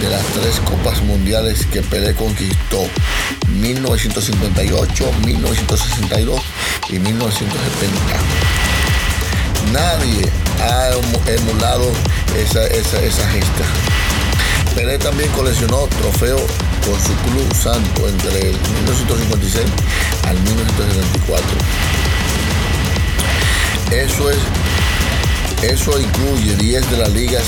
de 0.00 0.10
las 0.10 0.24
tres 0.26 0.60
copas 0.60 1.00
mundiales 1.02 1.66
que 1.66 1.82
Pelé 1.82 2.14
conquistó, 2.14 2.86
1958, 3.48 5.12
1962 5.24 6.42
y 6.90 6.98
1970. 6.98 7.92
Nadie 9.72 10.41
ha 10.60 10.90
emu- 10.90 11.28
emulado 11.28 11.90
esa, 12.36 12.66
esa, 12.66 12.98
esa 13.00 13.28
gesta. 13.30 13.64
Pelé 14.74 14.98
también 14.98 15.30
coleccionó 15.32 15.86
trofeos 16.00 16.42
con 16.86 16.98
su 17.00 17.14
club 17.30 17.54
santo 17.54 18.08
entre 18.08 18.50
el 18.50 18.56
1956 18.58 19.66
al 20.28 20.34
1974. 20.40 21.46
Eso 23.90 24.30
es 24.30 24.38
eso 25.62 26.00
incluye 26.00 26.56
10 26.56 26.90
de 26.90 26.96
las 26.96 27.10
ligas 27.10 27.44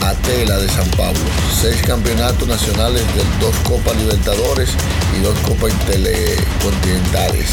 Atela 0.00 0.56
de 0.58 0.68
San 0.68 0.88
Pablo, 0.96 1.20
6 1.60 1.82
campeonatos 1.86 2.48
nacionales 2.48 3.02
de 3.14 3.22
dos 3.40 3.54
Copas 3.62 3.94
Libertadores 3.96 4.70
y 5.16 5.20
dos 5.22 5.38
Copas 5.46 5.70
Intercontinentales 5.72 7.50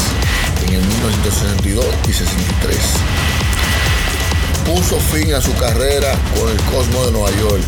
en 0.66 0.74
el 0.74 0.80
1962 0.80 1.84
y 2.08 2.12
63. 2.12 2.78
Puso 4.70 5.00
fin 5.00 5.34
a 5.34 5.40
su 5.40 5.52
carrera 5.54 6.12
con 6.38 6.48
el 6.48 6.56
Cosmo 6.70 7.04
de 7.04 7.10
Nueva 7.10 7.30
York, 7.40 7.60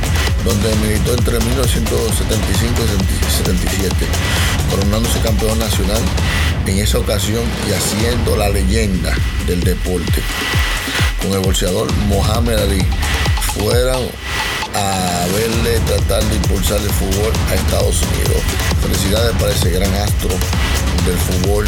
donde 0.44 0.72
militó 0.76 1.14
entre 1.14 1.40
1975 1.40 2.80
y 2.84 3.32
77, 3.44 4.06
coronándose 4.70 5.18
campeón 5.18 5.58
nacional 5.58 6.00
en 6.64 6.78
esa 6.78 6.98
ocasión 6.98 7.42
y 7.68 7.72
haciendo 7.72 8.36
la 8.36 8.50
leyenda 8.50 9.12
del 9.48 9.64
deporte 9.64 10.22
con 11.20 11.32
el 11.32 11.40
boxeador 11.40 11.92
Mohamed 12.06 12.56
Ali 12.56 12.86
fueran 13.58 14.02
a 14.72 15.26
verle 15.34 15.80
tratar 15.80 16.22
de 16.24 16.36
impulsar 16.36 16.80
el 16.80 16.90
fútbol 16.90 17.32
a 17.50 17.54
Estados 17.56 18.00
Unidos. 18.02 18.42
Felicidades 18.80 19.34
para 19.40 19.50
ese 19.50 19.70
gran 19.70 19.92
astro 19.94 20.30
del 21.04 21.18
fútbol, 21.18 21.64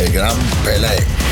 el 0.00 0.10
gran 0.10 0.36
Pelé. 0.64 1.23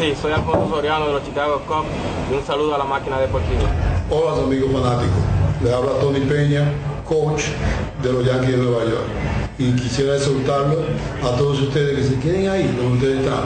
Sí, 0.00 0.14
soy 0.18 0.32
Alfonso 0.32 0.66
Soriano 0.70 1.08
de 1.08 1.12
los 1.12 1.24
Chicago 1.26 1.60
Cubs 1.66 1.84
y 2.30 2.34
un 2.34 2.42
saludo 2.46 2.74
a 2.74 2.78
la 2.78 2.84
máquina 2.84 3.18
deportiva. 3.18 3.68
Hola 4.08 4.44
amigos 4.44 4.72
fanáticos, 4.72 5.20
le 5.62 5.74
habla 5.74 5.90
Tony 6.00 6.20
Peña, 6.20 6.72
coach 7.06 7.42
de 8.02 8.10
los 8.10 8.24
Yankees 8.24 8.52
de 8.52 8.56
Nueva 8.56 8.84
York. 8.84 9.04
Y 9.58 9.72
quisiera 9.72 10.16
exhortarlo 10.16 10.84
a 11.22 11.36
todos 11.36 11.60
ustedes 11.60 11.98
que 11.98 12.02
se 12.02 12.18
queden 12.18 12.48
ahí 12.48 12.62
donde 12.80 12.94
ustedes 12.94 13.26
están, 13.26 13.44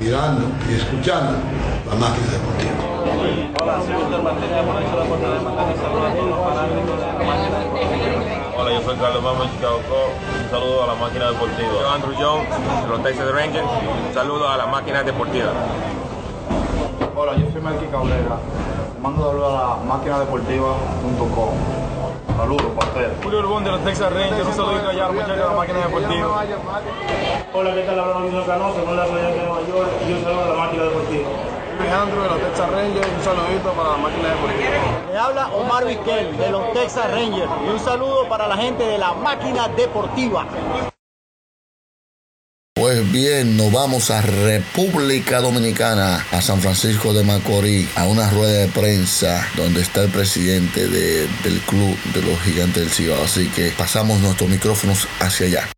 mirando 0.00 0.46
y 0.68 0.74
escuchando 0.74 1.38
la 1.86 1.94
máquina 1.94 2.32
deportiva. 2.34 3.62
Hola, 3.62 3.78
soy 3.86 3.94
Víctor 3.94 4.22
Martínez, 4.24 4.58
aprovecho 4.58 4.96
la 4.96 5.04
oportunidad 5.04 5.38
de 5.38 5.44
mandar 5.44 5.66
un 5.70 5.76
saludo 5.76 6.04
a 6.04 6.14
todos 6.14 6.30
los 6.30 6.40
fanáticos 6.50 6.98
de 6.98 7.06
la 7.06 7.24
máquina 7.30 7.58
deportiva. 7.62 8.54
Hola, 8.58 8.72
yo 8.72 8.82
soy 8.82 8.96
Carlos 8.96 9.22
Vamos 9.22 9.46
de 9.46 9.52
Chicago 9.54 9.80
Cubs. 9.86 10.35
Un 10.46 10.50
saludo 10.50 10.84
a 10.84 10.86
la 10.86 10.94
máquina 10.94 11.30
deportiva. 11.30 11.68
Yo, 11.80 11.90
Andrew 11.90 12.14
Jones, 12.16 12.48
de 12.82 12.88
los 12.88 13.02
Texas 13.02 13.32
Rangers, 13.32 13.66
un 13.66 14.14
saludo 14.14 14.48
a 14.48 14.56
la 14.56 14.66
máquina 14.66 15.02
deportiva. 15.02 15.50
Hola, 17.16 17.36
yo 17.36 17.50
soy 17.50 17.60
Melky 17.60 17.86
Cabrera. 17.86 18.38
Te 18.94 19.00
mando 19.00 19.26
saludos 19.26 19.54
a 19.54 19.62
la 19.62 19.76
máquina 19.84 20.20
deportiva.com. 20.20 21.50
Saludos 22.36 22.66
para 22.76 22.88
ustedes. 22.88 23.12
Julio 23.24 23.38
Urbón 23.40 23.64
de 23.64 23.70
los 23.70 23.80
Texas 23.84 24.12
Rangers, 24.12 24.46
un 24.46 24.54
saludito 24.54 24.88
allá 24.88 25.08
muchachos 25.08 25.36
de 25.36 25.44
la 25.44 25.52
máquina 25.52 25.78
deportiva. 25.80 26.44
Hola, 27.52 27.74
¿qué 27.74 27.82
tal? 27.82 27.98
Hablando 27.98 28.38
de 28.38 28.46
Cano, 28.46 28.74
según 28.74 28.96
la 28.96 29.04
Playa 29.04 29.28
de 29.28 29.36
Nueva 29.36 29.60
York, 29.66 29.88
y 30.06 30.12
un 30.12 30.22
saludo 30.22 30.44
a 30.44 30.48
la 30.48 30.54
máquina 30.54 30.82
deportiva. 30.84 31.28
Alejandro 31.86 32.22
de 32.24 32.28
los 32.28 32.40
Texas 32.40 32.70
Rangers, 32.70 33.06
un 33.16 33.24
saludito 33.24 33.72
para 33.72 33.90
la 33.90 33.96
máquina 33.96 34.28
deportiva. 34.30 35.06
Le 35.12 35.18
habla 35.18 35.48
Omar 35.48 35.86
Vizquel 35.86 36.36
de 36.36 36.50
los 36.50 36.72
Texas 36.72 37.10
Rangers 37.12 37.50
y 37.64 37.68
un 37.70 37.78
saludo 37.78 38.28
para 38.28 38.48
la 38.48 38.56
gente 38.56 38.82
de 38.84 38.98
la 38.98 39.12
máquina 39.12 39.68
deportiva. 39.68 40.46
Pues 42.74 43.10
bien, 43.12 43.56
nos 43.56 43.70
vamos 43.72 44.10
a 44.10 44.20
República 44.20 45.40
Dominicana, 45.40 46.26
a 46.32 46.42
San 46.42 46.60
Francisco 46.60 47.12
de 47.12 47.22
Macorís, 47.22 47.88
a 47.96 48.04
una 48.06 48.28
rueda 48.30 48.62
de 48.62 48.68
prensa 48.68 49.46
donde 49.56 49.80
está 49.80 50.02
el 50.02 50.10
presidente 50.10 50.88
de- 50.88 51.28
del 51.44 51.60
club 51.60 51.96
de 52.12 52.22
los 52.22 52.40
gigantes 52.42 52.82
del 52.82 52.90
Cibao. 52.90 53.22
Así 53.24 53.48
que 53.48 53.70
pasamos 53.78 54.18
nuestros 54.20 54.50
micrófonos 54.50 55.06
hacia 55.20 55.46
allá. 55.46 55.68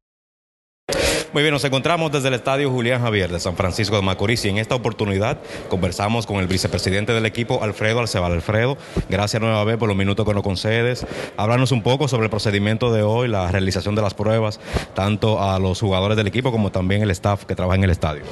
Muy 1.38 1.44
bien, 1.44 1.52
nos 1.52 1.62
encontramos 1.62 2.10
desde 2.10 2.26
el 2.26 2.34
Estadio 2.34 2.68
Julián 2.68 3.00
Javier 3.00 3.30
de 3.30 3.38
San 3.38 3.54
Francisco 3.54 3.94
de 3.94 4.02
Macorís 4.02 4.44
y 4.44 4.48
en 4.48 4.58
esta 4.58 4.74
oportunidad 4.74 5.38
conversamos 5.68 6.26
con 6.26 6.38
el 6.38 6.48
vicepresidente 6.48 7.12
del 7.12 7.26
equipo, 7.26 7.62
Alfredo 7.62 8.00
Alcebal. 8.00 8.32
Alfredo, 8.32 8.76
gracias 9.08 9.40
nueva 9.40 9.76
por 9.76 9.86
los 9.86 9.96
minutos 9.96 10.26
que 10.26 10.34
nos 10.34 10.42
concedes. 10.42 11.06
Háblanos 11.36 11.70
un 11.70 11.82
poco 11.82 12.08
sobre 12.08 12.24
el 12.24 12.30
procedimiento 12.30 12.92
de 12.92 13.02
hoy, 13.02 13.28
la 13.28 13.52
realización 13.52 13.94
de 13.94 14.02
las 14.02 14.14
pruebas, 14.14 14.58
tanto 14.94 15.40
a 15.40 15.60
los 15.60 15.78
jugadores 15.78 16.16
del 16.16 16.26
equipo 16.26 16.50
como 16.50 16.72
también 16.72 17.02
el 17.02 17.10
staff 17.12 17.44
que 17.44 17.54
trabaja 17.54 17.76
en 17.76 17.84
el 17.84 17.90
estadio. 17.90 18.24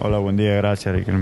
Hola, 0.00 0.18
buen 0.18 0.36
día, 0.36 0.54
gracias, 0.54 0.92
Ricky. 0.92 1.12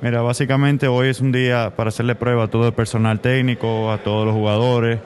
Mira, 0.00 0.20
básicamente 0.22 0.88
hoy 0.88 1.10
es 1.10 1.20
un 1.20 1.30
día 1.30 1.72
para 1.76 1.90
hacerle 1.90 2.16
prueba 2.16 2.44
a 2.44 2.48
todo 2.48 2.66
el 2.66 2.72
personal 2.72 3.20
técnico, 3.20 3.92
a 3.92 3.98
todos 3.98 4.26
los 4.26 4.34
jugadores. 4.34 4.98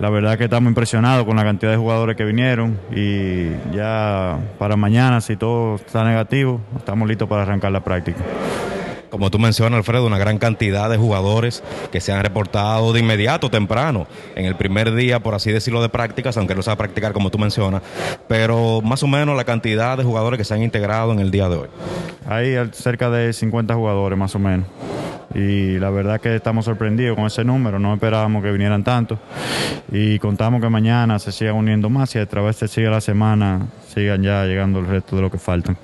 La 0.00 0.08
verdad 0.08 0.38
que 0.38 0.44
estamos 0.44 0.68
impresionados 0.70 1.26
con 1.26 1.36
la 1.36 1.44
cantidad 1.44 1.70
de 1.70 1.76
jugadores 1.76 2.16
que 2.16 2.24
vinieron 2.24 2.78
y 2.90 3.50
ya 3.74 4.38
para 4.58 4.76
mañana, 4.76 5.09
si 5.20 5.36
todo 5.36 5.76
está 5.76 6.04
negativo, 6.04 6.60
estamos 6.76 7.08
listos 7.08 7.28
para 7.28 7.42
arrancar 7.42 7.72
la 7.72 7.82
práctica. 7.82 8.20
Como 9.10 9.28
tú 9.28 9.40
mencionas, 9.40 9.78
Alfredo, 9.78 10.06
una 10.06 10.18
gran 10.18 10.38
cantidad 10.38 10.88
de 10.88 10.96
jugadores 10.96 11.64
que 11.90 12.00
se 12.00 12.12
han 12.12 12.22
reportado 12.22 12.92
de 12.92 13.00
inmediato, 13.00 13.50
temprano, 13.50 14.06
en 14.36 14.44
el 14.44 14.54
primer 14.54 14.94
día, 14.94 15.18
por 15.18 15.34
así 15.34 15.50
decirlo, 15.50 15.82
de 15.82 15.88
prácticas, 15.88 16.36
aunque 16.36 16.54
no 16.54 16.62
se 16.62 16.70
va 16.70 16.74
a 16.74 16.78
practicar 16.78 17.12
como 17.12 17.28
tú 17.30 17.38
mencionas, 17.38 17.82
pero 18.28 18.80
más 18.82 19.02
o 19.02 19.08
menos 19.08 19.36
la 19.36 19.44
cantidad 19.44 19.98
de 19.98 20.04
jugadores 20.04 20.38
que 20.38 20.44
se 20.44 20.54
han 20.54 20.62
integrado 20.62 21.12
en 21.12 21.18
el 21.18 21.32
día 21.32 21.48
de 21.48 21.56
hoy. 21.56 21.68
Hay 22.28 22.54
cerca 22.72 23.10
de 23.10 23.32
50 23.32 23.74
jugadores 23.74 24.16
más 24.16 24.34
o 24.36 24.38
menos. 24.38 24.66
Y 25.34 25.78
la 25.78 25.90
verdad 25.90 26.20
que 26.20 26.34
estamos 26.34 26.64
sorprendidos 26.64 27.16
con 27.16 27.26
ese 27.26 27.44
número, 27.44 27.78
no 27.78 27.94
esperábamos 27.94 28.42
que 28.42 28.50
vinieran 28.50 28.82
tanto. 28.82 29.18
Y 29.92 30.18
contamos 30.18 30.60
que 30.60 30.68
mañana 30.68 31.18
se 31.18 31.30
sigan 31.30 31.54
uniendo 31.54 31.88
más 31.88 32.14
y 32.16 32.18
a 32.18 32.26
través 32.26 32.58
de 32.60 32.68
siga 32.68 32.90
la 32.90 33.00
semana 33.00 33.66
sigan 33.94 34.22
ya 34.22 34.44
llegando 34.44 34.80
el 34.80 34.86
resto 34.86 35.16
de 35.16 35.22
lo 35.22 35.30
que 35.30 35.38
faltan. 35.38 35.76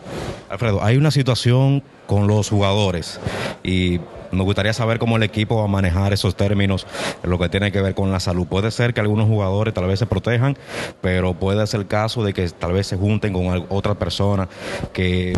Alfredo, 0.49 0.83
hay 0.83 0.97
una 0.97 1.11
situación 1.11 1.83
con 2.07 2.27
los 2.27 2.51
jugadores 2.51 3.21
y 3.63 4.01
nos 4.33 4.45
gustaría 4.45 4.73
saber 4.73 4.99
cómo 4.99 5.17
el 5.17 5.23
equipo 5.23 5.57
va 5.57 5.65
a 5.65 5.69
manejar 5.69 6.13
esos 6.13 6.37
términos, 6.37 6.87
lo 7.23 7.39
que 7.39 7.49
tiene 7.49 7.73
que 7.73 7.81
ver 7.81 7.95
con 7.95 8.13
la 8.13 8.21
salud. 8.21 8.47
Puede 8.47 8.71
ser 8.71 8.95
que 8.95 9.01
algunos 9.01 9.29
jugadores 9.29 9.75
tal 9.75 9.87
vez 9.87 9.99
se 9.99 10.07
protejan, 10.07 10.57
pero 11.01 11.35
puede 11.35 11.67
ser 11.67 11.81
el 11.81 11.87
caso 11.87 12.25
de 12.25 12.33
que 12.33 12.49
tal 12.51 12.73
vez 12.73 12.87
se 12.87 12.97
junten 12.97 13.33
con 13.33 13.67
otra 13.69 13.95
persona 13.95 14.49
que 14.93 15.35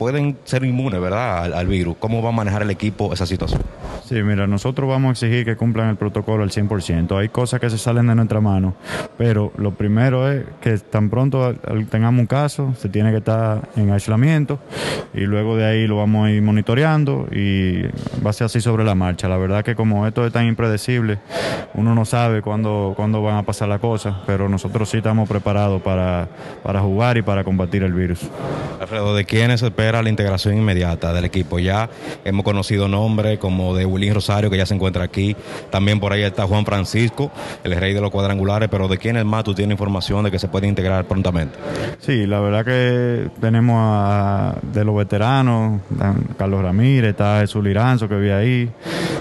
pueden 0.00 0.38
ser 0.44 0.64
inmunes, 0.64 0.98
¿verdad?, 0.98 1.44
al, 1.44 1.52
al 1.52 1.66
virus. 1.66 1.94
¿Cómo 1.98 2.22
va 2.22 2.30
a 2.30 2.32
manejar 2.32 2.62
el 2.62 2.70
equipo 2.70 3.12
esa 3.12 3.26
situación? 3.26 3.60
Sí, 4.10 4.20
mira, 4.22 4.46
nosotros 4.46 4.88
vamos 4.88 5.10
a 5.10 5.12
exigir 5.12 5.44
que 5.44 5.56
cumplan 5.56 5.90
el 5.90 5.96
protocolo 5.96 6.42
al 6.42 6.50
100%. 6.50 7.16
Hay 7.16 7.28
cosas 7.28 7.60
que 7.60 7.68
se 7.68 7.78
salen 7.78 8.06
de 8.06 8.14
nuestra 8.14 8.40
mano, 8.40 8.74
pero 9.16 9.52
lo 9.56 9.72
primero 9.72 10.28
es 10.28 10.44
que 10.60 10.78
tan 10.78 11.10
pronto 11.10 11.54
tengamos 11.90 12.18
un 12.18 12.26
caso, 12.26 12.74
se 12.76 12.88
tiene 12.88 13.12
que 13.12 13.18
estar 13.18 13.68
en 13.76 13.92
aislamiento 13.92 14.58
y 15.14 15.20
luego 15.20 15.56
de 15.56 15.64
ahí 15.66 15.86
lo 15.86 15.98
vamos 15.98 16.26
a 16.26 16.30
ir 16.30 16.42
monitoreando 16.42 17.28
y 17.30 17.82
va 18.24 18.30
a 18.30 18.32
ser 18.32 18.46
así 18.46 18.60
sobre 18.60 18.84
la 18.84 18.94
marcha. 18.94 19.28
La 19.28 19.36
verdad 19.36 19.62
que 19.62 19.76
como 19.76 20.06
esto 20.06 20.26
es 20.26 20.32
tan 20.32 20.46
impredecible, 20.46 21.18
uno 21.74 21.94
no 21.94 22.04
sabe 22.04 22.42
cuándo, 22.42 22.94
cuándo 22.96 23.22
van 23.22 23.36
a 23.36 23.42
pasar 23.44 23.68
las 23.68 23.80
cosas, 23.80 24.16
pero 24.26 24.48
nosotros 24.48 24.88
sí 24.88 24.96
estamos 24.96 25.28
preparados 25.28 25.82
para, 25.82 26.26
para 26.64 26.80
jugar 26.80 27.16
y 27.16 27.22
para 27.22 27.44
combatir 27.44 27.82
el 27.82 27.92
virus. 27.92 28.28
Alfredo, 28.80 29.14
¿de 29.14 29.24
quiénes 29.24 29.60
se 29.60 29.70
espera 29.90 30.04
la 30.04 30.10
integración 30.10 30.56
inmediata 30.56 31.12
del 31.12 31.24
equipo? 31.24 31.58
Ya 31.58 31.90
hemos 32.24 32.44
conocido 32.44 32.86
nombres 32.86 33.40
como 33.40 33.74
de 33.74 33.84
Wilín 33.84 34.14
Rosario, 34.14 34.48
que 34.48 34.56
ya 34.56 34.64
se 34.64 34.74
encuentra 34.74 35.02
aquí. 35.02 35.34
También 35.70 35.98
por 35.98 36.12
ahí 36.12 36.22
está 36.22 36.46
Juan 36.46 36.64
Francisco, 36.64 37.32
el 37.64 37.74
rey 37.74 37.92
de 37.92 38.00
los 38.00 38.12
cuadrangulares. 38.12 38.68
Pero 38.68 38.86
¿de 38.86 38.98
quiénes 38.98 39.24
más 39.24 39.42
tú 39.42 39.52
tienes 39.52 39.74
información 39.74 40.22
de 40.22 40.30
que 40.30 40.38
se 40.38 40.46
puede 40.46 40.68
integrar 40.68 41.06
prontamente? 41.06 41.58
Sí, 41.98 42.24
la 42.24 42.38
verdad 42.38 42.64
que 42.64 43.30
tenemos 43.40 43.76
a, 43.78 44.54
de 44.62 44.84
los 44.84 44.96
veteranos, 44.96 45.80
Carlos 46.38 46.62
Ramírez, 46.62 47.10
está 47.10 47.40
Jesús 47.40 47.64
Liranzo 47.64 48.08
que 48.08 48.14
vi 48.14 48.30
ahí, 48.30 48.70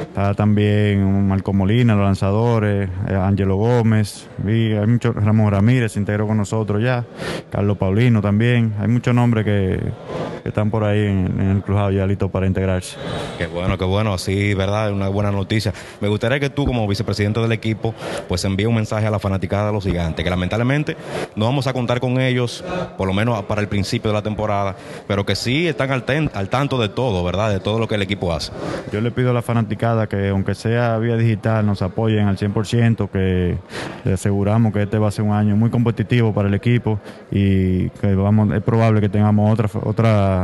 está 0.02 0.36
también 0.36 1.28
Marco 1.28 1.52
Molina, 1.52 1.96
los 1.96 2.06
lanzadores, 2.06 2.90
eh, 3.08 3.16
Ángelo 3.16 3.56
Gómez, 3.56 4.28
vi, 4.38 4.74
hay 4.74 4.86
muchos, 4.86 5.16
Ramón 5.16 5.52
Ramírez 5.52 5.94
se 5.94 6.00
integró 6.00 6.28
con 6.28 6.38
nosotros 6.38 6.84
ya, 6.84 7.06
Carlos 7.50 7.78
Paulino 7.78 8.22
también, 8.22 8.76
hay 8.80 8.88
muchos 8.88 9.16
nombres 9.16 9.46
que, 9.46 9.80
que 10.44 10.50
están 10.50 10.59
por 10.70 10.84
ahí 10.84 11.00
en, 11.06 11.40
en 11.40 11.50
el 11.52 11.62
cruzado 11.62 11.92
ya 11.92 12.06
listos 12.06 12.30
para 12.32 12.46
integrarse. 12.48 12.98
Qué 13.38 13.48
bueno, 13.48 13.78
qué 13.78 13.86
bueno, 13.86 14.14
así, 14.14 14.54
¿verdad? 14.54 14.92
Una 14.92 15.08
buena 15.08 15.32
noticia. 15.32 15.74
Me 16.02 16.08
gustaría 16.08 16.40
que 16.40 16.50
tú, 16.50 16.66
como 16.66 16.88
vicepresidente 16.88 17.40
del 17.40 17.52
equipo, 17.52 17.94
pues 18.28 18.44
envíe 18.46 18.66
un 18.66 18.76
mensaje 18.76 19.06
a 19.08 19.12
la 19.12 19.20
fanaticada 19.20 19.68
de 19.68 19.74
los 19.74 19.84
gigantes, 19.84 20.24
que 20.24 20.30
lamentablemente 20.30 20.98
no 21.36 21.46
vamos 21.46 21.68
a 21.68 21.74
contar 21.74 22.00
con 22.00 22.20
ellos, 22.20 22.64
por 22.98 23.08
lo 23.08 23.14
menos 23.14 23.42
para 23.44 23.62
el 23.62 23.68
principio 23.68 24.12
de 24.12 24.16
la 24.16 24.22
temporada, 24.24 24.76
pero 25.08 25.26
que 25.26 25.36
sí 25.36 25.68
están 25.68 25.92
al, 25.92 26.04
ten- 26.04 26.30
al 26.34 26.50
tanto 26.50 26.80
de 26.82 26.90
todo, 26.90 27.24
¿verdad? 27.24 27.50
De 27.52 27.60
todo 27.60 27.80
lo 27.80 27.88
que 27.88 27.96
el 27.96 28.02
equipo 28.02 28.34
hace. 28.34 28.52
Yo 28.92 29.00
le 29.02 29.12
pido 29.12 29.30
a 29.30 29.34
la 29.34 29.42
fanaticada 29.42 30.08
que 30.08 30.30
aunque 30.30 30.56
sea 30.56 30.98
vía 30.98 31.16
digital 31.16 31.66
nos 31.66 31.82
apoyen 31.82 32.28
al 32.28 32.38
100%, 32.38 33.10
que 33.10 33.58
le 34.04 34.14
aseguramos 34.14 34.74
que 34.74 34.84
este 34.84 34.98
va 34.98 35.08
a 35.08 35.12
ser 35.12 35.26
un 35.26 35.34
año 35.34 35.56
muy 35.56 35.70
competitivo 35.70 36.34
para 36.34 36.48
el 36.48 36.54
equipo 36.54 37.00
y 37.32 37.90
que 37.90 38.16
vamos, 38.16 38.52
es 38.56 38.62
probable 38.64 39.02
que 39.02 39.10
tengamos 39.10 39.52
otra, 39.52 39.70
otra, 39.84 40.39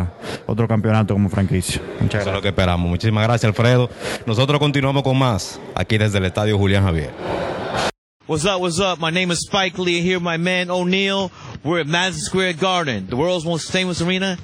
otro 0.46 0.68
campeonato 0.68 1.14
como 1.14 1.30
franquicia. 1.30 1.82
Muchas 2.00 2.22
Eso 2.22 2.30
es 2.30 2.36
lo 2.36 2.42
que 2.42 2.50
esperamos. 2.50 2.90
Muchísimas 2.90 3.24
gracias, 3.26 3.50
Alfredo. 3.50 3.90
Nosotros 4.26 4.60
continuamos 4.60 5.04
con 5.04 5.18
más 5.18 5.60
aquí 5.76 5.98
desde 5.98 6.18
el 6.18 6.26
Estadio 6.26 6.58
Julián 6.58 6.84
Javier. 6.84 7.12
What's 8.28 8.44
up? 8.46 8.60
What's 8.60 8.80
up? 8.80 9.00
My 9.00 9.12
name 9.12 9.32
is 9.32 9.42
Spike 9.42 9.78
Lee. 9.78 10.02
Here, 10.02 10.20
my 10.20 10.38
man 10.38 10.72
O'Neal. 10.72 11.32
We're 11.64 11.82
at 11.82 11.88
Madison 11.88 12.22
Square 12.24 12.54
Garden, 12.54 13.06
the 13.08 13.16
world's 13.16 13.46
most 13.46 13.72
famous 13.72 14.02
arena 14.02 14.38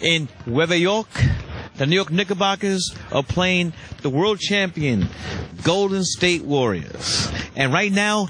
in 0.00 0.28
Nueva 0.46 0.76
York. 0.76 1.08
The 1.76 1.86
New 1.86 1.96
York 1.96 2.12
Knickerbockers 2.12 2.94
are 3.10 3.24
playing 3.24 3.72
the 4.02 4.10
world 4.10 4.38
champion 4.38 5.08
Golden 5.64 6.04
State 6.04 6.42
Warriors. 6.44 7.28
And 7.56 7.72
right 7.72 7.90
now, 7.90 8.28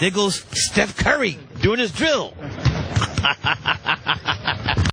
there 0.00 0.10
goes 0.10 0.44
Steph 0.54 0.96
Curry 0.96 1.38
doing 1.60 1.78
his 1.78 1.92
drill. 1.92 2.34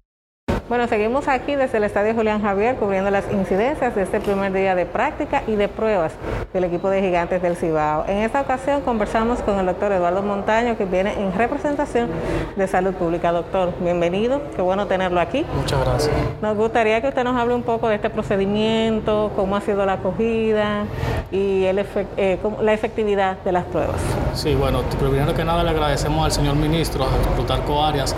Bueno, 0.70 0.86
seguimos 0.89 1.30
aquí 1.30 1.55
desde 1.55 1.78
el 1.78 1.86
Estadio 1.86 2.13
Julián 2.13 2.41
Javier 2.41 2.76
cubriendo 2.76 3.09
las 3.09 3.24
incidencias 3.32 3.95
de 3.95 4.03
este 4.03 4.20
primer 4.20 4.51
día 4.51 4.76
de 4.76 4.86
práctica 4.86 5.43
y 5.47 5.55
de 5.55 5.70
pruebas 5.70 6.11
del 6.53 6.65
equipo 6.65 6.89
de 6.89 7.01
gigantes 7.01 7.41
del 7.41 7.55
Cibao. 7.55 8.03
En 8.05 8.18
esta 8.18 8.41
ocasión 8.41 8.82
conversamos 8.82 9.39
con 9.39 9.57
el 9.59 9.65
doctor 9.65 9.93
Eduardo 9.93 10.22
Montaño, 10.24 10.78
que 10.78 10.84
viene 10.84 11.13
en 11.13 11.32
representación 11.32 12.09
de 12.57 12.68
Salud 12.68 12.93
Pública. 12.95 13.32
Doctor, 13.32 13.76
bienvenido, 13.80 14.41
qué 14.57 14.61
bueno 14.61 14.88
tenerlo 14.88 15.22
aquí. 15.22 15.45
Muchas 15.55 15.80
gracias. 15.80 16.13
Nos 16.41 16.57
gustaría 16.57 16.99
que 16.99 17.07
usted 17.07 17.24
nos 17.24 17.38
hable 17.38 17.53
un 17.53 17.63
poco 17.63 17.88
de 17.88 17.95
este 17.95 18.09
procedimiento, 18.09 19.32
cómo 19.38 19.55
ha 19.55 19.61
sido 19.61 19.86
la 19.86 19.93
acogida 19.93 20.84
y 21.32 21.63
el 21.63 21.80
eh, 22.18 22.39
la 22.61 22.74
efectividad 22.74 23.38
de 23.45 23.53
las 23.53 23.63
pruebas. 23.63 24.01
Sí, 24.34 24.53
bueno, 24.53 24.82
primero 24.99 25.34
que 25.34 25.45
nada 25.45 25.63
le 25.63 25.70
agradecemos 25.70 26.26
al 26.26 26.32
señor 26.34 26.57
ministro, 26.57 27.05
a 27.05 27.36
Plutarco 27.36 27.82
Arias, 27.84 28.13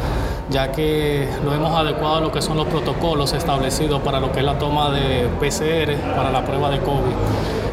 ya 0.50 0.72
que 0.72 1.28
lo 1.44 1.54
hemos 1.54 1.78
adecuado 1.78 2.18
a 2.18 2.22
lo 2.22 2.32
que 2.32 2.39
son 2.42 2.58
los 2.58 2.68
protocolos 2.68 3.34
establecidos 3.34 4.02
para 4.02 4.20
lo 4.20 4.32
que 4.32 4.40
es 4.40 4.46
la 4.46 4.58
toma 4.58 4.90
de 4.92 5.28
PCR 5.40 5.96
para 6.16 6.32
la 6.32 6.44
prueba 6.44 6.70
de 6.70 6.80
COVID. 6.80 7.14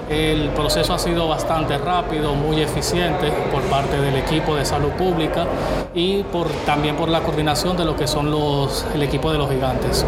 El 0.08 0.50
proceso 0.50 0.94
ha 0.94 0.98
sido 0.98 1.26
bastante 1.26 1.78
rápido, 1.78 2.34
muy 2.34 2.60
eficiente 2.60 3.30
por 3.50 3.62
parte 3.62 4.00
del 4.00 4.14
equipo 4.16 4.54
de 4.54 4.64
salud 4.64 4.90
pública 4.90 5.46
y 5.94 6.24
también 6.64 6.96
por 6.96 7.08
la 7.08 7.20
coordinación 7.20 7.76
de 7.76 7.84
lo 7.84 7.96
que 7.96 8.06
son 8.06 8.30
los, 8.30 8.86
el 8.94 9.02
equipo 9.02 9.32
de 9.32 9.38
los 9.38 9.50
gigantes. 9.50 10.04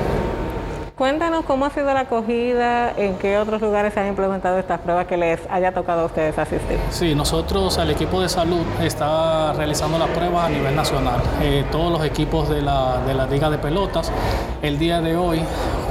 Cuéntanos 0.99 1.45
cómo 1.45 1.65
ha 1.65 1.71
sido 1.71 1.95
la 1.95 2.01
acogida, 2.01 2.93
en 2.97 3.19
qué 3.19 3.39
otros 3.39 3.63
lugares 3.63 3.95
se 3.95 4.01
han 4.01 4.09
implementado 4.09 4.59
estas 4.59 4.81
pruebas 4.81 5.07
que 5.07 5.17
les 5.17 5.39
haya 5.49 5.71
tocado 5.71 6.01
a 6.01 6.05
ustedes 6.07 6.37
asistir. 6.37 6.77
Sí, 6.91 7.15
nosotros, 7.15 7.79
el 7.79 7.93
equipo 7.93 8.21
de 8.21 8.29
salud, 8.29 8.63
está 8.83 9.53
realizando 9.53 9.97
la 9.97 10.09
prueba 10.09 10.47
a 10.47 10.49
nivel 10.49 10.75
nacional. 10.75 11.21
Eh, 11.41 11.65
todos 11.71 11.93
los 11.93 12.05
equipos 12.05 12.49
de 12.49 12.63
la, 12.63 13.01
de 13.07 13.15
la 13.15 13.27
Liga 13.27 13.49
de 13.49 13.59
Pelotas, 13.59 14.11
el 14.61 14.77
día 14.81 15.01
de 15.01 15.17
hoy, 15.17 15.41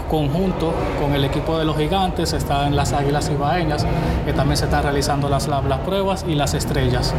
conjunto 0.07 0.73
con 1.01 1.13
el 1.13 1.23
equipo 1.23 1.57
de 1.57 1.65
los 1.65 1.77
gigantes, 1.77 2.33
está 2.33 2.67
en 2.67 2.75
las 2.75 2.93
Águilas 2.93 3.29
Ibaeñas, 3.29 3.85
que 4.25 4.33
también 4.33 4.57
se 4.57 4.65
están 4.65 4.83
realizando 4.83 5.29
las, 5.29 5.47
las 5.47 5.79
pruebas 5.79 6.25
y 6.27 6.35
las 6.35 6.53
estrellas. 6.53 7.13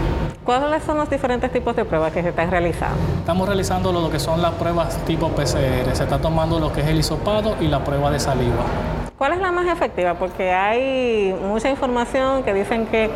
¿Cuáles 0.44 0.82
son 0.82 0.96
los 0.96 1.10
diferentes 1.10 1.52
tipos 1.52 1.76
de 1.76 1.84
pruebas 1.84 2.12
que 2.12 2.22
se 2.22 2.30
están 2.30 2.50
realizando? 2.50 2.96
Estamos 3.18 3.46
realizando 3.46 3.92
lo 3.92 4.10
que 4.10 4.18
son 4.18 4.40
las 4.40 4.52
pruebas 4.52 4.96
tipo 5.04 5.28
PCR. 5.28 5.94
Se 5.94 6.04
está 6.04 6.18
tomando 6.18 6.58
lo 6.58 6.72
que 6.72 6.80
es 6.80 6.86
el 6.86 6.98
hisopado 6.98 7.56
y 7.60 7.68
la 7.68 7.84
prueba 7.84 8.10
de 8.10 8.18
saliva. 8.18 8.64
¿Cuál 9.18 9.32
es 9.32 9.40
la 9.40 9.50
más 9.50 9.66
efectiva? 9.66 10.14
Porque 10.14 10.52
hay 10.52 11.34
mucha 11.42 11.68
información 11.68 12.44
que 12.44 12.54
dicen 12.54 12.86
que 12.86 13.10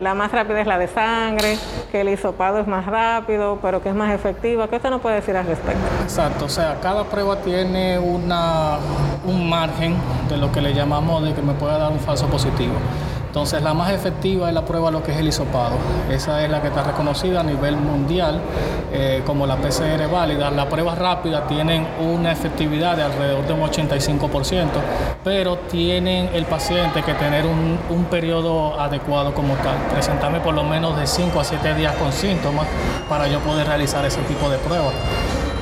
la 0.00 0.14
más 0.14 0.30
rápida 0.30 0.60
es 0.60 0.68
la 0.68 0.78
de 0.78 0.86
sangre, 0.86 1.58
que 1.90 2.02
el 2.02 2.08
hisopado 2.10 2.60
es 2.60 2.68
más 2.68 2.86
rápido, 2.86 3.58
pero 3.60 3.82
que 3.82 3.88
es 3.88 3.94
más 3.96 4.14
efectiva. 4.14 4.68
¿Qué 4.68 4.76
usted 4.76 4.88
nos 4.88 5.00
puede 5.00 5.16
decir 5.16 5.36
al 5.36 5.46
respecto? 5.46 5.80
Exacto, 6.04 6.44
o 6.44 6.48
sea, 6.48 6.76
cada 6.80 7.02
prueba 7.02 7.38
tiene 7.38 7.98
una, 7.98 8.78
un 9.26 9.48
margen 9.50 9.96
de 10.28 10.36
lo 10.36 10.52
que 10.52 10.60
le 10.60 10.74
llamamos 10.74 11.24
de 11.24 11.34
que 11.34 11.42
me 11.42 11.54
pueda 11.54 11.76
dar 11.76 11.90
un 11.90 11.98
falso 11.98 12.28
positivo. 12.28 12.74
Entonces 13.38 13.62
la 13.62 13.72
más 13.72 13.92
efectiva 13.92 14.48
es 14.48 14.54
la 14.54 14.64
prueba 14.64 14.90
lo 14.90 15.00
que 15.00 15.12
es 15.12 15.18
el 15.18 15.28
hisopado. 15.28 15.76
Esa 16.10 16.42
es 16.42 16.50
la 16.50 16.60
que 16.60 16.66
está 16.66 16.82
reconocida 16.82 17.38
a 17.38 17.44
nivel 17.44 17.76
mundial 17.76 18.40
eh, 18.92 19.22
como 19.24 19.46
la 19.46 19.54
PCR 19.58 20.10
válida. 20.10 20.50
Las 20.50 20.66
pruebas 20.66 20.98
rápidas 20.98 21.46
tienen 21.46 21.86
una 22.00 22.32
efectividad 22.32 22.96
de 22.96 23.04
alrededor 23.04 23.46
de 23.46 23.52
un 23.52 23.60
85%, 23.60 24.66
pero 25.22 25.56
tienen 25.70 26.30
el 26.34 26.46
paciente 26.46 27.04
que 27.04 27.14
tener 27.14 27.46
un, 27.46 27.78
un 27.90 28.06
periodo 28.06 28.78
adecuado 28.80 29.32
como 29.32 29.54
tal. 29.54 29.76
Presentarme 29.92 30.40
por 30.40 30.54
lo 30.54 30.64
menos 30.64 30.98
de 30.98 31.06
5 31.06 31.38
a 31.38 31.44
7 31.44 31.74
días 31.76 31.94
con 31.94 32.12
síntomas 32.12 32.66
para 33.08 33.28
yo 33.28 33.38
poder 33.38 33.68
realizar 33.68 34.04
ese 34.04 34.20
tipo 34.22 34.50
de 34.50 34.58
pruebas. 34.58 34.94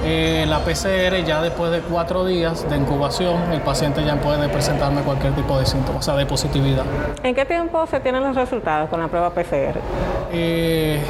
Eh, 0.09 0.46
la 0.48 0.61
PCR 0.61 1.24
ya 1.24 1.42
después 1.42 1.72
de 1.72 1.80
cuatro 1.80 2.24
días 2.24 2.68
de 2.70 2.76
incubación, 2.76 3.52
el 3.52 3.61
paciente 3.61 4.04
ya 4.04 4.14
puede 4.14 4.48
presentarme 4.48 5.00
cualquier 5.00 5.34
tipo 5.34 5.59
de 5.59 5.66
síntomas, 5.66 5.98
o 5.98 6.02
sea, 6.02 6.14
de 6.14 6.26
positividad. 6.26 6.84
¿En 7.24 7.34
qué 7.34 7.44
tiempo 7.44 7.84
se 7.88 7.98
tienen 7.98 8.22
los 8.22 8.36
resultados 8.36 8.88
con 8.88 9.00
la 9.00 9.09
prueba 9.09 9.30
PCR? 9.30 9.80
Eh, 10.32 11.00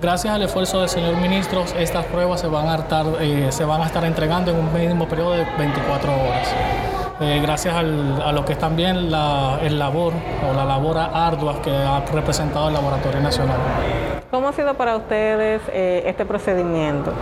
gracias 0.00 0.34
al 0.34 0.42
esfuerzo 0.42 0.80
del 0.80 0.88
señor 0.88 1.16
ministro, 1.16 1.62
estas 1.78 2.06
pruebas 2.06 2.40
se 2.40 2.46
van 2.46 2.68
a 2.68 2.76
estar, 2.76 3.04
eh, 3.20 3.48
se 3.50 3.66
van 3.66 3.82
a 3.82 3.86
estar 3.86 4.02
entregando 4.04 4.50
en 4.50 4.56
un 4.56 4.72
mínimo 4.72 5.06
periodo 5.06 5.32
de 5.32 5.44
24 5.58 6.10
horas. 6.10 6.48
Eh, 7.20 7.40
gracias 7.42 7.74
al, 7.74 8.22
a 8.22 8.32
lo 8.32 8.46
que 8.46 8.52
es 8.52 8.58
también 8.58 9.10
la, 9.10 9.58
el 9.60 9.78
labor 9.78 10.14
o 10.48 10.54
la 10.54 10.64
labor 10.64 10.96
ardua 10.96 11.60
que 11.60 11.70
ha 11.70 12.00
representado 12.14 12.68
el 12.68 12.74
Laboratorio 12.74 13.20
Nacional. 13.20 13.58
¿Cómo 14.30 14.48
ha 14.48 14.52
sido 14.52 14.74
para 14.74 14.96
ustedes 14.96 15.60
eh, 15.72 16.04
este 16.06 16.24
procedimiento? 16.24 17.12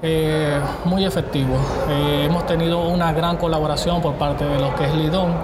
Eh, 0.00 0.60
muy 0.84 1.04
efectivo. 1.04 1.56
Eh, 1.88 2.26
hemos 2.26 2.46
tenido 2.46 2.86
una 2.88 3.12
gran 3.12 3.36
colaboración 3.36 4.00
por 4.00 4.14
parte 4.14 4.44
de 4.44 4.58
lo 4.60 4.74
que 4.76 4.84
es 4.84 4.94
Lidón, 4.94 5.34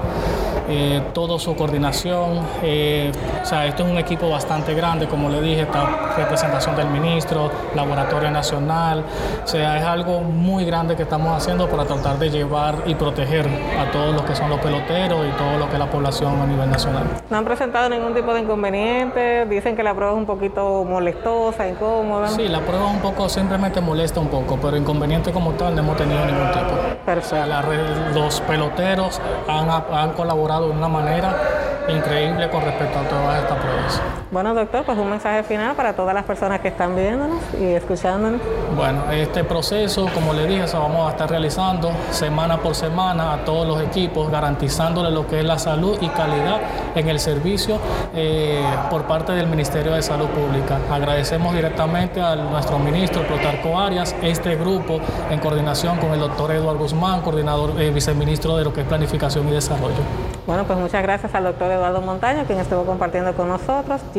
eh, 0.69 1.03
toda 1.13 1.39
su 1.39 1.55
coordinación. 1.57 2.41
eh, 2.63 3.13
o 3.43 3.47
sea, 3.47 3.67
esto 3.67 3.85
es 3.85 3.91
un 3.91 3.99
equipo 3.99 4.29
bastante 4.31 4.75
grande, 4.75 5.07
como 5.07 5.29
le 5.29 5.41
dije, 5.41 5.63
está 5.63 6.15
representación 6.17 6.77
del 6.77 6.89
ministro, 6.89 7.51
Laboratorio 7.75 8.31
Nacional. 8.31 9.05
O 9.45 9.47
sea, 9.47 9.79
es 9.79 9.85
algo 9.85 10.21
muy 10.21 10.65
grande 10.65 10.97
que 10.97 11.03
estamos 11.03 11.37
haciendo 11.37 11.69
para 11.69 11.85
tratar 11.85 12.19
de 12.19 12.31
llevar 12.31 12.77
y 12.87 12.95
proteger 12.95 13.47
a 13.79 13.91
todos 13.91 14.15
los 14.15 14.23
que 14.23 14.35
son 14.35 14.49
los 14.51 14.61
peloteros 14.61 15.27
y 15.27 15.31
todo 15.37 15.59
lo 15.59 15.67
que 15.69 15.75
es 15.75 15.79
la 15.79 15.91
población 15.91 16.41
a 16.41 16.47
nivel 16.47 16.71
nacional. 16.71 17.05
¿No 17.29 17.37
han 17.37 17.45
presentado 17.45 17.89
ningún 17.89 18.15
tipo 18.15 18.33
de 18.33 18.41
inconveniente? 18.41 19.47
Dicen 19.47 19.77
que 19.77 19.83
la 19.83 19.95
prueba 19.95 20.13
es 20.13 20.19
un 20.19 20.27
poquito 20.27 20.85
molestosa, 20.85 21.69
incómoda. 21.69 22.29
Sí, 22.29 22.49
la 22.49 22.61
prueba 22.61 22.87
un 22.87 23.01
poco 23.01 23.29
simplemente 23.29 23.81
molesta 23.81 24.21
un 24.21 24.29
poco, 24.29 24.59
pero 24.61 24.77
inconveniente 24.77 25.33
como 25.33 25.53
tal 25.53 25.75
no 25.75 25.83
hemos 25.83 25.97
tenido 25.97 26.25
ningún 26.25 26.51
tipo. 26.53 27.19
O 27.19 27.23
sea, 27.23 27.47
la 27.47 27.65
los 28.15 28.41
peloteros 28.43 29.21
han, 29.49 29.69
han 29.71 30.13
colaborado 30.13 30.54
de 30.61 30.71
una 30.71 30.89
manera 30.89 31.37
increíble 31.89 32.49
con 32.51 32.63
respecto 32.63 32.99
a 32.99 33.03
todas 33.03 33.43
estas 33.43 33.59
pruebas. 33.59 34.24
Bueno, 34.35 34.53
doctor, 34.53 34.83
pues 34.85 34.99
un 34.99 35.11
mensaje 35.11 35.45
final 35.45 35.77
para 35.77 35.93
todas 35.93 36.13
las 36.13 36.25
personas 36.25 36.59
que 36.59 36.67
están 36.67 36.97
viéndonos 36.97 37.39
y 37.57 37.67
escuchándonos. 37.67 38.41
Bueno, 38.75 39.05
este 39.13 39.45
proceso, 39.45 40.09
como 40.13 40.33
le 40.33 40.49
dije, 40.49 40.67
se 40.67 40.77
vamos 40.77 41.07
a 41.07 41.13
estar 41.13 41.31
realizando 41.31 41.93
semana 42.11 42.57
por 42.59 42.75
semana 42.75 43.35
a 43.35 43.45
todos 43.45 43.65
los 43.65 43.81
equipos, 43.81 44.29
garantizándole 44.33 45.13
lo 45.13 45.29
que 45.29 45.39
es 45.39 45.45
la 45.45 45.57
salud 45.57 45.99
y 46.01 46.09
calidad 46.09 46.61
en 46.97 47.09
el 47.09 47.21
servicio 47.21 47.79
eh, 48.13 48.61
por 48.91 49.05
parte 49.05 49.31
del 49.31 49.47
Ministerio 49.47 49.93
de 49.93 50.03
Salud 50.03 50.27
Pública. 50.27 50.81
Agradecemos 50.91 51.55
directamente 51.55 52.21
a 52.21 52.35
nuestro 52.35 52.81
ministro 52.81 53.23
Plutarco 53.23 53.79
Arias, 53.79 54.17
este 54.21 54.57
grupo 54.57 54.99
en 55.31 55.39
coordinación 55.39 55.97
con 55.99 56.13
el 56.13 56.19
doctor 56.19 56.51
Eduardo 56.51 56.81
Guzmán, 56.81 57.21
coordinador, 57.21 57.81
eh, 57.81 57.93
viceministro 57.93 58.57
de 58.57 58.65
lo 58.65 58.73
que 58.73 58.81
es 58.81 58.87
Planificación 58.89 59.47
y 59.47 59.53
Desarrollo. 59.53 59.95
Bueno, 60.47 60.65
pues 60.65 60.79
muchas 60.79 61.03
gracias 61.03 61.35
al 61.35 61.45
doctor 61.45 61.71
Eduardo 61.71 62.03
Montaño, 62.03 62.45
quien 62.47 62.59
estuvo 62.59 62.85
compartiendo 62.85 63.33
con 63.33 63.49
nosotros. 63.49 64.03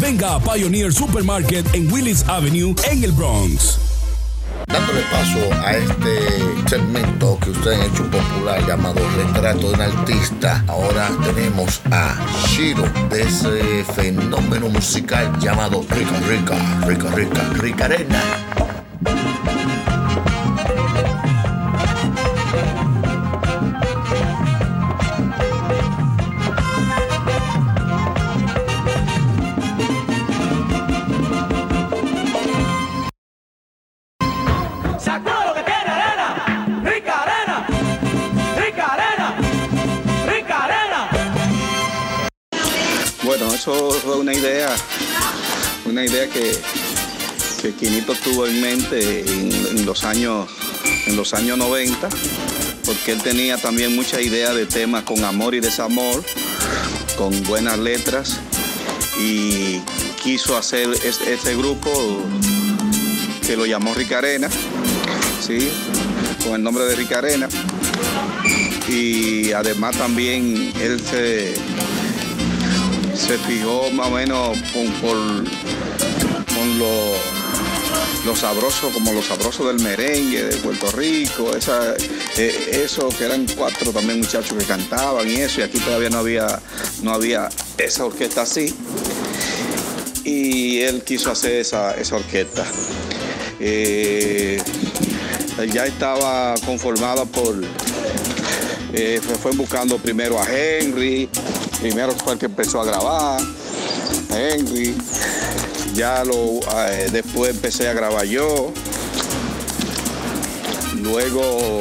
venga 0.00 0.34
a 0.34 0.40
Pioneer 0.40 0.92
Supermarket 0.92 1.74
en 1.74 1.92
Willis 1.92 2.24
Avenue 2.28 2.74
en 2.90 3.04
el 3.04 3.12
Bronx. 3.12 3.78
Dándole 4.66 5.02
paso 5.12 5.38
a 5.64 5.72
este 5.72 6.68
segmento 6.68 7.38
que 7.40 7.50
ustedes 7.50 7.78
han 7.78 7.92
hecho 7.92 8.10
popular 8.10 8.66
llamado 8.66 9.00
Retrato 9.16 9.68
de 9.68 9.74
un 9.74 9.80
Artista, 9.80 10.64
ahora 10.66 11.10
tenemos 11.24 11.80
a 11.90 12.16
Shiro 12.48 12.84
de 13.10 13.22
ese 13.22 13.84
fenómeno 13.94 14.68
musical 14.68 15.38
llamado 15.38 15.84
Rica 15.90 16.18
Rica, 16.28 16.86
Rica 16.86 17.10
Rica, 17.10 17.42
Rica 17.54 17.84
Arena. 17.84 18.63
Quinito 47.84 48.14
tuvo 48.14 48.46
en 48.46 48.62
mente 48.62 49.20
en, 49.30 49.84
los 49.84 50.04
años, 50.04 50.48
en 51.06 51.16
los 51.16 51.34
años 51.34 51.58
90, 51.58 52.08
porque 52.86 53.12
él 53.12 53.20
tenía 53.22 53.58
también 53.58 53.94
mucha 53.94 54.22
idea 54.22 54.54
de 54.54 54.64
temas 54.64 55.02
con 55.02 55.22
amor 55.22 55.54
y 55.54 55.60
desamor, 55.60 56.24
con 57.18 57.42
buenas 57.42 57.78
letras, 57.78 58.38
y 59.20 59.80
quiso 60.22 60.56
hacer 60.56 60.88
es- 61.04 61.20
este 61.20 61.54
grupo 61.56 61.90
que 63.46 63.54
lo 63.54 63.66
llamó 63.66 63.92
Ricarena, 63.92 64.48
¿sí? 65.46 65.68
con 66.42 66.54
el 66.54 66.62
nombre 66.62 66.84
de 66.86 66.96
Ricarena. 66.96 67.50
Y 68.88 69.52
además 69.52 69.94
también 69.98 70.72
él 70.80 70.98
se, 71.02 71.52
se 73.14 73.36
fijó 73.46 73.90
más 73.90 74.06
o 74.06 74.10
menos 74.12 74.56
con, 74.72 74.86
por- 75.02 75.44
con 76.54 76.78
lo, 76.78 77.13
lo 78.24 78.34
sabroso, 78.34 78.90
como 78.90 79.12
lo 79.12 79.22
sabroso 79.22 79.66
del 79.66 79.80
merengue 79.80 80.44
de 80.44 80.56
Puerto 80.56 80.90
Rico, 80.92 81.54
esa, 81.54 81.94
eh, 82.36 82.82
eso 82.84 83.08
que 83.10 83.24
eran 83.24 83.46
cuatro 83.56 83.92
también 83.92 84.20
muchachos 84.20 84.56
que 84.58 84.64
cantaban 84.64 85.28
y 85.28 85.36
eso, 85.36 85.60
y 85.60 85.64
aquí 85.64 85.78
todavía 85.78 86.10
no 86.10 86.18
había, 86.18 86.60
no 87.02 87.12
había 87.12 87.48
esa 87.78 88.04
orquesta 88.04 88.42
así. 88.42 88.74
Y 90.24 90.80
él 90.80 91.02
quiso 91.02 91.30
hacer 91.30 91.56
esa, 91.56 91.94
esa 91.96 92.16
orquesta. 92.16 92.64
Eh, 93.60 94.60
ya 95.72 95.86
estaba 95.86 96.54
conformada 96.64 97.24
por 97.26 97.62
eh, 98.94 99.20
fue 99.42 99.52
buscando 99.52 99.98
primero 99.98 100.40
a 100.40 100.46
Henry, 100.48 101.28
primero 101.80 102.12
fue 102.12 102.34
el 102.34 102.38
que 102.38 102.46
empezó 102.46 102.80
a 102.80 102.84
grabar, 102.84 103.40
Henry, 104.30 104.94
ya 105.94 106.24
lo, 106.24 106.60
eh, 106.88 107.08
después 107.10 107.50
empecé 107.50 107.88
a 107.88 107.92
grabar 107.92 108.24
yo, 108.26 108.72
luego 111.00 111.80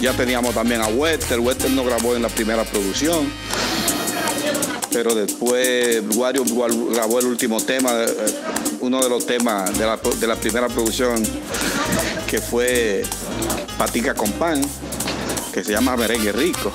ya 0.00 0.12
teníamos 0.12 0.54
también 0.54 0.82
a 0.82 0.88
Wester, 0.88 1.40
Wester 1.40 1.70
no 1.70 1.84
grabó 1.84 2.14
en 2.14 2.22
la 2.22 2.28
primera 2.28 2.64
producción, 2.64 3.30
pero 4.92 5.14
después 5.14 6.02
Wario 6.14 6.44
grabó 6.92 7.18
el 7.18 7.26
último 7.26 7.60
tema, 7.60 7.90
eh, 8.02 8.14
uno 8.80 9.02
de 9.02 9.08
los 9.08 9.26
temas 9.26 9.76
de 9.78 9.86
la, 9.86 9.96
de 9.96 10.26
la 10.26 10.36
primera 10.36 10.68
producción 10.68 11.22
que 12.28 12.40
fue 12.40 13.02
Patica 13.78 14.14
con 14.14 14.30
Pan, 14.32 14.60
que 15.52 15.64
se 15.64 15.72
llama 15.72 15.96
Merengue 15.96 16.32
Rico, 16.32 16.72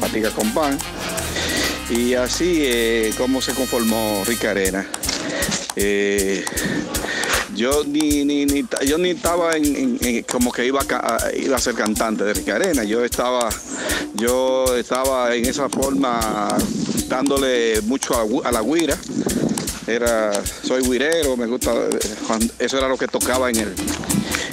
Patica 0.00 0.30
con 0.30 0.52
Pan. 0.52 0.78
Y 1.90 2.14
así 2.14 2.62
eh, 2.62 3.14
como 3.16 3.42
se 3.42 3.52
conformó 3.52 4.22
Rica 4.26 4.50
Arena. 4.50 4.86
Eh, 5.76 6.44
yo 7.54 7.84
ni, 7.84 8.24
ni, 8.24 8.46
ni- 8.46 8.64
yo 8.86 8.98
ni 8.98 9.10
estaba 9.10 9.56
en, 9.56 10.24
como 10.30 10.50
que 10.52 10.66
iba 10.66 10.80
a, 10.88 11.18
iba 11.36 11.56
a 11.56 11.60
ser 11.60 11.74
cantante 11.74 12.24
de 12.24 12.34
Rica 12.34 12.56
Arena. 12.56 12.84
Yo 12.84 13.04
estaba, 13.04 13.48
yo 14.14 14.76
estaba 14.76 15.34
en 15.34 15.46
esa 15.46 15.68
forma 15.68 16.48
dándole 17.08 17.80
mucho 17.82 18.42
a, 18.44 18.50
la 18.52 18.60
guira. 18.62 18.96
Era, 19.86 20.32
soy 20.62 20.82
guirero, 20.82 21.36
me 21.36 21.46
gusta, 21.46 21.72
eso 22.58 22.78
era 22.78 22.88
lo 22.88 22.96
que 22.96 23.06
tocaba 23.06 23.50
en 23.50 23.56
el, 23.56 23.74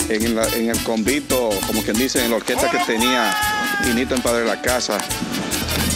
en, 0.09 0.36
la- 0.36 0.47
en 0.49 0.69
el 0.69 0.84
convito, 0.84 1.49
como 1.67 1.82
quien 1.84 1.97
dice, 1.97 2.24
en 2.24 2.32
la 2.32 2.36
orquesta 2.38 2.69
que 2.69 2.80
tenía 2.86 3.34
Quinito 3.84 4.13
en 4.13 4.22
Padre 4.22 4.41
de 4.41 4.47
la 4.47 4.61
Casa, 4.61 4.97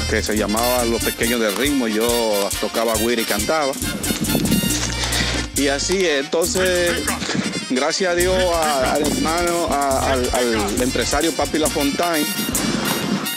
que 0.09 0.23
se 0.23 0.37
llamaba 0.37 0.85
Los 0.85 1.03
Pequeños 1.03 1.41
del 1.41 1.53
Ritmo, 1.55 1.87
yo 1.89 2.07
tocaba 2.61 2.95
guira 2.95 3.21
y 3.21 3.25
cantaba. 3.25 3.73
Y 5.57 5.67
así, 5.69 6.05
entonces, 6.05 6.91
gracias 7.69 8.11
a 8.11 8.15
Dios, 8.15 8.35
a- 8.53 8.93
al 8.93 9.01
hermano, 9.03 9.67
al, 9.71 10.29
empresario 10.81 11.31
Papi 11.31 11.59
Lafontaine, 11.59 12.25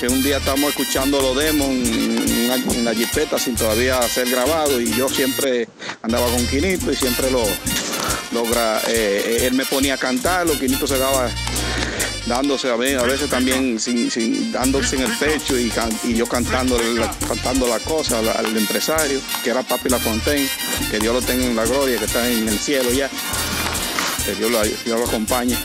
que 0.01 0.09
un 0.09 0.23
día 0.23 0.39
estamos 0.39 0.71
escuchando 0.71 1.21
los 1.21 1.37
demos 1.37 1.69
en, 1.69 2.49
la- 2.49 2.91
la 2.93 2.95
jipeta 2.95 3.39
sin 3.39 3.55
todavía 3.55 4.01
ser 4.03 4.29
grabado 4.31 4.81
y 4.81 4.93
yo 4.95 5.09
siempre 5.09 5.69
andaba 6.03 6.27
con 6.29 6.45
Quinito 6.49 6.91
y 6.93 6.97
siempre 6.97 7.31
lo, 7.31 7.43
lo 8.33 8.45
gra- 8.47 8.81
eh, 8.89 9.47
él 9.47 9.55
me 9.55 9.65
ponía 9.65 9.95
a 9.95 9.99
cantar, 9.99 10.47
lo 10.47 10.59
Quinito 10.59 10.87
se 10.87 10.99
daba 10.99 11.31
dándose 12.29 12.69
a 12.71 12.77
ver, 12.77 12.99
a 12.99 13.03
veces 13.05 13.29
también 13.31 13.81
sin, 13.81 14.11
sin- 14.11 14.53
dándose 14.53 14.97
en 14.97 15.03
el 15.03 15.13
pecho 15.19 15.59
y, 15.59 15.69
can- 15.71 15.91
yo 16.05 16.27
cantando 16.27 16.79
la, 16.95 17.11
cantando 17.27 17.67
la 17.67 17.79
cosa 17.81 18.19
al, 18.19 18.57
empresario, 18.57 19.21
que 19.43 19.51
era 19.51 19.63
Papi 19.63 19.89
Lafontaine, 19.89 20.49
que 20.91 20.99
Dios 20.99 21.15
lo 21.15 21.23
tenga 21.23 21.45
en 21.47 21.57
la 21.57 21.65
gloria, 21.65 21.99
que 21.99 22.05
está 22.05 22.29
en 22.29 22.49
el 22.49 22.59
cielo 22.59 22.91
ya, 22.93 23.09
que 24.25 24.35
Dios 24.35 24.51
lo, 24.51 24.63
Dios 24.63 25.01
lo 25.01 25.05
acompañe, 25.07 25.57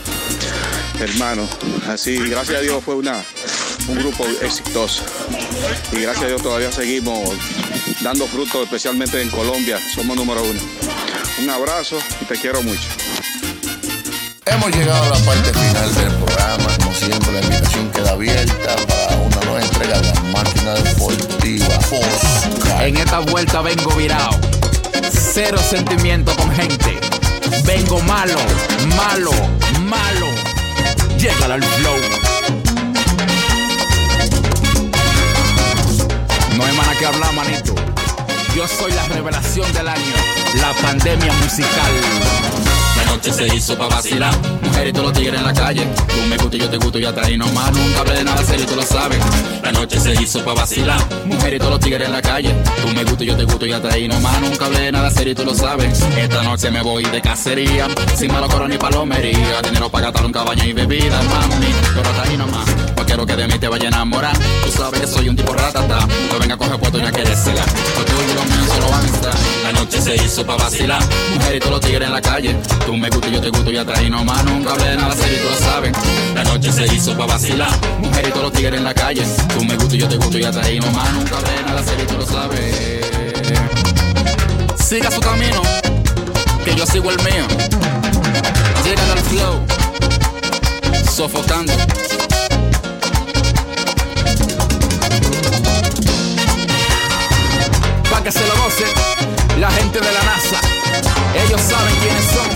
hermano. 1.00 1.48
Así, 1.88 2.16
gracias 2.16 2.58
a 2.58 2.60
Dios 2.62 2.82
fue 2.82 2.94
una, 2.94 3.22
un 3.88 3.96
grupo 3.98 4.26
exitoso 4.40 5.02
y 5.92 5.96
gracias 6.00 6.24
a 6.24 6.28
Dios 6.28 6.42
todavía 6.42 6.72
seguimos 6.72 7.28
dando 8.00 8.26
frutos, 8.26 8.64
especialmente 8.64 9.20
en 9.20 9.28
Colombia, 9.30 9.78
somos 9.94 10.16
número 10.16 10.42
uno. 10.42 10.60
Un 11.42 11.50
abrazo 11.50 11.98
y 12.20 12.24
te 12.24 12.36
quiero 12.36 12.62
mucho. 12.62 12.88
Hemos 14.46 14.76
llegado 14.76 15.02
a 15.04 15.18
la 15.18 15.24
parte 15.24 15.52
final 15.54 15.94
del 15.94 16.12
programa. 16.16 16.76
Como 16.78 16.94
siempre, 16.94 17.32
la 17.32 17.40
invitación 17.40 17.90
queda 17.90 18.10
abierta 18.12 18.76
para 18.86 19.16
una 19.16 19.40
nueva 19.40 19.62
entrega 19.62 20.00
de 20.00 20.12
la 20.12 20.20
máquina 20.22 20.74
deportiva. 20.74 21.78
En 22.80 22.96
esta 22.96 23.20
vuelta 23.20 23.62
vengo 23.62 23.90
virado. 23.92 24.38
Cero 25.10 25.58
sentimiento 25.58 26.36
con 26.36 26.50
gente. 26.52 26.98
Vengo 27.64 28.00
malo, 28.02 28.38
malo, 28.96 29.32
malo. 29.84 30.26
Llega 31.18 31.46
al 31.46 31.62
flow. 31.62 31.96
No 36.56 36.64
hay 36.64 36.76
más 36.76 36.96
que 36.98 37.06
hablar, 37.06 37.32
manito. 37.32 37.74
Yo 38.54 38.68
soy 38.68 38.92
la 38.92 39.04
revelación 39.08 39.72
del 39.72 39.88
año. 39.88 40.14
La 40.60 40.72
pandemia 40.82 41.32
musical. 41.32 42.73
Noche 43.14 43.32
se 43.32 43.54
hizo 43.54 43.78
pa' 43.78 43.86
vacilar. 43.86 44.34
Mujeres 44.60 44.88
y 44.88 44.92
todos 44.92 45.06
los 45.06 45.12
tigres 45.12 45.38
en 45.38 45.46
la 45.46 45.54
calle. 45.54 45.86
Tú 46.08 46.28
me 46.28 46.36
gusta 46.36 46.56
y 46.56 46.58
yo 46.58 46.68
te 46.68 46.78
gusto 46.78 46.98
y 46.98 47.04
hasta 47.04 47.24
ahí 47.24 47.38
nomás. 47.38 47.70
Nunca 47.70 48.00
hablé 48.00 48.14
de 48.14 48.24
nada 48.24 48.42
serio 48.42 48.66
tú 48.66 48.74
lo 48.74 48.82
sabes. 48.82 49.20
La 49.62 49.70
noche 49.70 50.00
se 50.00 50.20
hizo 50.20 50.44
pa' 50.44 50.52
vacilar. 50.52 50.98
Mujeres 51.24 51.54
y 51.54 51.58
todos 51.58 51.70
los 51.74 51.80
tigres 51.80 52.08
en 52.08 52.12
la 52.12 52.20
calle. 52.20 52.52
Tú 52.82 52.88
me 52.88 53.04
gusta 53.04 53.22
y 53.22 53.26
yo 53.28 53.36
te 53.36 53.44
gusto 53.44 53.66
y 53.66 53.72
hasta 53.72 53.92
ahí 53.92 54.08
nomás. 54.08 54.40
Nunca 54.40 54.66
hablé 54.66 54.80
de 54.80 54.92
nada 54.92 55.10
serio 55.12 55.32
tú 55.36 55.44
lo 55.44 55.54
sabes. 55.54 56.02
Esta 56.18 56.42
noche 56.42 56.72
me 56.72 56.82
voy 56.82 57.04
de 57.04 57.22
cacería. 57.22 57.86
Sin 58.16 58.32
malo 58.32 58.48
coro 58.48 58.66
ni 58.66 58.78
palomería. 58.78 59.62
Dinero 59.62 59.88
para 59.88 60.06
gastar 60.06 60.24
en 60.24 60.32
cabaña 60.32 60.66
y 60.66 60.72
bebida, 60.72 61.22
mami. 61.22 61.72
Pero 61.94 62.10
hasta 62.10 62.22
ahí 62.24 62.36
nomás. 62.36 62.83
Cualquiera 63.14 63.42
que 63.42 63.46
de 63.46 63.54
mí 63.54 63.60
te 63.60 63.68
vaya 63.68 63.84
a 63.84 63.88
enamorar. 63.88 64.36
Tú 64.64 64.72
sabes 64.72 65.00
que 65.00 65.06
soy 65.06 65.28
un 65.28 65.36
tipo 65.36 65.52
ratata. 65.52 66.00
No 66.32 66.38
venga 66.40 66.54
a 66.54 66.58
coger 66.58 66.78
puesto 66.80 66.98
y 66.98 67.02
no 67.02 67.12
querérsela. 67.12 67.64
Porque 67.94 68.12
tú 68.12 68.18
y 68.28 68.34
los 68.34 68.44
míos 68.44 68.66
solo 68.66 68.90
van 68.90 69.04
a 69.04 69.06
estar. 69.06 69.34
La 69.62 69.72
noche 69.72 70.00
se 70.00 70.16
hizo 70.16 70.44
pa' 70.44 70.56
vacilar. 70.56 71.00
Mujeres 71.32 71.56
y 71.56 71.60
todos 71.60 71.72
los 71.74 71.80
tigres 71.80 72.08
en 72.08 72.12
la 72.12 72.20
calle. 72.20 72.56
Tú 72.84 72.96
me 72.96 73.08
gusta 73.08 73.28
y 73.28 73.32
yo 73.32 73.40
te 73.40 73.50
gusto 73.50 73.70
y 73.70 73.76
hasta 73.76 73.94
ahí 73.96 74.10
nomás. 74.10 74.44
Nunca 74.44 74.72
hablé 74.72 74.88
de 74.88 74.96
nada 74.96 75.14
serio 75.14 75.38
y 75.38 75.40
tú 75.42 75.48
lo 75.48 75.56
sabes. 75.56 75.92
La 76.34 76.44
noche 76.44 76.72
se 76.72 76.92
hizo 76.92 77.16
pa' 77.16 77.26
vacilar. 77.26 77.70
Mujeres 78.00 78.28
y 78.28 78.32
todos 78.32 78.44
los 78.46 78.52
tigres 78.52 78.78
en 78.78 78.84
la 78.84 78.94
calle. 78.94 79.22
Tú 79.56 79.64
me 79.64 79.76
gusta 79.76 79.94
y 79.94 79.98
yo 79.98 80.08
te 80.08 80.16
gusto 80.16 80.38
y 80.38 80.44
hasta 80.44 80.62
ahí 80.62 80.80
nomás. 80.80 81.12
Nunca 81.12 81.36
hablé 81.36 81.52
de 81.52 81.62
nada 81.62 81.84
serio 81.84 82.04
y 82.04 82.06
tú 82.08 82.18
lo 82.18 82.26
sabes. 82.26 83.06
Siga 84.84 85.10
su 85.12 85.20
camino. 85.20 85.62
Que 86.64 86.74
yo 86.74 86.84
sigo 86.84 87.10
el 87.10 87.18
mío. 87.18 87.46
Llega 88.84 89.12
al 89.12 89.20
flow. 89.20 89.60
Sofocando. 91.08 91.72
Que 98.24 98.32
se 98.32 98.46
lo 98.46 98.56
goce 98.56 98.84
la 99.60 99.70
gente 99.70 100.00
de 100.00 100.10
la 100.10 100.22
NASA. 100.22 100.58
Ellos 101.44 101.60
saben 101.60 101.94
quiénes 101.96 102.24
son. 102.24 102.48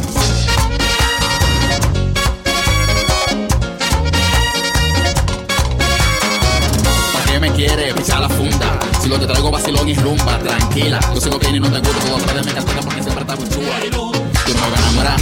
¿Para 7.13 7.25
qué 7.27 7.39
me 7.39 7.53
quiere 7.53 7.93
pisar 7.93 8.21
la 8.21 8.31
funda? 8.31 8.79
Si 9.03 9.11
lo 9.11 9.21
que 9.21 9.27
traigo 9.27 9.51
vacilón 9.51 9.87
y 9.87 9.95
rumba, 9.95 10.39
tranquila. 10.39 11.01
Yo 11.15 11.21
sigo 11.21 11.39
que 11.39 11.53
ni 11.53 11.61
no 11.61 11.71
te 11.71 11.81
gusto, 11.81 12.07
todo 12.07 12.17
atrás 12.17 12.47
de 12.47 12.53
mi 12.55 12.61
porque 12.83 13.03
siempre 13.03 13.21
está 13.21 13.37
chula. 13.37 13.79
Tú 13.91 14.55
no 14.55 14.61
me 14.61 14.71
vas 14.71 14.81
a 14.81 14.83
enamorar. 14.85 15.21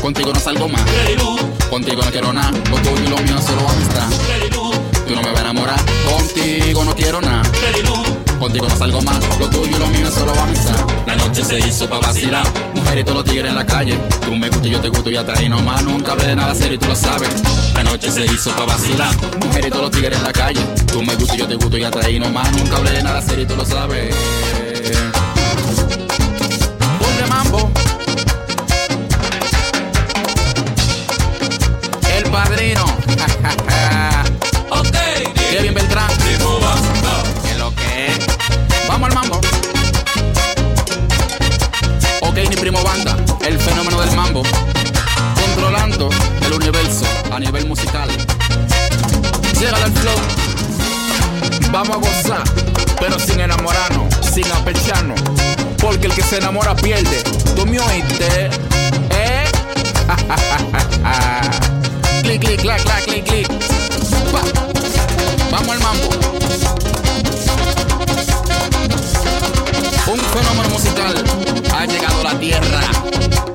Contigo 0.00 0.32
no 0.32 0.40
salgo 0.40 0.68
más. 0.70 0.82
Contigo 1.68 2.02
no 2.02 2.10
quiero 2.10 2.32
nada. 2.32 2.50
Lo 2.50 2.76
tuyo 2.78 3.04
y 3.04 3.08
lo 3.08 3.18
mío 3.18 3.38
solo 3.42 3.68
amistad. 3.68 4.08
Tú 5.06 5.14
no 5.14 5.20
me 5.20 5.30
vas 5.32 5.38
a 5.38 5.42
enamorar. 5.42 5.80
Contigo 6.08 6.82
no 6.82 6.94
quiero 6.94 7.20
nada. 7.20 7.42
Contigo 8.40 8.66
no 8.66 8.74
salgo 8.74 9.02
más. 9.02 9.20
Lo 9.38 9.50
tuyo 9.50 9.76
y 9.76 9.78
lo 9.78 9.86
mío 9.88 10.08
es 10.08 10.14
solo 10.14 10.32
amistad. 10.32 10.74
La 11.06 11.14
noche 11.14 11.44
se 11.44 11.58
hizo 11.58 11.86
pa' 11.90 11.98
vacilar. 11.98 12.46
Mujeres 12.74 13.02
y 13.02 13.04
todos 13.04 13.18
los 13.18 13.24
tigres 13.26 13.50
en 13.50 13.54
la 13.54 13.66
calle. 13.66 13.98
Tú 14.24 14.34
me 14.34 14.48
gustas 14.48 14.66
y 14.66 14.70
yo 14.70 14.80
te 14.80 14.88
gusto 14.88 15.10
y 15.10 15.16
hasta 15.16 15.38
ahí 15.38 15.48
nomás. 15.50 15.82
Nunca 15.84 16.12
hablé 16.12 16.28
de 16.28 16.36
nada 16.36 16.54
serio 16.54 16.74
y 16.74 16.78
tú 16.78 16.86
lo 16.86 16.96
sabes. 16.96 17.28
La 17.74 17.84
noche 17.84 18.10
se 18.10 18.24
hizo 18.24 18.50
pa' 18.56 18.64
vacilar. 18.64 19.14
Mujeres 19.44 19.66
y 19.66 19.70
todos 19.70 19.82
los 19.82 19.90
tigres 19.90 20.16
en 20.16 20.24
la 20.24 20.32
calle. 20.32 20.60
Tú 20.90 21.02
me 21.02 21.14
gustas 21.16 21.36
y 21.36 21.38
yo 21.38 21.48
te 21.48 21.54
gusto 21.56 21.76
y 21.76 21.84
hasta 21.84 22.00
ahí 22.00 22.18
nomás. 22.18 22.50
Nunca 22.52 22.78
hablé 22.78 22.92
de 22.92 23.02
nada 23.02 23.20
serio 23.20 23.44
y 23.44 23.46
tú 23.46 23.56
lo 23.56 23.64
sabes. 23.66 24.16
Ponle 26.98 27.26
mambo. 27.28 27.70
El 32.16 32.24
padrino. 32.30 32.84
ok. 34.70 34.96
Kevin 35.50 35.74
Beltrán. 35.74 36.09
Controlando 45.34 46.10
el 46.44 46.52
universo 46.52 47.06
a 47.32 47.38
nivel 47.38 47.66
musical. 47.66 48.08
Llega 49.58 49.76
al 49.76 49.92
flow. 49.92 50.18
Vamos 51.70 51.96
a 51.96 52.00
gozar, 52.00 52.42
pero 52.98 53.18
sin 53.18 53.40
enamorarnos, 53.40 54.14
sin 54.32 54.50
apecharnos. 54.52 55.20
Porque 55.78 56.06
el 56.06 56.14
que 56.14 56.22
se 56.22 56.38
enamora 56.38 56.74
pierde. 56.74 57.22
¿Tú 57.54 57.66
me 57.66 57.78
oíste? 57.78 58.50
¿Eh? 59.10 59.44
clic, 62.22 62.40
clic, 62.40 62.60
clac, 62.60 62.82
clac, 62.82 63.04
clic, 63.04 63.24
clic. 63.24 63.48
Vamos 65.50 65.68
al 65.68 65.80
mambo. 65.80 66.08
Un 70.06 70.18
fenómeno 70.18 70.68
musical 70.70 71.14
ha 71.72 71.86
llegado 71.86 72.20
a 72.20 72.24
la 72.32 72.40
tierra. 72.40 73.49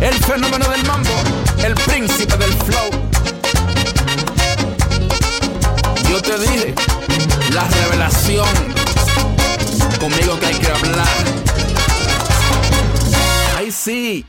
El 0.00 0.14
fenómeno 0.24 0.68
del 0.68 0.84
mambo, 0.84 1.10
el 1.64 1.74
príncipe 1.74 2.36
del 2.36 2.52
flow. 2.52 2.90
Yo 6.08 6.22
te 6.22 6.38
dije, 6.38 6.74
la 7.52 7.64
revelación, 7.64 8.48
conmigo 9.98 10.38
que 10.38 10.46
hay 10.46 10.54
que 10.54 10.70
hablar. 10.70 11.08
Ay 13.56 13.72
sí. 13.72 14.24